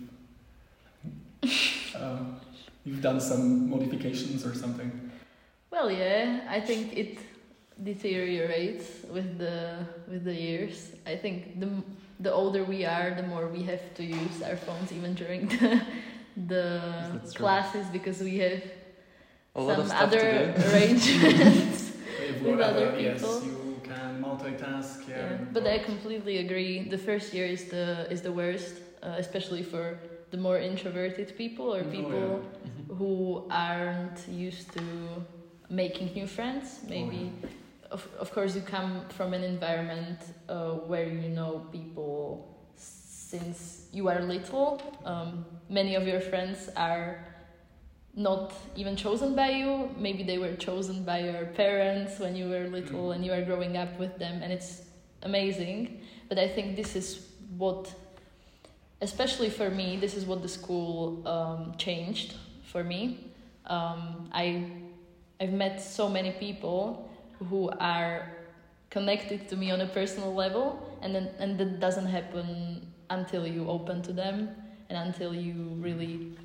um, 1.96 2.40
you've 2.86 3.02
done 3.02 3.20
some 3.20 3.68
modifications 3.72 4.46
or 4.46 4.54
something. 4.54 4.92
Well, 5.72 5.90
yeah, 5.90 6.42
I 6.48 6.62
think 6.62 6.96
it 6.96 7.18
deteriorates 7.84 8.86
with 9.12 9.40
the 9.40 9.84
with 10.08 10.24
the 10.24 10.36
years. 10.36 10.92
I 11.08 11.16
think 11.16 11.60
the 11.60 11.82
the 12.20 12.32
older 12.32 12.64
we 12.64 12.86
are, 12.86 13.10
the 13.10 13.24
more 13.24 13.48
we 13.48 13.64
have 13.64 13.82
to 13.96 14.04
use 14.04 14.44
our 14.44 14.56
phones, 14.56 14.92
even 14.92 15.16
during 15.16 15.48
the 15.58 15.82
the 16.46 17.34
classes, 17.34 17.88
because 17.88 18.22
we 18.22 18.38
have 18.38 18.62
A 19.56 19.62
lot 19.62 19.78
some 19.78 19.82
of 19.82 19.88
stuff 19.88 20.02
other 20.04 20.54
arrangements. 20.70 21.86
With 22.44 22.60
other 22.60 22.86
whatever, 22.86 23.02
yes, 23.02 23.22
people. 23.22 23.42
you 23.44 23.82
can 23.84 24.22
multitask. 24.22 25.08
Yeah, 25.08 25.18
Yeah, 25.18 25.38
but 25.54 25.66
I 25.68 25.80
completely 25.80 26.38
agree. 26.38 26.88
The 26.90 26.98
first 26.98 27.34
year 27.34 27.46
is 27.46 27.66
the 27.66 28.08
is 28.12 28.22
the 28.22 28.32
worst, 28.32 28.76
uh, 29.04 29.16
especially 29.18 29.64
for 29.64 29.98
the 30.32 30.38
more 30.38 30.60
introverted 30.60 31.36
people 31.38 31.66
or 31.76 31.82
Oh, 31.82 31.92
people 31.98 32.26
Mhm. 32.40 32.98
who 33.00 33.44
aren't 33.50 34.20
used 34.28 34.72
to 34.78 34.84
making 35.70 36.14
new 36.16 36.28
friends. 36.28 36.80
Maybe, 36.88 37.32
of 37.92 38.08
of 38.20 38.32
course, 38.32 38.56
you 38.56 38.62
come 38.62 39.04
from 39.10 39.34
an 39.34 39.44
environment 39.44 40.20
uh, 40.50 40.74
where 40.90 41.08
you 41.08 41.30
know 41.30 41.62
people 41.72 42.48
since 42.76 43.88
you 43.92 44.08
are 44.10 44.22
little. 44.22 44.82
Um, 45.06 45.46
many 45.70 45.96
of 45.96 46.08
your 46.08 46.22
friends 46.22 46.70
are 46.76 47.20
not 48.18 48.52
even 48.76 48.96
chosen 48.96 49.36
by 49.36 49.52
you. 49.52 49.90
Maybe 49.98 50.24
they 50.24 50.40
were 50.40 50.56
chosen 50.56 51.04
by 51.04 51.20
your 51.20 51.46
parents 51.46 52.20
when 52.20 52.36
you 52.36 52.50
were 52.50 52.68
little 52.68 53.10
Mm. 53.10 53.16
and 53.16 53.26
you 53.26 53.32
are 53.32 53.44
growing 53.44 53.78
up 53.78 53.98
with 54.00 54.18
them, 54.18 54.42
and 54.42 54.52
it's 54.52 54.82
amazing. 55.22 56.02
But 56.28 56.40
I 56.40 56.48
think 56.48 56.76
this 56.76 56.96
is 56.96 57.28
what, 57.58 57.94
especially 59.02 59.50
for 59.50 59.70
me, 59.70 59.98
this 59.98 60.16
is 60.16 60.26
what 60.26 60.42
the 60.42 60.48
school 60.48 61.26
um, 61.28 61.74
changed 61.78 62.34
for 62.64 62.84
me. 62.84 63.02
Um, 63.68 64.30
I, 64.34 64.66
I've 65.40 65.54
met 65.54 65.80
so 65.80 66.10
many 66.10 66.32
people 66.32 67.08
who 67.50 67.70
are 67.80 68.32
connected 68.90 69.48
to 69.50 69.56
me 69.56 69.70
on 69.70 69.82
a 69.82 69.88
personal 69.88 70.34
level, 70.34 70.98
and 71.04 71.14
then, 71.14 71.30
and 71.38 71.58
that 71.60 71.80
doesn't 71.80 72.08
happen 72.08 72.82
until 73.12 73.46
you 73.46 73.70
open 73.70 74.02
to 74.02 74.12
them 74.12 74.50
and 74.90 74.98
until 74.98 75.34
you 75.36 75.54
really 75.80 76.36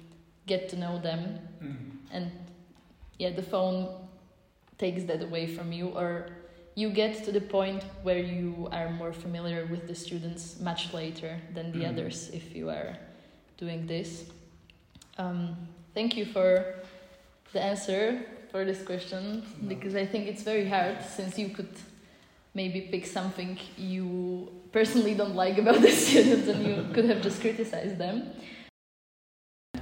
get 0.46 0.68
to 0.70 0.76
know 0.76 0.98
them 0.98 1.38
Mm. 1.62 1.76
and 2.12 2.30
yeah 3.18 3.30
the 3.30 3.42
phone 3.42 3.88
takes 4.78 5.04
that 5.04 5.22
away 5.22 5.46
from 5.46 5.72
you 5.72 5.88
or 5.88 6.26
you 6.74 6.88
get 6.90 7.22
to 7.24 7.30
the 7.32 7.40
point 7.40 7.82
where 8.02 8.18
you 8.18 8.68
are 8.72 8.90
more 8.90 9.12
familiar 9.12 9.66
with 9.66 9.86
the 9.86 9.94
students 9.94 10.58
much 10.60 10.92
later 10.92 11.38
than 11.54 11.70
the 11.72 11.84
Mm. 11.84 11.90
others 11.90 12.30
if 12.32 12.54
you 12.56 12.68
are 12.70 12.96
doing 13.58 13.86
this 13.86 14.24
um, 15.18 15.54
thank 15.94 16.16
you 16.16 16.24
for 16.24 16.48
the 17.52 17.60
answer 17.60 18.22
for 18.50 18.64
this 18.64 18.82
question 18.82 19.42
No. 19.60 19.68
because 19.68 19.94
i 19.94 20.04
think 20.06 20.26
it's 20.26 20.42
very 20.42 20.66
hard 20.68 20.96
since 21.16 21.38
you 21.38 21.48
could 21.50 21.74
maybe 22.54 22.80
pick 22.92 23.06
something 23.06 23.58
you 23.78 24.50
personally 24.72 25.14
don't 25.14 25.34
like 25.36 25.58
about 25.58 25.80
the 25.80 25.90
students 26.04 26.48
and 26.48 26.60
you 26.66 26.76
could 26.94 27.04
have 27.04 27.20
just 27.22 27.40
criticized 27.40 27.98
them 27.98 28.16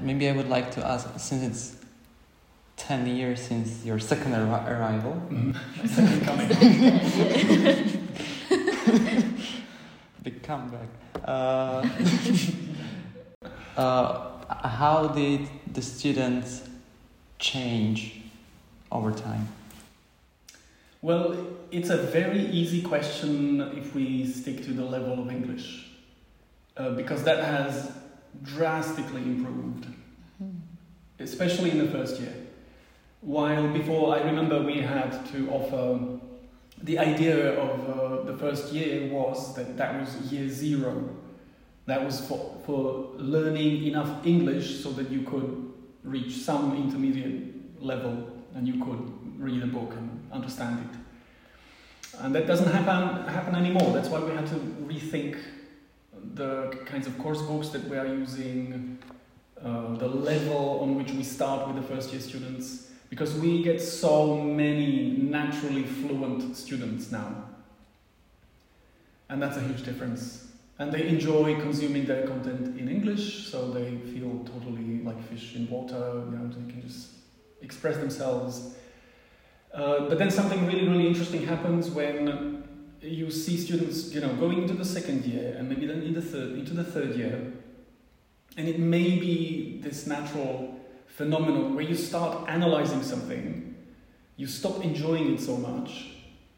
Maybe 0.01 0.29
I 0.29 0.33
would 0.33 0.49
like 0.49 0.71
to 0.73 0.87
ask, 0.87 1.09
since 1.19 1.43
it's 1.43 1.77
10 2.77 3.07
years 3.07 3.41
since 3.43 3.85
your 3.85 3.99
second 3.99 4.33
arri- 4.33 4.69
arrival, 4.69 5.21
Mm. 5.31 5.55
Second 5.87 6.23
coming. 6.25 6.49
big 10.23 10.43
comeback. 10.43 10.89
Uh, 11.25 11.87
uh, 13.77 14.31
how 14.69 15.09
did 15.09 15.49
the 15.73 15.83
students 15.83 16.63
change 17.39 18.21
over 18.91 19.13
time? 19.13 19.49
Well, 21.03 21.37
it's 21.71 21.89
a 21.91 21.97
very 21.97 22.41
easy 22.47 22.83
question 22.83 23.61
if 23.77 23.95
we 23.95 24.27
stick 24.27 24.65
to 24.65 24.73
the 24.73 24.85
level 24.85 25.21
of 25.23 25.31
English, 25.31 25.87
uh, 26.77 26.91
because 26.91 27.23
that 27.25 27.43
has 27.45 27.91
drastically 28.43 29.23
improved, 29.23 29.87
especially 31.19 31.71
in 31.71 31.79
the 31.79 31.89
first 31.89 32.21
year. 32.21 32.35
While 33.21 33.69
before, 33.69 34.15
I 34.15 34.23
remember 34.23 34.63
we 34.63 34.81
had 34.81 35.27
to 35.33 35.51
offer 35.51 36.19
the 36.83 36.99
idea 36.99 37.59
of 37.61 37.91
uh, 37.91 38.23
the 38.25 38.37
first 38.39 38.73
year 38.73 39.13
was 39.13 39.55
that 39.55 39.77
that 39.77 40.01
was 40.01 40.33
year 40.33 40.49
zero. 40.49 41.17
That 41.87 42.05
was 42.05 42.21
for, 42.27 42.57
for 42.65 43.11
learning 43.17 43.85
enough 43.85 44.25
English 44.27 44.83
so 44.83 44.91
that 44.93 45.11
you 45.11 45.23
could 45.23 45.73
reach 46.05 46.37
some 46.39 46.77
intermediate 46.77 47.83
level 47.83 48.27
and 48.55 48.67
you 48.67 48.83
could 48.83 49.13
read 49.39 49.63
a 49.63 49.67
book 49.67 49.93
and 49.97 50.29
understand 50.33 50.87
it. 50.89 52.21
And 52.21 52.35
that 52.35 52.47
doesn't 52.47 52.71
happen 52.71 53.27
happen 53.27 53.55
anymore. 53.55 53.93
That's 53.93 54.09
why 54.09 54.21
we 54.21 54.35
had 54.35 54.47
to 54.49 54.55
rethink 54.55 55.39
the 56.35 56.79
kinds 56.87 57.07
of 57.07 57.19
course 57.19 57.43
books 57.43 57.69
that 57.71 57.89
we 57.89 57.97
are 57.97 58.07
using, 58.07 58.99
uh, 59.63 59.95
the 59.95 60.09
level 60.09 60.81
on 60.81 60.95
which 60.97 61.13
we 61.13 61.23
start 61.23 61.67
with 61.67 61.77
the 61.77 61.95
first 61.95 62.13
year 62.13 62.21
students, 62.21 62.91
because 63.09 63.35
we 63.35 63.63
get 63.63 63.81
so 63.81 64.37
many 64.37 65.17
naturally 65.19 65.85
fluent 65.85 66.57
students 66.57 67.11
now. 67.11 67.45
And 69.29 69.43
that's 69.43 69.57
a 69.57 69.61
huge 69.61 69.83
difference. 69.83 70.47
And 70.79 70.91
they 70.91 71.07
enjoy 71.09 71.61
consuming 71.61 72.07
their 72.07 72.27
content 72.27 72.79
in 72.79 72.89
English, 72.89 73.49
so 73.49 73.71
they 73.71 73.97
feel 74.13 74.45
totally 74.45 75.03
like 75.03 75.23
fish 75.29 75.55
in 75.55 75.69
water, 75.69 76.23
you 76.31 76.39
know, 76.39 76.49
they 76.49 76.73
can 76.73 76.81
just 76.81 77.09
express 77.61 77.99
themselves. 77.99 78.77
Uh, 79.75 80.09
but 80.09 80.19
then 80.19 80.31
something 80.31 80.67
really, 80.67 80.89
really 80.89 81.07
interesting 81.07 81.47
happens 81.47 81.91
when 81.91 82.60
you 83.03 83.31
see 83.31 83.57
students, 83.57 84.13
you 84.15 84.21
know, 84.21 84.35
going 84.35 84.63
into 84.63 84.75
the 84.75 84.85
second 84.85 85.25
year 85.25 85.57
and 85.59 85.69
maybe 85.69 85.87
then 85.87 86.03
in 86.03 86.15
the 86.15 86.23
third, 86.23 86.53
into 86.53 86.75
the 86.75 86.85
third 86.85 87.17
year, 87.17 87.53
and 88.57 88.69
it 88.69 88.79
may 88.79 89.19
be 89.19 89.81
this 89.83 90.07
natural 90.07 90.79
phenomenon 91.07 91.75
where 91.75 91.85
you 91.85 91.95
start 91.95 92.49
analyzing 92.49 93.03
something, 93.03 93.75
you 94.37 94.47
stop 94.47 94.85
enjoying 94.85 95.35
it 95.35 95.41
so 95.41 95.57
much, 95.57 96.11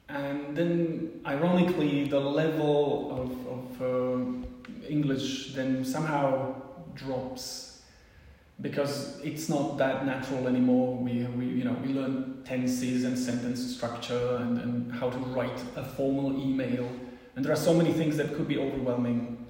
and 0.08 0.56
then 0.56 1.20
ironically 1.26 2.04
the 2.04 2.20
level 2.20 3.10
of, 3.12 3.82
of 3.82 3.82
uh, 3.82 4.86
English 4.88 5.54
then 5.54 5.84
somehow 5.84 6.54
drops 6.94 7.71
because 8.62 9.20
it's 9.24 9.48
not 9.48 9.76
that 9.78 10.06
natural 10.06 10.46
anymore. 10.46 10.96
We, 10.96 11.24
we, 11.24 11.46
you 11.46 11.64
know, 11.64 11.76
we 11.84 11.92
learn 11.92 12.42
tenses 12.44 13.04
and 13.04 13.18
sentence 13.18 13.60
structure 13.76 14.36
and, 14.36 14.58
and 14.58 14.92
how 14.92 15.10
to 15.10 15.18
write 15.18 15.60
a 15.76 15.84
formal 15.84 16.40
email. 16.40 16.88
And 17.34 17.44
there 17.44 17.52
are 17.52 17.56
so 17.56 17.74
many 17.74 17.92
things 17.92 18.16
that 18.18 18.34
could 18.34 18.46
be 18.46 18.58
overwhelming, 18.58 19.44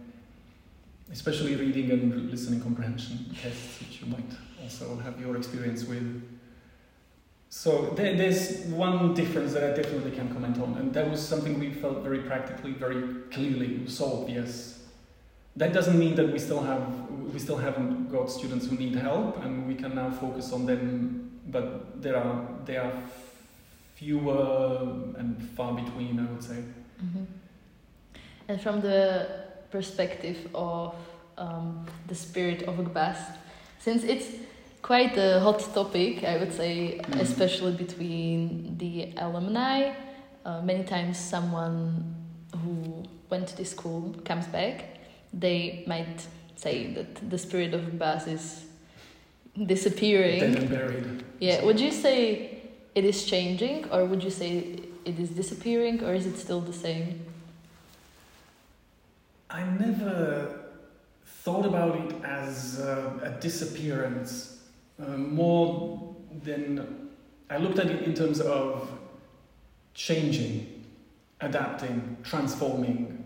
especially 1.13 1.57
reading 1.57 1.91
and 1.91 2.31
listening 2.31 2.63
comprehension 2.63 3.37
tests, 3.41 3.81
which 3.81 4.01
you 4.01 4.07
might 4.07 4.33
also 4.63 4.97
have 4.97 5.21
your 5.21 5.37
experience 5.37 5.85
with. 5.85 6.23
So 7.51 7.93
there, 7.97 8.17
there's 8.17 8.61
one 8.67 9.13
difference 9.13 9.53
that 9.53 9.63
I 9.63 9.77
definitely 9.77 10.13
can 10.13 10.33
comment 10.33 10.59
on, 10.59 10.79
and 10.79 10.95
that 10.95 11.11
was 11.11 11.21
something 11.21 11.61
we 11.61 11.71
felt 11.71 11.99
very 11.99 12.21
practically, 12.21 12.73
very 12.73 13.25
clearly, 13.31 13.87
so 13.89 14.23
obvious. 14.23 14.82
That 15.57 15.73
doesn't 15.73 15.99
mean 15.99 16.15
that 16.17 16.33
we 16.33 16.39
still 16.39 16.63
have 16.63 16.83
we 17.33 17.39
still 17.39 17.57
haven't 17.57 18.11
got 18.11 18.31
students 18.31 18.67
who 18.67 18.77
need 18.77 18.95
help, 18.97 19.43
and 19.45 19.67
we 19.67 19.75
can 19.75 19.95
now 19.95 20.11
focus 20.11 20.53
on 20.53 20.67
them. 20.67 21.41
But 21.47 22.01
there 22.03 22.17
are 22.17 22.47
there 22.65 22.83
are 22.85 22.93
fewer 23.95 24.83
and 25.19 25.37
far 25.57 25.75
between, 25.75 26.19
I 26.19 26.31
would 26.33 26.43
say. 26.43 26.57
Mm-hmm. 27.05 27.25
And 28.49 28.61
from 28.61 28.81
the 28.81 29.27
perspective 29.71 30.37
of 30.55 30.95
um, 31.39 31.87
the 32.09 32.15
spirit 32.15 32.63
of 32.65 32.77
Gbas, 32.77 33.19
since 33.79 34.05
it's 34.05 34.27
quite 34.83 35.17
a 35.17 35.41
hot 35.41 35.61
topic, 35.75 36.25
I 36.25 36.39
would 36.39 36.53
say, 36.53 37.01
Mm. 37.03 37.21
especially 37.21 37.73
between 37.73 38.77
the 38.79 39.13
alumni. 39.17 39.93
Uh, 40.45 40.61
many 40.63 40.83
times, 40.85 41.19
someone 41.19 42.15
who 42.65 43.05
went 43.31 43.47
to 43.49 43.57
this 43.57 43.71
school 43.71 44.15
comes 44.25 44.47
back. 44.47 44.92
They 45.33 45.85
might 45.87 46.27
say 46.57 46.93
that 46.95 47.31
the 47.31 47.39
spirit 47.39 47.75
of 47.75 47.81
Gbas 47.83 48.29
is 48.29 48.65
disappearing. 49.67 50.41
Dead 50.41 50.57
and 50.57 50.71
buried. 50.71 51.25
Yeah, 51.41 51.65
would 51.65 51.81
you 51.81 51.91
say 51.91 52.63
it 52.95 53.05
is 53.05 53.25
changing, 53.25 53.91
or 53.91 54.05
would 54.05 54.23
you 54.23 54.31
say 54.31 54.79
it 55.05 55.19
is 55.19 55.31
disappearing, 55.31 56.05
or 56.05 56.15
is 56.15 56.27
it 56.27 56.37
still 56.37 56.61
the 56.61 56.73
same? 56.73 57.25
I 59.51 59.65
never 59.65 60.61
thought 61.25 61.67
about 61.67 61.97
it 61.97 62.25
as 62.25 62.81
uh, 62.81 63.19
a 63.23 63.31
disappearance, 63.41 64.61
uh, 65.03 65.17
more 65.17 66.15
than 66.43 67.11
I 67.51 67.59
looked 67.59 67.79
at 67.79 67.91
it 67.91 68.03
in 68.05 68.15
terms 68.15 68.41
of 68.41 68.89
changing, 69.95 70.85
adapting, 71.41 72.17
transforming, 72.23 73.22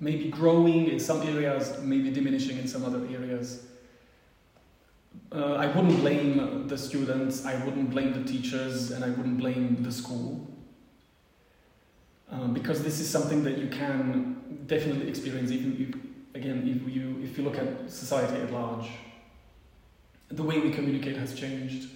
maybe 0.00 0.28
growing 0.28 0.88
in 0.88 1.00
some 1.00 1.22
areas, 1.22 1.78
maybe 1.80 2.10
diminishing 2.10 2.58
in 2.58 2.68
some 2.68 2.84
other 2.84 3.06
areas. 3.12 3.66
Uh, 5.32 5.54
I 5.54 5.66
wouldn't 5.66 5.98
blame 6.00 6.68
the 6.68 6.78
students, 6.78 7.44
I 7.44 7.62
wouldn't 7.64 7.90
blame 7.90 8.12
the 8.12 8.30
teachers, 8.30 8.90
and 8.90 9.04
I 9.04 9.10
wouldn't 9.10 9.38
blame 9.38 9.82
the 9.82 9.92
school. 9.92 10.46
Um, 12.30 12.52
because 12.52 12.82
this 12.82 13.00
is 13.00 13.08
something 13.08 13.44
that 13.44 13.56
you 13.56 13.68
can 13.68 14.64
definitely 14.66 15.08
experience 15.08 15.50
even 15.52 15.72
if, 16.34 16.36
again 16.36 16.66
if 16.66 16.92
you 16.92 17.20
if 17.22 17.38
you 17.38 17.44
look 17.44 17.56
at 17.56 17.88
society 17.88 18.40
at 18.40 18.52
large 18.52 18.90
the 20.28 20.42
way 20.42 20.58
we 20.58 20.72
communicate 20.72 21.16
has 21.16 21.34
changed 21.34 21.88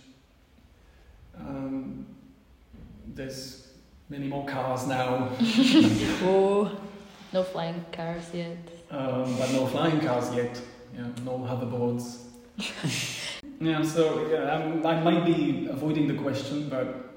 um, 1.36 2.06
there's 3.08 3.72
many 4.08 4.28
more 4.28 4.46
cars 4.46 4.86
now 4.86 5.30
oh, 6.22 6.78
no 7.32 7.42
flying 7.42 7.84
cars 7.92 8.24
yet. 8.34 8.58
um, 8.90 9.36
but 9.38 9.50
no 9.52 9.66
flying 9.66 10.00
cars 10.00 10.34
yet 10.34 10.60
yeah, 10.94 11.06
no 11.24 11.38
hoverboards 11.38 12.18
yeah 13.60 13.82
so 13.82 14.26
yeah, 14.30 14.54
I'm, 14.56 14.84
I 14.86 15.00
might 15.00 15.24
be 15.24 15.68
avoiding 15.70 16.08
the 16.08 16.14
question 16.14 16.68
but 16.68 17.10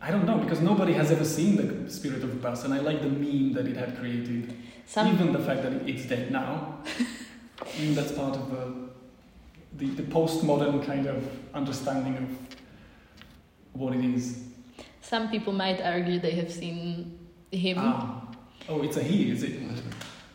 I 0.00 0.10
don't 0.10 0.26
know 0.26 0.36
because 0.36 0.60
nobody 0.60 0.92
has 0.92 1.10
ever 1.10 1.24
seen 1.24 1.56
the 1.56 1.90
spirit 1.90 2.22
of 2.22 2.30
the 2.30 2.36
Gbas, 2.36 2.64
and 2.66 2.74
I 2.74 2.80
like 2.80 3.00
the 3.00 3.08
meme 3.08 3.54
that 3.54 3.66
it 3.66 3.74
had 3.74 3.96
created. 3.98 4.54
Some 4.84 5.08
Even 5.08 5.32
the 5.32 5.38
fact 5.38 5.62
that 5.62 5.72
it's 5.88 6.04
dead 6.04 6.30
now, 6.30 6.80
I 7.62 7.78
mean, 7.80 7.94
that's 7.94 8.12
part 8.12 8.36
of 8.36 8.50
the, 8.50 8.90
the, 9.78 9.86
the 9.94 10.02
postmodern 10.02 10.84
kind 10.84 11.06
of 11.06 11.26
understanding 11.54 12.18
of 12.18 12.28
what 13.72 13.94
it 13.94 14.04
is. 14.04 14.44
some 15.00 15.30
people 15.30 15.54
might 15.54 15.80
argue 15.80 16.18
they 16.20 16.32
have 16.32 16.52
seen 16.52 17.18
him. 17.50 17.78
Ah. 17.80 18.20
Oh, 18.68 18.82
it's 18.82 18.96
a 18.96 19.02
he, 19.02 19.30
is 19.30 19.42
it? 19.42 19.60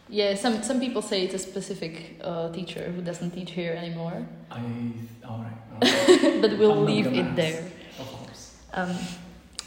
Yeah, 0.10 0.36
some 0.36 0.64
some 0.64 0.80
people 0.80 1.02
say 1.02 1.24
it's 1.24 1.36
a 1.36 1.40
specific 1.40 2.20
uh, 2.24 2.52
teacher 2.52 2.92
who 2.92 3.02
doesn't 3.02 3.32
teach 3.32 3.52
here 3.52 3.74
anymore, 3.74 4.26
I. 4.50 4.62
Alright. 5.24 5.54
alright. 5.82 6.42
but 6.42 6.58
we'll 6.58 6.80
I'm 6.80 6.86
leave 6.86 7.08
it 7.08 7.26
ask. 7.26 7.36
there. 7.36 7.64
of 8.00 8.08
course. 8.08 8.56
Um, 8.74 8.96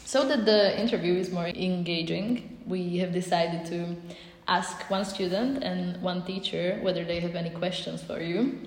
so 0.05 0.27
that 0.27 0.45
the 0.45 0.79
interview 0.79 1.13
is 1.15 1.31
more 1.31 1.47
engaging, 1.47 2.59
we 2.67 2.97
have 2.97 3.13
decided 3.13 3.65
to 3.67 3.95
ask 4.47 4.89
one 4.89 5.05
student 5.05 5.63
and 5.63 6.01
one 6.01 6.23
teacher 6.25 6.77
whether 6.81 7.03
they 7.05 7.19
have 7.19 7.35
any 7.35 7.49
questions 7.49 8.03
for 8.03 8.19
you. 8.19 8.59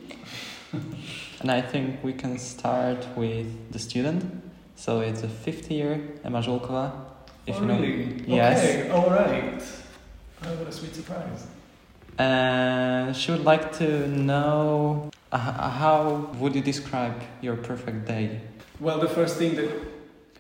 And 1.40 1.50
I 1.50 1.60
think 1.60 2.02
we 2.02 2.12
can 2.14 2.38
start 2.38 3.06
with 3.16 3.46
the 3.70 3.78
student. 3.78 4.42
So 4.74 5.00
it's 5.00 5.22
a 5.22 5.28
fifth 5.28 5.70
year, 5.70 6.00
Emma 6.24 6.42
Zholkova. 6.42 6.92
If 7.46 7.56
oh, 7.56 7.60
you 7.60 7.66
know. 7.66 7.80
really? 7.80 8.24
Yes. 8.26 8.64
Okay, 8.64 8.90
alright. 8.90 9.62
Oh, 10.44 10.54
what 10.56 10.68
a 10.68 10.72
sweet 10.72 10.94
surprise. 10.94 11.46
And 12.18 13.14
she 13.16 13.30
would 13.30 13.44
like 13.44 13.76
to 13.78 14.06
know 14.08 15.10
uh, 15.32 15.70
how 15.70 16.30
would 16.38 16.54
you 16.54 16.62
describe 16.62 17.20
your 17.40 17.56
perfect 17.56 18.06
day? 18.06 18.40
Well, 18.80 18.98
the 18.98 19.08
first 19.08 19.36
thing 19.36 19.56
that 19.56 19.70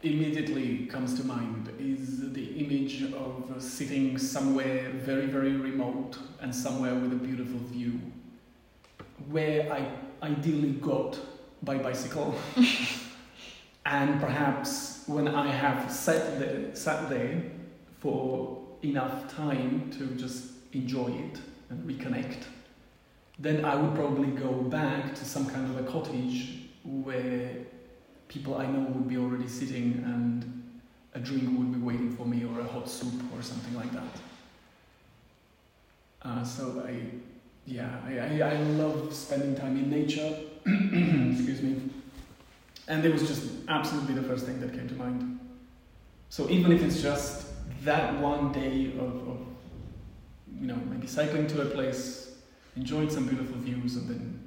immediately 0.02 0.86
comes 0.86 1.18
to 1.20 1.26
mind 1.26 1.70
is 1.78 2.32
the 2.32 2.64
image 2.64 3.02
of 3.12 3.50
uh, 3.50 3.60
sitting 3.60 4.18
somewhere 4.18 4.90
very, 4.90 5.26
very 5.26 5.52
remote 5.52 6.18
and 6.40 6.54
somewhere 6.54 6.94
with 6.94 7.12
a 7.12 7.16
beautiful 7.16 7.58
view, 7.70 8.00
where 9.30 9.72
I 9.72 9.86
ideally 10.22 10.72
got 10.72 11.18
by 11.62 11.78
bicycle. 11.78 12.34
and 13.86 14.20
perhaps 14.20 15.02
when 15.06 15.28
I 15.28 15.48
have 15.48 15.90
sat 15.90 16.38
there, 16.38 16.74
sat 16.74 17.08
there 17.08 17.42
for 18.00 18.65
enough 18.82 19.34
time 19.34 19.90
to 19.98 20.06
just 20.16 20.52
enjoy 20.72 21.08
it 21.08 21.38
and 21.70 21.88
reconnect, 21.88 22.44
then 23.38 23.64
I 23.64 23.76
would 23.76 23.94
probably 23.94 24.28
go 24.28 24.52
back 24.52 25.14
to 25.14 25.24
some 25.24 25.46
kind 25.46 25.68
of 25.68 25.86
a 25.86 25.90
cottage 25.90 26.68
where 26.84 27.50
people 28.28 28.56
I 28.56 28.66
know 28.66 28.80
would 28.80 29.08
be 29.08 29.16
already 29.16 29.48
sitting 29.48 30.02
and 30.04 30.80
a 31.14 31.18
drink 31.18 31.58
would 31.58 31.72
be 31.72 31.80
waiting 31.80 32.14
for 32.16 32.26
me 32.26 32.44
or 32.44 32.60
a 32.60 32.64
hot 32.64 32.88
soup 32.88 33.22
or 33.34 33.42
something 33.42 33.74
like 33.74 33.92
that. 33.92 34.20
Uh, 36.22 36.44
so 36.44 36.84
I, 36.86 37.00
yeah, 37.66 38.00
I, 38.06 38.18
I, 38.18 38.50
I 38.50 38.56
love 38.82 39.14
spending 39.14 39.54
time 39.54 39.76
in 39.76 39.90
nature. 39.90 40.34
Excuse 40.66 41.62
me. 41.62 41.80
And 42.88 43.04
it 43.04 43.12
was 43.12 43.26
just 43.26 43.50
absolutely 43.68 44.14
the 44.14 44.22
first 44.22 44.46
thing 44.46 44.60
that 44.60 44.72
came 44.72 44.88
to 44.88 44.94
mind. 44.94 45.38
So 46.28 46.48
even 46.50 46.72
if 46.72 46.82
it's 46.82 47.02
just 47.02 47.45
that 47.86 48.18
one 48.20 48.52
day 48.52 48.92
of, 48.98 49.28
of 49.28 49.38
you 50.60 50.66
know, 50.66 50.76
maybe 50.90 51.06
cycling 51.06 51.46
to 51.48 51.62
a 51.62 51.66
place, 51.66 52.32
enjoying 52.76 53.10
some 53.10 53.26
beautiful 53.26 53.56
views, 53.58 53.96
and 53.96 54.08
then 54.08 54.42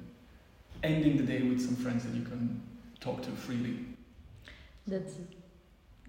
ending 0.82 1.16
the 1.16 1.22
day 1.24 1.42
with 1.42 1.60
some 1.60 1.76
friends 1.76 2.04
that 2.04 2.14
you 2.14 2.22
can 2.22 2.62
talk 3.00 3.22
to 3.22 3.30
freely. 3.30 3.76
That's 4.86 5.14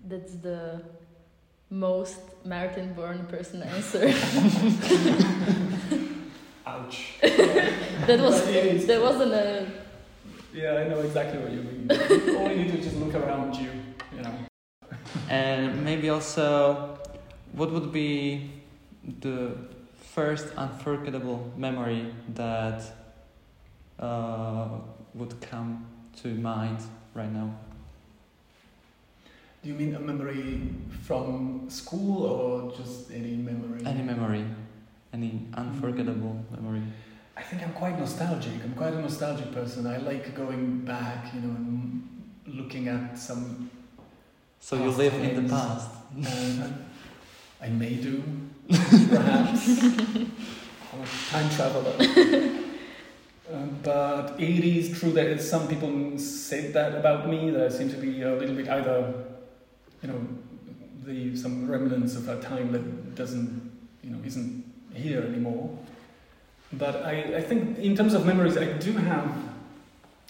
that's 0.08 0.34
the 0.36 0.82
most 1.70 2.20
Martin 2.46 2.94
born 2.94 3.26
person 3.28 3.64
answer. 3.64 4.08
Ouch. 6.66 7.16
that 7.22 8.20
was 8.20 8.42
But 8.42 8.50
it 8.56 8.66
is- 8.76 8.86
that 8.88 9.02
wasn't 9.02 9.34
a 9.34 9.68
Yeah, 10.54 10.74
I 10.82 10.88
know 10.90 11.00
exactly 11.00 11.40
what 11.40 11.52
you 11.52 11.62
mean. 11.64 11.88
All 12.38 12.50
you 12.52 12.64
need 12.64 12.72
to 12.76 12.82
just 12.82 12.98
look 12.98 13.16
around 13.16 13.56
you, 13.56 13.72
you 14.16 14.22
know. 14.22 14.34
And 15.30 15.84
maybe 15.86 16.10
also, 16.10 16.98
what 17.54 17.72
would 17.72 17.92
be 17.92 18.52
the 19.20 19.56
first 20.14 20.48
unforgettable 20.58 21.52
memory 21.58 22.14
that 22.36 22.84
uh, 24.00 24.68
would 25.14 25.40
come 25.42 25.86
to 26.22 26.30
mind 26.30 26.80
right 27.14 27.32
now? 27.32 27.54
Do 29.64 29.70
you 29.70 29.76
mean 29.76 29.96
a 29.96 30.00
memory 30.00 30.62
from 31.04 31.70
school 31.70 32.24
or 32.24 32.72
just 32.76 33.12
any 33.12 33.36
memory? 33.36 33.86
Any 33.86 34.02
memory, 34.02 34.46
any 35.14 35.48
unforgettable 35.54 36.44
memory. 36.50 36.82
I 37.38 37.44
think 37.44 37.62
I'm 37.62 37.74
quite 37.74 37.98
nostalgic. 38.00 38.54
I'm 38.64 38.74
quite 38.74 38.94
a 38.94 39.02
nostalgic 39.02 39.52
person. 39.54 39.86
I 39.86 39.98
like 39.98 40.36
going 40.36 40.80
back, 40.80 41.34
you 41.34 41.42
know, 41.42 41.56
and 41.56 42.08
looking 42.48 42.88
at 42.88 43.18
some. 43.18 43.70
So 44.60 44.76
you 44.78 44.90
live 44.92 45.14
in 45.14 45.44
the 45.44 45.50
past. 45.50 45.90
I 47.62 47.70
may 47.70 47.96
do, 47.96 48.24
perhaps. 48.70 49.84
I'm 49.84 51.02
a 51.02 51.08
time 51.30 51.50
traveler. 51.50 52.58
Um, 53.54 53.78
but 53.84 54.40
it 54.40 54.64
is 54.64 54.98
true 54.98 55.12
that 55.12 55.42
some 55.42 55.68
people 55.68 56.18
said 56.18 56.72
that 56.74 56.96
about 56.96 57.28
me. 57.28 57.50
That 57.50 57.66
I 57.66 57.70
seem 57.70 57.90
to 57.90 57.98
be 57.98 58.22
a 58.22 58.34
little 58.34 58.56
bit 58.56 58.70
either, 58.70 59.14
you 60.02 60.08
know, 60.08 60.26
the 61.04 61.36
some 61.36 61.70
remnants 61.70 62.16
of 62.16 62.30
a 62.30 62.40
time 62.40 62.72
that 62.72 63.16
doesn't, 63.16 63.72
you 64.04 64.12
know, 64.12 64.20
isn't 64.24 64.64
here 64.94 65.22
anymore. 65.24 65.78
But 66.74 67.04
I, 67.04 67.38
I 67.38 67.42
think 67.42 67.80
in 67.80 67.96
terms 67.96 68.14
of 68.14 68.26
memories, 68.26 68.58
I 68.58 68.72
do 68.78 68.94
have 68.94 69.36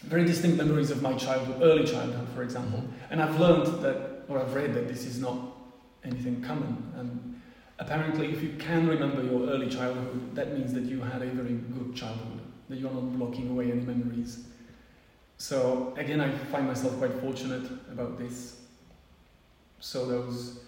very 0.03 0.25
distinct 0.25 0.57
memories 0.57 0.89
of 0.89 1.03
my 1.03 1.13
childhood, 1.13 1.61
early 1.61 1.85
childhood, 1.85 2.27
for 2.33 2.41
example. 2.41 2.83
And 3.11 3.21
I've 3.21 3.39
learned 3.39 3.83
that, 3.83 4.23
or 4.27 4.39
I've 4.39 4.55
read 4.55 4.73
that 4.73 4.87
this 4.87 5.05
is 5.05 5.19
not 5.19 5.37
anything 6.03 6.41
common. 6.41 6.91
And 6.97 7.41
apparently, 7.79 8.31
if 8.31 8.41
you 8.41 8.55
can 8.57 8.87
remember 8.87 9.23
your 9.23 9.49
early 9.49 9.69
childhood, 9.69 10.35
that 10.35 10.57
means 10.57 10.73
that 10.73 10.83
you 10.83 11.01
had 11.01 11.21
a 11.21 11.27
very 11.27 11.53
good 11.53 11.95
childhood, 11.95 12.41
that 12.69 12.77
you're 12.77 12.91
not 12.91 13.17
blocking 13.17 13.49
away 13.49 13.71
any 13.71 13.81
memories. 13.81 14.45
So 15.37 15.93
again, 15.97 16.21
I 16.21 16.29
find 16.51 16.67
myself 16.67 16.97
quite 16.97 17.13
fortunate 17.19 17.69
about 17.91 18.19
this. 18.19 18.57
So 19.79 20.05
those, 20.05 20.59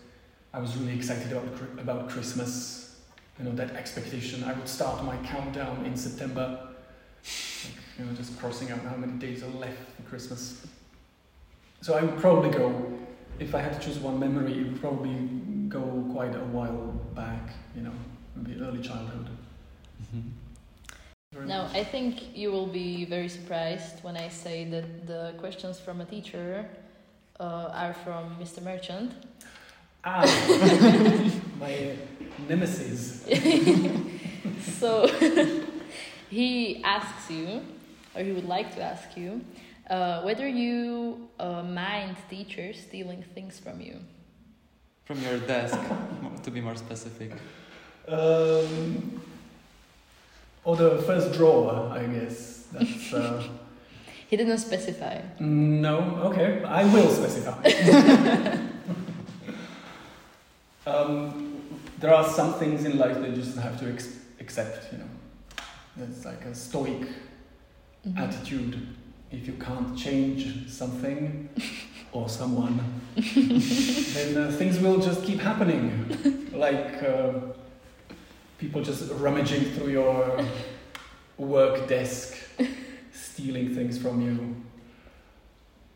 I 0.51 0.59
was 0.59 0.75
really 0.75 0.95
excited 0.95 1.31
about 1.31 1.45
about 1.77 2.09
Christmas. 2.09 2.99
You 3.38 3.45
know 3.45 3.55
that 3.55 3.75
expectation. 3.75 4.43
I 4.43 4.53
would 4.53 4.67
start 4.67 5.03
my 5.03 5.17
countdown 5.17 5.86
in 5.86 5.95
September, 5.95 6.69
like, 7.63 7.75
you 7.97 8.05
know, 8.05 8.13
just 8.13 8.38
crossing 8.39 8.71
out 8.71 8.81
how 8.81 8.95
many 8.95 9.13
days 9.13 9.43
are 9.43 9.49
left 9.59 9.89
for 9.95 10.03
Christmas. 10.09 10.65
So 11.81 11.95
I 11.95 12.01
would 12.03 12.17
probably 12.19 12.49
go, 12.49 12.97
if 13.39 13.55
I 13.55 13.61
had 13.61 13.79
to 13.79 13.79
choose 13.86 13.99
one 13.99 14.19
memory, 14.19 14.59
it 14.59 14.63
would 14.67 14.79
probably 14.81 15.15
go 15.67 15.81
quite 16.11 16.36
a 16.36 16.45
while 16.55 16.93
back. 17.15 17.49
You 17.75 17.84
know, 17.84 17.93
maybe 18.36 18.59
early 18.61 18.81
childhood. 18.81 19.29
Very 21.34 21.47
Now, 21.47 21.63
much. 21.63 21.75
I 21.75 21.84
think 21.84 22.36
you 22.38 22.51
will 22.51 22.67
be 22.67 23.05
very 23.05 23.27
surprised 23.27 24.03
when 24.03 24.15
I 24.15 24.29
say 24.29 24.65
that 24.65 25.07
the 25.07 25.34
questions 25.39 25.79
from 25.79 26.01
a 26.01 26.05
teacher 26.05 26.67
uh, 27.39 27.71
are 27.73 27.93
from 27.93 28.36
Mr. 28.39 28.61
Merchant. 28.61 29.11
Ah, 30.05 30.21
my 31.59 31.95
nemesis. 32.47 33.25
so 34.79 35.07
he 36.29 36.84
asks 36.84 37.31
you, 37.31 37.61
or 38.15 38.21
he 38.21 38.31
would 38.31 38.45
like 38.47 38.75
to 38.75 38.81
ask 38.84 39.17
you, 39.17 39.41
uh, 39.89 40.21
whether 40.21 40.47
you 40.47 41.29
uh, 41.39 41.63
mind 41.63 42.15
teachers 42.29 42.79
stealing 42.81 43.23
things 43.34 43.59
from 43.59 43.81
you. 43.81 43.99
From 45.05 45.21
your 45.21 45.38
desk, 45.39 45.77
to 46.43 46.51
be 46.51 46.61
more 46.61 46.75
specific. 46.75 47.31
Um, 48.07 49.21
or 50.63 50.75
the 50.77 51.01
first 51.03 51.34
drawer, 51.34 51.89
I 51.91 52.05
guess. 52.05 52.65
That's. 52.71 53.13
Uh, 53.13 53.43
He 54.29 54.38
didn't 54.38 54.57
specify. 54.57 55.21
no, 55.39 55.99
okay, 56.31 56.63
I 56.63 56.86
will 56.86 57.07
specify. 57.09 57.61
um, 60.88 61.61
there 61.99 62.11
are 62.13 62.27
some 62.27 62.53
things 62.53 62.84
in 62.86 62.97
life 62.97 63.15
that 63.19 63.29
you 63.29 63.36
just 63.36 63.57
have 63.57 63.79
to 63.81 63.91
ex- 63.93 64.17
accept, 64.39 64.91
you 64.91 64.97
know. 64.99 65.09
It's 66.09 66.25
like 66.25 66.43
a 66.45 66.55
stoic 66.55 67.07
Mhm. 68.07 68.17
attitude. 68.17 68.88
If 69.34 69.47
you 69.47 69.53
can't 69.53 69.97
change 69.97 70.69
something 70.69 71.49
or 72.11 72.29
someone, 72.29 72.79
then 73.15 74.38
uh, 74.38 74.51
things 74.57 74.79
will 74.79 74.99
just 74.99 75.23
keep 75.23 75.39
happening. 75.39 76.49
Like 76.53 77.01
uh, 77.03 77.34
people 78.59 78.84
just 78.84 79.11
rummaging 79.13 79.65
through 79.73 79.89
your 79.89 80.45
work 81.38 81.88
desk, 81.88 82.38
stealing 83.11 83.73
things 83.75 83.97
from 83.97 84.21
you. 84.21 84.55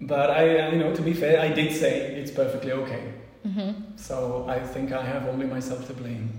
But 0.01 0.31
I, 0.31 0.59
uh, 0.59 0.71
you 0.71 0.79
know, 0.79 0.95
to 0.95 1.01
be 1.01 1.13
fair, 1.13 1.39
I 1.39 1.49
did 1.49 1.73
say 1.75 2.15
it's 2.15 2.31
perfectly 2.31 2.71
okay. 2.71 3.13
hmm 3.43 3.71
So 3.95 4.45
I 4.49 4.59
think 4.59 4.91
I 4.91 5.03
have 5.03 5.27
only 5.27 5.45
myself 5.45 5.85
to 5.88 5.93
blame. 5.93 6.29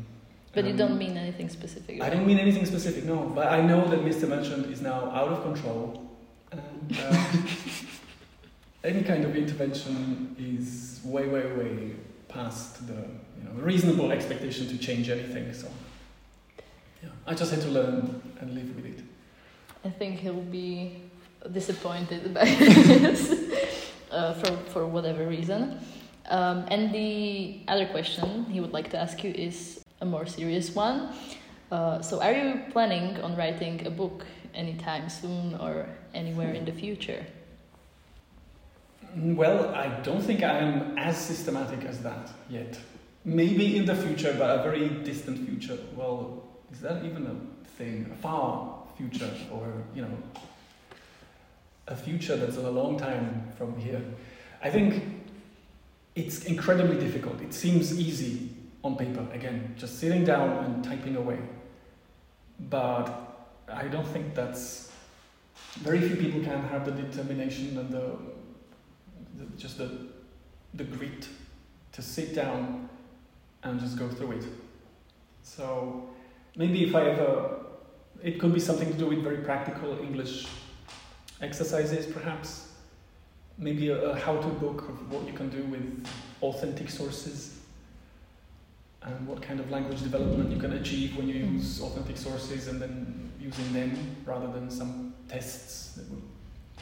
But 0.53 0.65
you 0.65 0.73
Um, 0.73 0.77
don't 0.79 0.99
mean 0.99 1.17
anything 1.17 1.49
specific. 1.49 2.03
I 2.03 2.11
don't 2.11 2.27
mean 2.27 2.39
anything 2.39 2.67
specific, 2.67 3.05
no. 3.05 3.31
But 3.35 3.47
I 3.49 3.61
know 3.63 3.87
that 3.91 4.01
Mr. 4.01 4.29
Merchant 4.29 4.67
is 4.73 4.81
now 4.81 5.11
out 5.13 5.29
of 5.29 5.43
control. 5.43 6.08
And 6.53 6.99
uh, 6.99 7.27
any 8.85 9.03
kind 9.03 9.25
of 9.25 9.37
intervention 9.37 10.37
is 10.39 11.01
way, 11.05 11.27
way, 11.29 11.53
way 11.53 11.93
past 12.29 12.87
the 12.87 12.95
you 12.95 13.45
know, 13.45 13.53
reasonable 13.61 14.13
expectation 14.13 14.69
to 14.69 14.79
change 14.79 15.09
anything. 15.09 15.53
So 15.53 15.69
yeah, 17.03 17.11
I 17.27 17.35
just 17.35 17.51
had 17.51 17.61
to 17.63 17.69
learn 17.69 18.21
and 18.41 18.55
live 18.55 18.75
with 18.77 18.87
it. 18.87 19.05
I 19.85 19.91
think 19.91 20.21
he'll 20.21 20.35
be 20.35 21.03
disappointed 21.53 22.35
by 22.35 22.45
this 22.45 23.35
uh, 24.11 24.35
for, 24.35 24.57
for 24.71 24.87
whatever 24.87 25.27
reason. 25.27 25.81
Um, 26.29 26.67
and 26.69 26.93
the 26.93 27.61
other 27.69 27.87
question 27.87 28.45
he 28.47 28.61
would 28.61 28.73
like 28.73 28.91
to 28.91 28.99
ask 28.99 29.25
you 29.25 29.31
is 29.31 29.83
a 30.01 30.05
more 30.05 30.27
serious 30.27 30.75
one. 30.75 31.15
Uh, 31.71 32.01
so, 32.01 32.23
are 32.23 32.33
you 32.33 32.63
planning 32.71 33.21
on 33.21 33.37
writing 33.37 33.87
a 33.87 33.91
book 33.91 34.25
anytime 34.59 35.09
soon 35.09 35.55
or 35.55 35.87
anywhere 36.13 36.53
in 36.53 36.65
the 36.65 36.73
future? 36.73 37.25
Well, 39.17 39.75
I 39.75 39.89
don't 40.03 40.21
think 40.21 40.43
I 40.43 40.59
am 40.59 40.99
as 40.99 41.17
systematic 41.17 41.85
as 41.85 42.01
that 42.01 42.31
yet. 42.51 42.79
Maybe 43.25 43.77
in 43.77 43.87
the 43.87 43.95
future, 43.95 44.35
but 44.39 44.61
a 44.61 44.63
very 44.63 44.89
distant 44.89 45.49
future. 45.49 45.79
Well, 45.97 46.43
is 46.73 46.81
that 46.81 47.05
even 47.05 47.27
a 47.27 47.69
thing? 47.79 48.11
A 48.13 48.17
far 48.17 48.83
future, 48.97 49.31
or 49.51 49.73
you 49.95 50.03
know, 50.03 50.19
a 51.87 51.97
future 51.97 52.37
that's 52.37 52.57
a 52.57 52.71
long 52.71 52.99
time 52.99 53.51
from 53.57 53.79
here. 53.79 54.03
I 54.63 54.71
think 54.71 55.03
it's 56.15 56.45
incredibly 56.45 56.99
difficult. 56.99 57.41
It 57.41 57.55
seems 57.55 57.99
easy 57.99 58.51
on 58.85 58.97
paper, 58.97 59.27
again, 59.33 59.75
just 59.77 59.99
sitting 59.99 60.25
down 60.25 60.65
and 60.65 60.85
typing 60.85 61.17
away. 61.17 61.39
But 62.69 63.28
I 63.73 63.89
don't 63.89 64.07
think 64.07 64.35
that's. 64.35 64.93
Very 65.81 66.01
few 66.01 66.17
people 66.17 66.41
can 66.41 66.63
have 66.69 66.85
the 66.85 66.93
determination 66.93 67.79
and 67.79 67.91
the 67.91 68.17
the, 69.37 69.45
just 69.57 69.79
the, 69.79 70.09
the 70.75 70.85
grit 70.85 71.29
to 71.93 72.03
sit 72.03 72.35
down 72.35 72.89
and 73.63 73.79
just 73.81 73.97
go 73.99 74.09
through 74.09 74.33
it. 74.33 74.45
So 75.43 76.09
maybe 76.57 76.85
if 76.85 76.95
I 76.95 77.11
ever 77.11 77.59
It 78.23 78.41
could 78.41 78.53
be 78.53 78.61
something 78.61 78.91
to 78.91 78.99
do 78.99 79.07
with 79.07 79.23
very 79.23 79.39
practical 79.39 79.99
English 80.01 80.47
exercises, 81.41 82.07
perhaps. 82.07 82.73
Maybe 83.57 83.91
a, 83.91 84.11
a 84.11 84.19
how 84.19 84.37
to 84.37 84.49
book 84.49 84.89
of 84.89 85.13
what 85.13 85.27
you 85.27 85.33
can 85.33 85.49
do 85.51 85.63
with 85.65 86.07
authentic 86.43 86.91
sources 86.91 87.59
and 89.03 89.27
what 89.27 89.41
kind 89.41 89.61
of 89.61 89.71
language 89.71 90.03
development 90.03 90.51
you 90.51 90.59
can 90.59 90.73
achieve 90.73 91.17
when 91.17 91.29
you 91.29 91.35
use 91.35 91.81
authentic 91.81 92.17
sources 92.17 92.67
and 92.69 92.81
then 92.83 93.28
using 93.49 93.73
them 93.73 94.17
rather 94.27 94.49
than 94.53 94.71
some 94.71 95.15
tests 95.29 95.93
that 95.95 96.09
were 96.11 96.23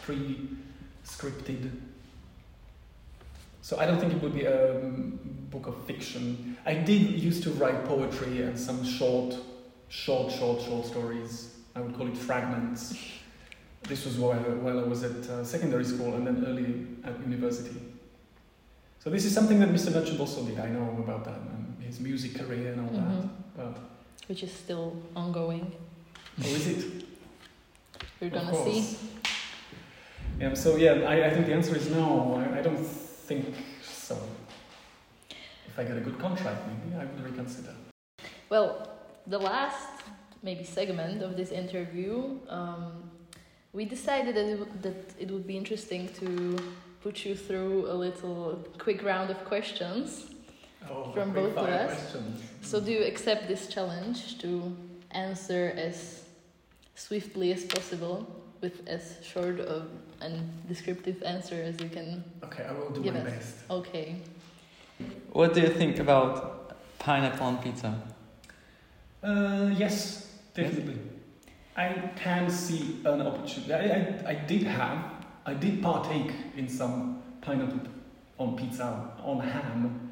pre 0.03 0.49
scripted. 1.05 1.71
So 3.63 3.79
I 3.79 3.87
don't 3.87 3.99
think 3.99 4.13
it 4.13 4.23
would 4.23 4.35
be 4.35 4.45
a 4.45 4.77
um, 4.79 5.19
book 5.51 5.67
of 5.67 5.77
fiction. 5.87 6.57
I 6.65 6.75
did 6.75 7.03
used 7.21 7.43
to 7.45 7.51
write 7.51 7.85
poetry 7.85 8.43
and 8.43 8.59
some 8.59 8.85
short, 8.85 9.35
short, 9.89 10.33
short, 10.33 10.63
short 10.63 10.87
stories. 10.87 11.55
I 11.75 11.81
would 11.81 11.97
call 11.97 12.07
it 12.09 12.17
fragments. 12.17 12.97
This 13.83 14.05
was 14.05 14.19
while, 14.19 14.39
while 14.65 14.81
I 14.81 14.83
was 14.85 15.03
at 15.05 15.29
uh, 15.31 15.45
secondary 15.45 15.85
school 15.85 16.15
and 16.15 16.27
then 16.27 16.45
early 16.47 16.87
at 17.05 17.19
university. 17.21 17.77
So 19.01 19.11
this 19.11 19.25
is 19.25 19.33
something 19.35 19.61
that 19.61 19.69
Mr. 19.69 19.93
Nutchell 19.95 20.21
also 20.21 20.43
did. 20.45 20.59
I 20.59 20.69
know 20.69 20.97
about 20.99 21.25
that 21.25 21.39
and 21.39 21.77
his 21.85 22.01
music 22.01 22.35
career 22.35 22.73
and 22.73 22.81
all 22.81 22.89
Mhm. 22.97 22.97
that. 22.97 23.29
But 23.57 23.79
Which 24.29 24.43
is 24.43 24.53
still 24.53 24.97
ongoing. 25.15 25.73
Oh, 26.43 26.47
is 26.47 26.67
it? 26.67 27.05
We're 28.21 28.31
gonna 28.31 28.55
see. 28.65 28.97
Yeah. 30.41 30.55
So 30.55 30.77
yeah, 30.77 30.93
I, 31.09 31.27
I 31.27 31.31
think 31.31 31.47
the 31.47 31.55
answer 31.55 31.77
is 31.77 31.91
no. 31.91 32.35
I, 32.37 32.59
I 32.59 32.63
don't 32.63 32.77
think 32.77 33.55
so. 33.83 34.19
If 35.67 35.79
I 35.79 35.85
get 35.85 35.97
a 35.97 36.01
good 36.01 36.19
contract, 36.19 36.63
maybe 36.67 36.97
I 36.97 37.05
would 37.05 37.25
reconsider. 37.25 37.75
Well, 38.49 38.91
the 39.27 39.39
last 39.39 39.89
maybe 40.43 40.65
segment 40.65 41.23
of 41.23 41.37
this 41.37 41.51
interview, 41.51 42.39
um, 42.49 43.11
we 43.73 43.85
decided 43.85 44.35
that 44.37 44.47
it, 44.47 44.83
that 44.83 45.15
it 45.19 45.31
would 45.31 45.47
be 45.47 45.57
interesting 45.57 46.09
to 46.21 46.57
put 47.03 47.25
you 47.25 47.35
through 47.35 47.91
a 47.91 47.95
little 47.95 48.65
quick 48.79 49.03
round 49.03 49.31
of 49.31 49.45
questions. 49.45 50.31
Oh, 50.89 51.11
From 51.13 51.33
both 51.33 51.57
of 51.57 51.67
us. 51.69 51.93
questions. 51.93 52.43
So, 52.63 52.81
do 52.81 52.93
you 52.93 53.03
accept 53.03 53.49
this 53.49 53.67
challenge 53.67 54.39
to 54.39 54.77
answer 55.11 55.73
as 55.77 56.26
swiftly 56.97 57.53
as 57.53 57.65
possible 57.65 58.27
with 58.61 58.87
as 58.89 59.17
short 59.23 59.61
of 59.61 59.89
and 60.21 60.67
descriptive 60.67 61.23
answer 61.23 61.55
as 61.63 61.81
you 61.81 61.89
can? 61.89 62.25
Okay, 62.43 62.65
I 62.65 62.73
will 62.73 62.91
do 62.91 63.03
Give 63.03 63.15
my 63.15 63.21
us. 63.21 63.27
best. 63.33 63.55
Okay. 63.71 64.17
What 65.31 65.55
do 65.55 65.61
you 65.61 65.69
think 65.69 65.99
about 65.99 66.77
pineapple 66.99 67.47
on 67.47 67.59
pizza? 67.59 67.95
Uh, 69.23 69.71
yes, 69.77 70.33
definitely. 70.55 70.99
I 71.77 72.11
can 72.17 72.49
see 72.51 73.01
an 73.05 73.21
opportunity. 73.21 73.75
I, 73.75 74.29
I, 74.29 74.31
I 74.31 74.35
did 74.35 74.63
have, 74.63 74.99
I 75.45 75.53
did 75.53 75.83
partake 75.83 76.33
in 76.57 76.69
some 76.69 77.23
pineapple 77.43 77.81
on 78.39 78.57
pizza, 78.57 79.11
on 79.23 79.41
ham. 79.41 80.11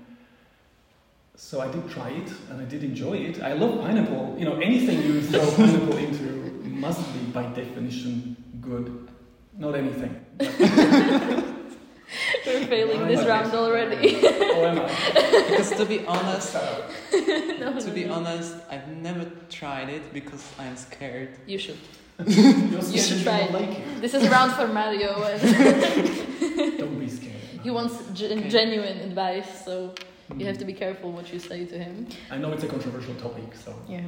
So 1.37 1.61
I 1.63 1.71
did 1.73 1.89
try 1.91 2.11
it 2.11 2.31
and 2.51 2.61
I 2.61 2.65
did 2.65 2.85
enjoy 2.85 3.15
it. 3.15 3.43
I 3.43 3.55
love 3.55 3.81
pineapple. 3.81 4.37
You 4.39 4.45
know, 4.45 4.57
anything 4.57 5.03
you 5.03 5.23
throw 5.23 5.51
pineapple 5.57 5.97
into 5.97 6.54
must 6.85 7.13
be 7.15 7.21
by 7.33 7.45
definition 7.63 8.37
good. 8.61 8.87
Not 9.57 9.75
anything. 9.75 10.13
We're 12.47 12.67
failing 12.67 13.01
Why 13.03 13.09
this 13.09 13.21
am 13.21 13.27
round 13.29 13.53
already. 13.55 14.21
Oh, 14.23 14.65
am 14.71 14.79
I? 14.81 14.89
Because 15.49 15.71
to 15.81 15.85
be 15.87 16.05
honest, 16.07 16.55
No, 16.55 16.61
to 17.81 17.87
no, 17.89 17.93
be 17.95 18.05
no. 18.05 18.15
honest, 18.15 18.55
I've 18.71 18.89
never 18.89 19.25
tried 19.51 19.89
it 19.89 20.13
because 20.13 20.45
I'm 20.59 20.77
scared. 20.77 21.31
You 21.47 21.59
should. 21.59 21.79
You're 22.27 22.83
should 22.83 23.23
try 23.25 23.39
it. 23.49 23.53
like 23.53 23.71
it. 23.79 24.01
This 24.01 24.15
is 24.15 24.23
a 24.25 24.31
round 24.31 24.53
for 24.53 24.69
Mario, 24.69 25.11
and 25.25 25.41
Don't 26.79 26.99
be 27.01 27.09
scared. 27.09 27.43
he 27.65 27.71
wants 27.71 27.95
gen- 28.13 28.39
Okay. 28.39 28.49
genuine 28.49 28.99
advice, 29.09 29.65
so 29.65 29.95
you 30.39 30.47
have 30.47 30.59
to 30.59 30.65
be 30.65 30.73
careful 30.73 31.13
what 31.13 31.33
you 31.33 31.39
say 31.39 31.65
to 31.67 31.79
him. 31.79 32.07
I 32.31 32.39
know 32.39 32.53
it's 32.53 32.65
a 32.65 32.69
controversial 32.69 33.15
topic, 33.17 33.55
so. 33.55 33.75
Yeah. 33.89 34.03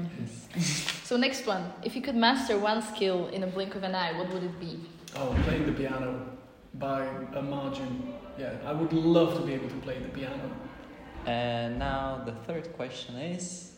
So 1.04 1.16
next 1.16 1.46
one, 1.46 1.72
if 1.82 1.94
you 1.94 2.02
could 2.02 2.16
master 2.16 2.58
one 2.58 2.82
skill 2.82 3.28
in 3.28 3.42
a 3.42 3.46
blink 3.46 3.74
of 3.74 3.82
an 3.82 3.94
eye, 3.94 4.16
what 4.18 4.32
would 4.32 4.42
it 4.42 4.58
be? 4.58 4.80
Oh, 5.14 5.36
playing 5.44 5.66
the 5.66 5.72
piano 5.72 6.26
by 6.74 7.06
a 7.34 7.42
margin. 7.42 8.14
Yeah, 8.38 8.54
I 8.64 8.72
would 8.72 8.92
love 8.92 9.36
to 9.36 9.42
be 9.46 9.54
able 9.54 9.68
to 9.68 9.76
play 9.76 9.98
the 9.98 10.08
piano. 10.08 10.50
And 11.26 11.78
now 11.78 12.22
the 12.24 12.32
third 12.32 12.72
question 12.74 13.16
is, 13.16 13.72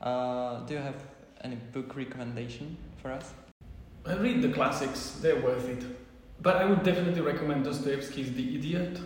uh, 0.00 0.60
do 0.66 0.74
you 0.74 0.80
have 0.80 0.96
any 1.42 1.56
book 1.56 1.94
recommendation 1.96 2.76
for 3.00 3.12
us? 3.12 3.32
I 4.06 4.14
read 4.14 4.42
the 4.42 4.52
classics, 4.52 5.18
they're 5.20 5.40
worth 5.40 5.68
it. 5.68 5.84
But 6.40 6.56
I 6.56 6.64
would 6.64 6.82
definitely 6.82 7.20
recommend 7.20 7.64
Dostoevsky's 7.64 8.32
The 8.32 8.56
Idiot. 8.56 8.98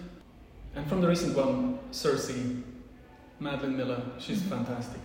And 0.76 0.86
from 0.86 1.00
the 1.00 1.08
recent 1.08 1.34
one, 1.36 1.78
Circe, 1.90 2.30
Madeline 3.40 3.76
Miller. 3.76 4.02
She's 4.18 4.40
Mhm. 4.42 4.50
fantastic. 4.50 5.00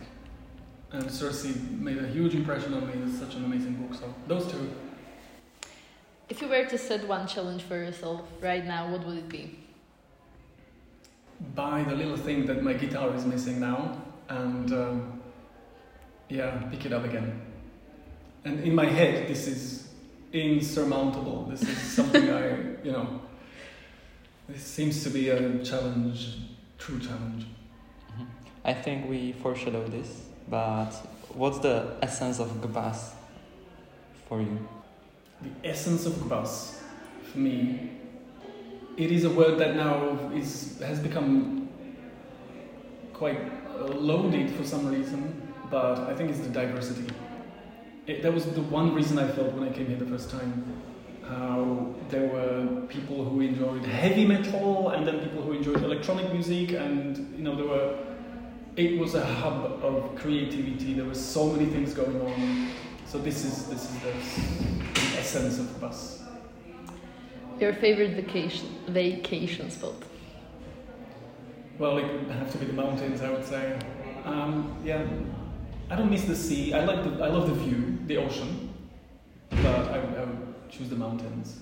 And 0.91 1.09
Circe 1.09 1.45
made 1.79 1.97
a 1.97 2.07
huge 2.07 2.35
impression 2.35 2.73
on 2.73 2.85
me. 2.87 2.93
It's 3.05 3.17
such 3.19 3.35
an 3.35 3.45
amazing 3.45 3.75
book. 3.75 3.97
So 3.97 4.13
those 4.27 4.51
two. 4.51 4.69
If 6.29 6.41
you 6.41 6.47
were 6.49 6.65
to 6.65 6.77
set 6.77 7.07
one 7.07 7.25
challenge 7.27 7.63
for 7.63 7.75
yourself 7.77 8.21
right 8.41 8.65
now, 8.65 8.89
what 8.91 9.05
would 9.05 9.17
it 9.17 9.29
be? 9.29 9.57
Buy 11.55 11.83
the 11.83 11.95
little 11.95 12.17
thing 12.17 12.45
that 12.47 12.61
my 12.61 12.73
guitar 12.73 13.13
is 13.15 13.25
missing 13.25 13.59
now, 13.59 14.01
and 14.29 14.71
um, 14.71 15.21
yeah, 16.29 16.51
pick 16.71 16.85
it 16.85 16.93
up 16.93 17.03
again. 17.05 17.41
And 18.45 18.59
in 18.59 18.75
my 18.75 18.85
head, 18.85 19.27
this 19.27 19.47
is 19.47 19.87
insurmountable. 20.33 21.45
This 21.49 21.63
is 21.63 21.77
something 21.77 22.29
I, 22.41 22.49
you 22.83 22.91
know, 22.91 23.20
this 24.51 24.63
seems 24.63 25.03
to 25.03 25.09
be 25.09 25.29
a 25.29 25.63
challenge, 25.63 26.37
true 26.77 26.99
challenge. 26.99 27.45
Mhm. 28.11 28.25
I 28.65 28.73
think 28.73 29.09
we 29.09 29.33
foreshadowed 29.33 29.91
this, 29.91 30.09
but 30.49 30.91
what's 31.33 31.59
the 31.59 31.95
essence 32.01 32.39
of 32.39 32.49
Gbas 32.61 33.13
for 34.27 34.41
you? 34.41 34.57
The 35.41 35.69
essence 35.69 36.05
of 36.05 36.13
gbas, 36.13 36.79
for 37.23 37.39
me, 37.39 37.89
it 38.95 39.11
is 39.11 39.23
a 39.23 39.29
word 39.29 39.57
that 39.57 39.75
now 39.75 40.29
is 40.35 40.79
has 40.79 40.99
become 40.99 41.67
quite 43.13 43.39
loaded 43.79 44.51
for 44.51 44.63
some 44.63 44.87
reason, 44.87 45.41
but 45.71 45.99
I 45.99 46.13
think 46.15 46.29
it's 46.29 46.41
the 46.41 46.49
diversity. 46.49 47.07
It, 48.05 48.21
that 48.23 48.33
was 48.33 48.45
the 48.45 48.61
one 48.61 48.93
reason 48.93 49.17
I 49.17 49.27
felt 49.27 49.53
when 49.53 49.67
I 49.67 49.71
came 49.71 49.87
here 49.87 49.97
the 49.97 50.05
first 50.05 50.29
time. 50.29 50.63
How 51.27 51.95
there 52.09 52.27
were 52.27 52.81
people 52.87 53.23
who 53.23 53.41
enjoyed 53.41 53.85
heavy 53.85 54.25
metal, 54.25 54.89
and 54.89 55.07
then 55.07 55.19
people 55.19 55.41
who 55.41 55.53
enjoyed 55.53 55.83
electronic 55.83 56.31
music, 56.33 56.71
and 56.71 57.17
you 57.37 57.43
know 57.43 57.55
there 57.55 57.67
were. 57.67 57.97
It 58.77 58.99
was 58.99 59.15
a 59.15 59.25
hub 59.25 59.83
of 59.83 60.15
creativity. 60.15 60.93
There 60.93 61.05
were 61.05 61.13
so 61.13 61.51
many 61.51 61.65
things 61.65 61.93
going 61.93 62.21
on. 62.21 62.69
So 63.05 63.17
this 63.17 63.43
is 63.43 63.65
this 63.67 63.83
is 63.83 63.99
the, 63.99 64.11
the 64.93 65.19
essence 65.19 65.59
of 65.59 65.67
the 65.73 65.87
Gbas. 65.87 66.21
Your 67.59 67.73
favorite 67.73 68.15
vacation 68.15 68.69
vacation 68.87 69.69
spot? 69.69 69.95
Well, 71.77 71.97
it 71.97 72.05
would 72.11 72.31
have 72.31 72.51
to 72.51 72.57
be 72.57 72.65
the 72.65 72.73
mountains, 72.73 73.21
I 73.21 73.29
would 73.29 73.45
say. 73.45 73.77
Um, 74.23 74.77
yeah, 74.85 75.05
I 75.89 75.95
don't 75.95 76.09
miss 76.09 76.23
the 76.23 76.35
sea. 76.35 76.73
I 76.73 76.85
like 76.85 77.03
the 77.03 77.23
I 77.23 77.27
love 77.27 77.49
the 77.49 77.55
view, 77.55 77.97
the 78.07 78.17
ocean, 78.17 78.69
but 79.49 79.91
I 79.91 79.97
I 79.97 80.25
would 80.25 80.50
choose 80.71 80.89
the 80.89 80.95
mountains. 80.95 81.59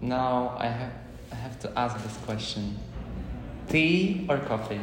Now 0.00 0.56
I 0.58 0.66
have 0.66 0.92
I 1.32 1.34
have 1.34 1.58
to 1.60 1.78
ask 1.78 1.96
this 2.02 2.16
question: 2.18 2.78
tea 3.68 4.26
or 4.28 4.38
coffee? 4.38 4.80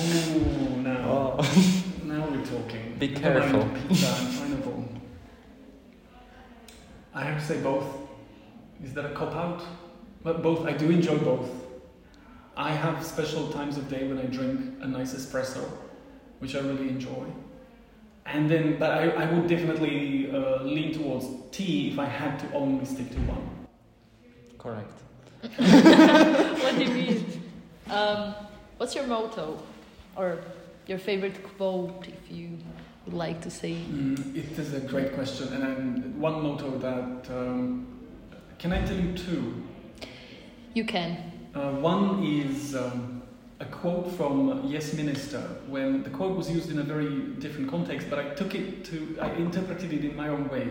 Ooh, 0.00 0.76
now 0.82 0.98
Oh. 1.06 1.36
now 2.04 2.26
we're 2.28 2.44
talking. 2.44 2.96
Be 2.98 3.08
careful. 3.08 3.68
Pizza 3.88 4.06
and 4.06 4.38
pineapple. 4.38 4.88
I 7.14 7.22
have 7.24 7.40
to 7.40 7.46
say 7.46 7.60
both. 7.60 7.86
Is 8.82 8.92
that 8.94 9.06
a 9.06 9.10
cop 9.10 9.34
out? 9.34 9.62
But 10.22 10.42
both. 10.42 10.66
I 10.66 10.72
do 10.72 10.90
enjoy 10.90 11.18
both. 11.18 11.50
I 12.56 12.70
have 12.70 13.04
special 13.04 13.50
times 13.50 13.76
of 13.76 13.88
day 13.88 14.06
when 14.06 14.18
I 14.18 14.26
drink 14.26 14.60
a 14.80 14.86
nice 14.86 15.14
espresso, 15.14 15.64
which 16.38 16.54
I 16.54 16.60
really 16.60 16.88
enjoy. 16.88 17.26
And 18.26 18.50
then, 18.50 18.78
but 18.78 18.90
I, 18.90 19.10
I 19.10 19.30
would 19.32 19.48
definitely 19.48 20.30
uh, 20.30 20.62
lean 20.62 20.94
towards 20.94 21.26
tea 21.50 21.90
if 21.92 21.98
I 21.98 22.06
had 22.06 22.38
to 22.40 22.52
only 22.54 22.84
stick 22.84 23.10
to 23.10 23.20
one. 23.20 23.66
Correct. 24.58 24.98
what 26.62 26.78
do 26.78 26.84
you 26.84 26.90
mean? 26.90 27.42
Um, 27.90 28.34
what's 28.78 28.94
your 28.94 29.06
motto, 29.06 29.62
or 30.16 30.38
your 30.86 30.98
favorite 30.98 31.42
quote, 31.56 32.08
if 32.08 32.34
you 32.34 32.56
would 33.04 33.14
like 33.14 33.42
to 33.42 33.50
say? 33.50 33.72
Mm, 33.72 34.34
it 34.34 34.58
is 34.58 34.72
a 34.72 34.80
great 34.80 35.14
question, 35.14 35.52
and 35.52 35.62
then 35.62 36.18
one 36.18 36.42
motto 36.42 36.78
that 36.78 37.30
um, 37.30 37.86
can 38.58 38.72
I 38.72 38.82
tell 38.86 38.96
you 38.96 39.12
two? 39.12 39.62
You 40.72 40.84
can. 40.84 41.18
Uh, 41.54 41.72
one 41.72 42.24
is 42.24 42.74
um, 42.74 43.13
a 43.60 43.64
quote 43.64 44.10
from 44.12 44.66
Yes 44.66 44.94
Minister 44.94 45.40
when 45.68 46.02
the 46.02 46.10
quote 46.10 46.36
was 46.36 46.50
used 46.50 46.70
in 46.70 46.78
a 46.78 46.82
very 46.82 47.20
different 47.38 47.70
context, 47.70 48.10
but 48.10 48.18
I 48.18 48.30
took 48.30 48.54
it 48.54 48.84
to, 48.86 49.16
I 49.20 49.30
interpreted 49.32 49.92
it 49.92 50.04
in 50.04 50.16
my 50.16 50.28
own 50.28 50.48
way. 50.48 50.70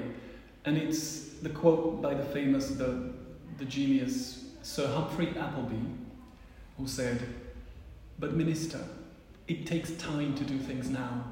And 0.66 0.78
it's 0.78 1.30
the 1.42 1.50
quote 1.50 2.02
by 2.02 2.14
the 2.14 2.24
famous, 2.24 2.70
the, 2.70 3.14
the 3.58 3.66
genius 3.66 4.46
Sir 4.62 4.88
Humphrey 4.88 5.30
Appleby, 5.38 5.86
who 6.78 6.88
said, 6.88 7.22
But 8.20 8.34
Minister, 8.34 8.80
it 9.48 9.66
takes 9.66 9.92
time 9.92 10.36
to 10.36 10.44
do 10.44 10.58
things 10.58 10.90
now. 10.90 11.26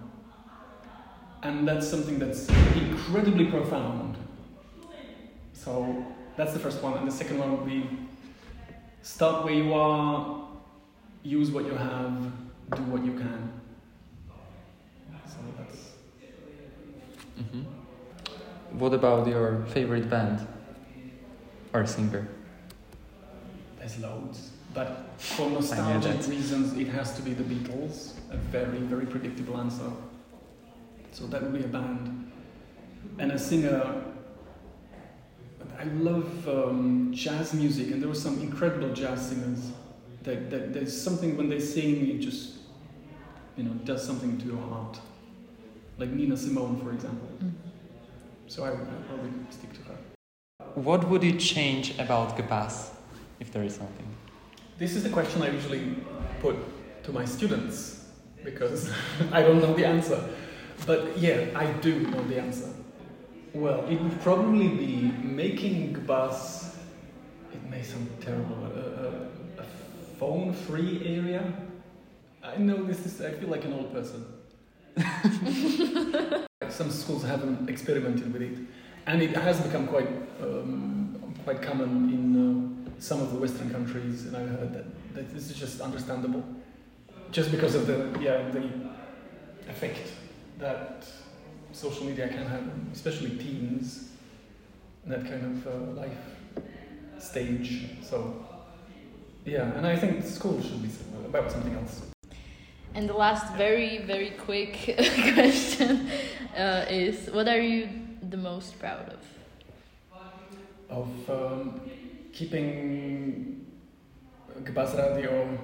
And 1.43 1.67
that's 1.67 1.87
something 1.87 2.19
that's 2.19 2.47
incredibly 2.75 3.45
profound. 3.45 4.17
So 5.53 6.05
that's 6.37 6.53
the 6.53 6.59
first 6.59 6.81
one. 6.83 6.97
And 6.97 7.07
the 7.07 7.11
second 7.11 7.39
one 7.39 7.51
would 7.57 7.65
be 7.65 7.89
start 9.01 9.43
where 9.43 9.53
you 9.53 9.73
are, 9.73 10.40
use 11.23 11.51
what 11.51 11.65
you 11.65 11.73
have, 11.73 12.31
do 12.75 12.83
what 12.83 13.03
you 13.05 13.13
can. 13.13 13.51
So 15.27 15.37
that's. 15.57 15.91
hmm 17.51 17.61
What 18.71 18.93
about 18.93 19.27
your 19.27 19.65
favorite 19.67 20.09
band 20.09 20.47
or 21.73 21.85
singer? 21.85 22.27
There's 23.79 23.99
loads. 23.99 24.51
But 24.73 25.05
for 25.17 25.49
nostalgic 25.49 26.27
reasons, 26.27 26.77
it 26.77 26.87
has 26.87 27.13
to 27.15 27.21
be 27.21 27.33
the 27.33 27.43
Beatles. 27.43 28.13
A 28.31 28.37
very, 28.37 28.77
very 28.79 29.05
predictable 29.05 29.57
answer. 29.57 29.91
So 31.11 31.27
that 31.27 31.43
would 31.43 31.53
be 31.53 31.63
a 31.63 31.67
band. 31.67 32.31
And 33.19 33.33
a 33.33 33.39
singer. 33.39 34.05
I 35.77 35.83
love 35.83 36.47
um, 36.47 37.11
jazz 37.13 37.53
music, 37.53 37.91
and 37.91 38.01
there 38.01 38.07
were 38.07 38.15
some 38.15 38.39
incredible 38.39 38.93
jazz 38.93 39.29
singers. 39.29 39.71
That, 40.23 40.49
that 40.51 40.73
there's 40.73 40.99
something 40.99 41.35
when 41.35 41.49
they 41.49 41.59
sing, 41.59 42.07
it 42.09 42.19
just, 42.19 42.57
you 43.57 43.63
know, 43.63 43.73
does 43.85 44.05
something 44.05 44.37
to 44.37 44.45
your 44.45 44.61
heart. 44.69 44.99
Like 45.97 46.09
Nina 46.09 46.37
Simone, 46.37 46.79
for 46.81 46.91
example. 46.91 47.27
Mm. 47.43 47.51
So 48.47 48.63
I 48.63 48.71
would 48.71 48.81
I'd 48.81 49.07
probably 49.07 49.31
stick 49.49 49.73
to 49.73 49.79
her. 49.89 49.97
What 50.75 51.07
would 51.09 51.23
you 51.23 51.37
change 51.37 51.97
about 51.99 52.37
Gbas, 52.37 52.89
if 53.39 53.51
there 53.51 53.63
is 53.63 53.75
something? 53.75 54.07
This 54.77 54.95
is 54.95 55.03
the 55.03 55.09
question 55.09 55.41
I 55.41 55.49
usually 55.49 55.95
put 56.39 56.55
to 57.03 57.11
my 57.11 57.25
students 57.25 58.05
because 58.43 58.91
I 59.31 59.41
don't 59.41 59.61
know 59.61 59.73
the 59.73 59.85
answer. 59.85 60.29
But 60.85 61.17
yeah, 61.17 61.47
I 61.55 61.65
do 61.81 61.99
know 61.99 62.23
the 62.23 62.39
answer. 62.39 62.73
Well, 63.53 63.85
it 63.87 64.01
would 64.01 64.19
probably 64.21 64.69
be 64.69 65.11
making 65.21 65.93
Gbas, 65.93 66.75
it 67.53 67.69
may 67.69 67.83
sound 67.83 68.09
terrible, 68.21 68.55
a, 68.65 68.69
a, 68.69 69.07
a 69.09 69.30
phone 70.21 70.53
free 70.53 71.01
area. 71.17 71.43
I 72.43 72.57
know 72.57 72.83
this 72.83 73.07
is, 73.07 73.21
I 73.21 73.31
feel 73.31 73.49
like 73.49 73.65
an 73.65 73.73
old 73.73 73.91
person. 73.91 74.23
Some 76.69 76.91
schools 76.91 77.23
haven't 77.23 77.67
experimented 77.67 78.31
with 78.31 78.43
it, 78.43 78.55
and 79.07 79.23
it 79.23 79.35
has 79.35 79.59
become 79.61 79.87
quite, 79.87 80.09
um, 80.39 81.33
quite 81.43 81.63
common 81.63 81.91
in 82.13 82.25
uh, 82.37 83.01
some 83.01 83.19
of 83.19 83.33
the 83.33 83.39
Western 83.39 83.71
countries, 83.71 84.27
and 84.27 84.37
I've 84.37 84.49
heard 84.49 84.73
that, 84.73 85.15
that 85.15 85.33
this 85.33 85.49
is 85.49 85.57
just 85.57 85.81
understandable, 85.81 86.43
just 87.31 87.49
because 87.49 87.73
of 87.73 87.87
the 87.87 87.97
yeah 88.21 88.47
the 88.51 88.69
effect 89.69 90.07
that 90.59 91.03
social 91.71 92.05
media 92.05 92.27
can 92.27 92.45
have, 92.45 92.63
especially 92.93 93.31
teens, 93.37 94.09
that 95.07 95.25
kind 95.25 95.43
of 95.51 95.67
uh, 95.67 95.99
life 95.99 96.21
stage. 97.17 97.87
So 98.03 98.50
yeah, 99.45 99.71
and 99.77 99.85
I 99.85 99.95
think 99.95 100.23
school 100.23 100.61
should 100.61 100.81
be 100.81 100.89
about 101.25 101.51
something 101.51 101.73
else. 101.73 102.01
And 102.93 103.07
the 103.07 103.13
last, 103.13 103.53
very, 103.55 103.99
very 103.99 104.31
quick 104.31 104.73
question 105.33 106.09
uh, 106.57 106.85
is 106.89 107.29
what 107.31 107.47
are 107.47 107.61
you 107.61 107.87
the 108.29 108.37
most 108.37 108.77
proud 108.79 109.09
of? 109.09 109.19
Of 110.89 111.29
um, 111.29 111.81
keeping 112.33 113.65
Gbas 114.63 114.97
Radio 114.97 115.57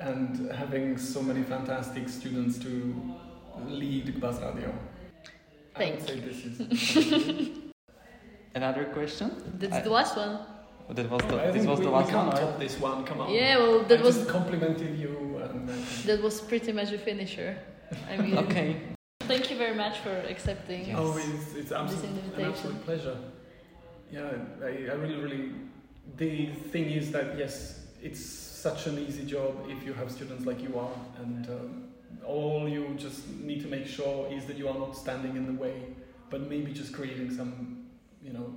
and 0.00 0.50
having 0.50 0.98
so 0.98 1.22
many 1.22 1.44
fantastic 1.44 2.08
students 2.08 2.58
to 2.58 2.94
lead 3.68 4.06
Gbas 4.06 4.42
Radio. 4.42 4.74
I 5.76 5.78
Thank 5.78 6.00
would 6.00 6.08
say 6.08 6.20
this 6.20 6.44
is. 6.44 7.48
Another 8.54 8.84
question? 8.86 9.30
That's 9.58 9.74
I- 9.74 9.80
the 9.80 9.90
last 9.90 10.16
one. 10.16 10.40
That 10.94 11.10
was 11.10 11.22
I 11.22 11.46
the, 11.46 11.52
this 11.52 11.66
was 11.66 11.78
we, 11.78 11.84
the 11.86 11.90
we 11.90 11.96
last 11.96 12.10
can't 12.10 12.26
one, 12.26 12.36
right? 12.36 12.50
top 12.50 12.58
this 12.58 12.78
one. 12.78 13.04
Come 13.04 13.20
on. 13.22 13.32
Yeah, 13.32 13.58
well, 13.58 13.82
that 13.84 14.00
I 14.00 14.02
was 14.02 14.16
just 14.16 14.28
complimented 14.28 14.98
you 14.98 15.40
and. 15.42 15.70
I 15.70 15.74
that 16.06 16.22
was 16.22 16.40
pretty 16.40 16.72
much 16.72 16.92
a 16.92 16.98
finisher. 16.98 17.56
I 18.10 18.16
mean, 18.16 18.36
Okay. 18.38 18.76
thank 19.20 19.50
you 19.50 19.56
very 19.56 19.74
much 19.74 19.98
for 19.98 20.10
accepting. 20.28 20.86
Yes. 20.86 20.96
Oh, 20.98 21.16
it's, 21.16 21.54
it's 21.54 21.72
absolute, 21.72 22.04
an 22.04 22.18
invitation. 22.18 22.50
absolute 22.52 22.84
pleasure. 22.84 23.16
Yeah, 24.10 24.30
I, 24.62 24.66
I 24.92 24.94
really, 24.94 25.16
really. 25.16 25.50
The 26.16 26.46
thing 26.72 26.90
is 26.90 27.10
that, 27.12 27.38
yes, 27.38 27.80
it's 28.02 28.22
such 28.24 28.86
an 28.86 28.98
easy 28.98 29.24
job 29.24 29.66
if 29.68 29.84
you 29.86 29.92
have 29.94 30.10
students 30.10 30.44
like 30.44 30.60
you 30.62 30.78
are, 30.78 30.94
and 31.22 31.48
um, 31.48 31.84
all 32.26 32.68
you 32.68 32.94
just 32.98 33.28
need 33.40 33.60
to 33.62 33.68
make 33.68 33.86
sure 33.86 34.30
is 34.30 34.44
that 34.46 34.56
you 34.58 34.68
are 34.68 34.78
not 34.78 34.96
standing 34.96 35.36
in 35.36 35.46
the 35.46 35.62
way, 35.62 35.82
but 36.28 36.40
maybe 36.48 36.72
just 36.72 36.92
creating 36.92 37.30
some, 37.34 37.86
you 38.22 38.32
know, 38.32 38.52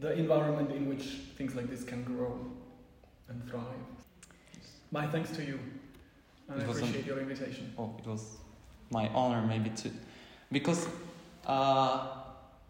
the 0.00 0.12
environment 0.12 0.70
in 0.72 0.88
which 0.88 1.04
things 1.36 1.54
like 1.54 1.68
this 1.70 1.84
can 1.84 2.02
grow 2.04 2.38
and 3.28 3.48
thrive. 3.48 3.64
My 4.90 5.06
thanks 5.06 5.30
to 5.36 5.44
you, 5.44 5.58
and 6.48 6.60
It 6.60 6.64
I 6.64 6.68
was 6.68 6.78
an- 6.78 6.84
appreciate 6.84 7.06
your 7.06 7.20
invitation. 7.20 7.72
Oh, 7.78 7.94
it 7.98 8.06
was 8.06 8.38
my 8.90 9.08
honor 9.08 9.42
maybe 9.46 9.70
to, 9.70 9.90
because 10.50 10.88
uh, 11.46 12.08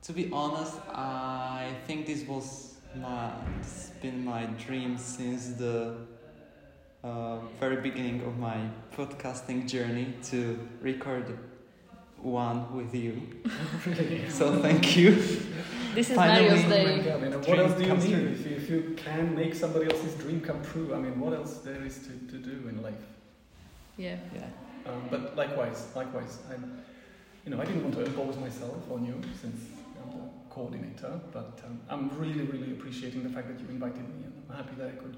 to 0.03 0.13
be 0.13 0.29
honest, 0.33 0.75
I 0.93 1.73
think 1.87 2.07
this 2.07 2.25
was 2.27 2.75
my 2.97 3.31
it's 3.61 3.91
been 4.03 4.25
my 4.25 4.45
dream 4.67 4.99
since 4.99 5.49
the 5.51 5.97
uh, 7.05 7.39
very 7.61 7.77
beginning 7.77 8.23
of 8.23 8.37
my 8.39 8.59
podcasting 8.97 9.67
journey 9.69 10.15
to 10.25 10.59
record 10.83 11.39
one 12.23 12.75
with 12.77 12.95
you. 12.95 13.21
really. 13.87 14.25
So 14.31 14.61
thank 14.61 14.97
you. 14.97 15.15
This 15.95 16.11
is 16.11 16.17
Finally, 16.17 16.49
Mario's 16.49 16.65
Oh 16.65 16.69
my 16.69 16.75
day. 16.77 17.03
God, 17.03 17.15
I 17.15 17.29
mean, 17.29 17.33
what 17.43 17.59
else 17.59 17.75
do 17.75 17.83
you 17.83 17.89
comes 17.89 18.05
need 18.05 18.15
true. 18.15 18.29
if 18.29 18.47
you, 18.47 18.57
if 18.57 18.71
you 18.71 18.95
can 18.97 19.35
make 19.35 19.55
somebody 19.55 19.91
else's 19.91 20.15
dream 20.15 20.41
come 20.41 20.63
true? 20.65 20.95
I 20.95 20.99
mean, 20.99 21.19
what 21.19 21.35
else 21.35 21.59
there 21.59 21.83
is 21.83 21.99
to, 21.99 22.11
to 22.33 22.39
do 22.39 22.69
in 22.69 22.81
life? 22.83 22.95
Yeah. 23.97 24.17
Yeah. 24.35 24.47
Um, 24.87 25.03
but 25.11 25.37
likewise, 25.37 25.89
likewise, 25.97 26.39
I'm, 26.51 26.81
you 27.45 27.51
know, 27.51 27.61
I 27.61 27.65
didn't 27.65 27.83
want 27.83 27.95
to 27.97 28.05
impose 28.05 28.37
myself 28.37 28.91
on 28.91 29.05
you 29.05 29.21
since 29.41 29.65
I'm 30.03 30.11
the 30.11 30.29
coordinator, 30.49 31.21
but 31.33 31.61
um, 31.67 31.81
I'm 31.89 32.09
really, 32.19 32.45
really 32.45 32.73
appreciating 32.73 33.23
the 33.23 33.31
fact 33.31 33.49
that 33.49 33.59
you 33.61 33.67
invited 33.69 33.99
me, 33.99 34.25
and 34.25 34.33
I'm 34.49 34.57
happy 34.57 34.75
that 34.79 34.89
I 34.89 34.93
could 34.93 35.17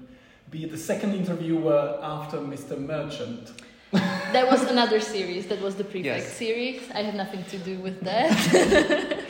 be 0.49 0.65
the 0.65 0.77
second 0.77 1.13
interviewer 1.13 1.99
after 2.01 2.37
Mr. 2.37 2.77
Merchant. 2.77 3.51
That 3.93 4.49
was 4.49 4.63
another 4.63 4.99
series. 4.99 5.45
That 5.47 5.61
was 5.61 5.75
the 5.75 5.83
prefect 5.83 6.05
Yes. 6.25 6.33
series. 6.33 6.81
I 6.93 7.01
had 7.03 7.15
nothing 7.15 7.43
to 7.45 7.57
do 7.59 7.77
with 7.79 8.01
that. 8.01 9.19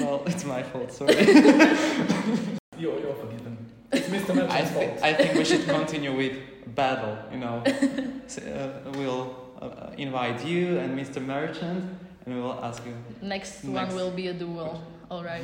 Well, 0.00 0.22
it's 0.26 0.44
my 0.44 0.62
fault. 0.62 0.92
Sorry. 0.92 1.14
You're, 2.78 2.98
you're 3.00 3.14
forgiven. 3.14 3.56
It's 3.92 4.08
Mr. 4.08 4.30
I, 4.30 4.34
Merchant's 4.34 4.70
fault. 4.72 4.98
I 5.02 5.12
think 5.14 5.34
we 5.34 5.44
should 5.44 5.64
continue 5.66 6.14
with 6.16 6.34
battle. 6.74 7.16
You 7.32 7.38
know, 7.38 7.62
so, 8.26 8.42
uh, 8.42 8.90
we'll 8.98 9.36
uh, 9.62 9.90
invite 9.96 10.44
you 10.44 10.78
and 10.78 10.98
Mr. 10.98 11.24
Merchant, 11.24 11.84
and 12.26 12.34
we 12.34 12.40
will 12.40 12.58
ask 12.62 12.84
you. 12.86 12.94
Next, 13.22 13.64
one 13.64 13.94
will 13.94 14.10
be 14.10 14.28
a 14.28 14.34
duel. 14.34 14.82
All 15.10 15.24
right. 15.24 15.42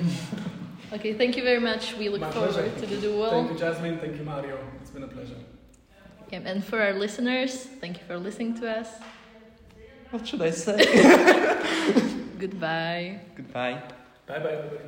okay. 0.92 1.14
Thank 1.14 1.36
you 1.36 1.42
very 1.42 1.60
much. 1.60 1.96
We 1.96 2.08
look 2.08 2.20
My 2.20 2.30
forward 2.30 2.52
pleasure. 2.52 2.80
to 2.80 2.86
the 2.86 3.00
duel. 3.00 3.30
Thank 3.30 3.52
you, 3.52 3.58
Jasmine. 3.58 3.98
Thank 3.98 4.16
you, 4.18 4.24
Mario. 4.24 4.58
It's 4.80 4.90
been 4.90 5.04
a 5.04 5.08
pleasure. 5.08 5.38
Yeah, 6.34 6.50
and 6.50 6.64
for 6.64 6.82
our 6.82 6.98
listeners, 6.98 7.54
thank 7.78 7.94
you 7.94 8.04
for 8.10 8.18
listening 8.18 8.58
to 8.58 8.66
us. 8.66 8.90
What 10.10 10.26
should 10.26 10.42
I 10.42 10.50
say? 10.50 10.82
Goodbye. 12.42 13.20
Goodbye. 13.38 13.78
Bye 14.26 14.42
bye, 14.42 14.58
everybody. 14.58 14.82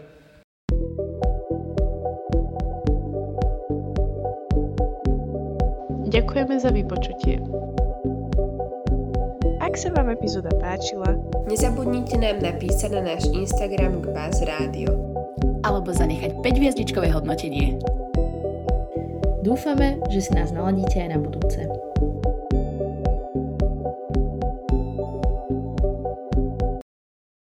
Ďakujeme 6.11 6.55
za 6.59 6.75
vypočutie. 6.75 7.39
Ak 9.63 9.79
sa 9.79 9.95
vám 9.95 10.19
epizóda 10.19 10.51
páčila, 10.59 11.15
Nezabudnite 11.47 12.19
nám 12.19 12.43
napísať 12.43 12.91
na 12.91 13.15
náš 13.15 13.31
Instagram 13.31 14.03
Buzz 14.03 14.43
Rádio. 14.43 14.91
alebo 15.63 15.95
zanechať 15.95 16.43
5 16.43 16.59
hviezdičkové 16.59 17.11
hodnotenie. 17.15 17.79
Dúfame, 19.47 20.03
že 20.11 20.27
si 20.27 20.35
nás 20.35 20.51
naladíte 20.51 20.99
aj 20.99 21.15
na 21.15 21.19
budúce. 21.23 21.71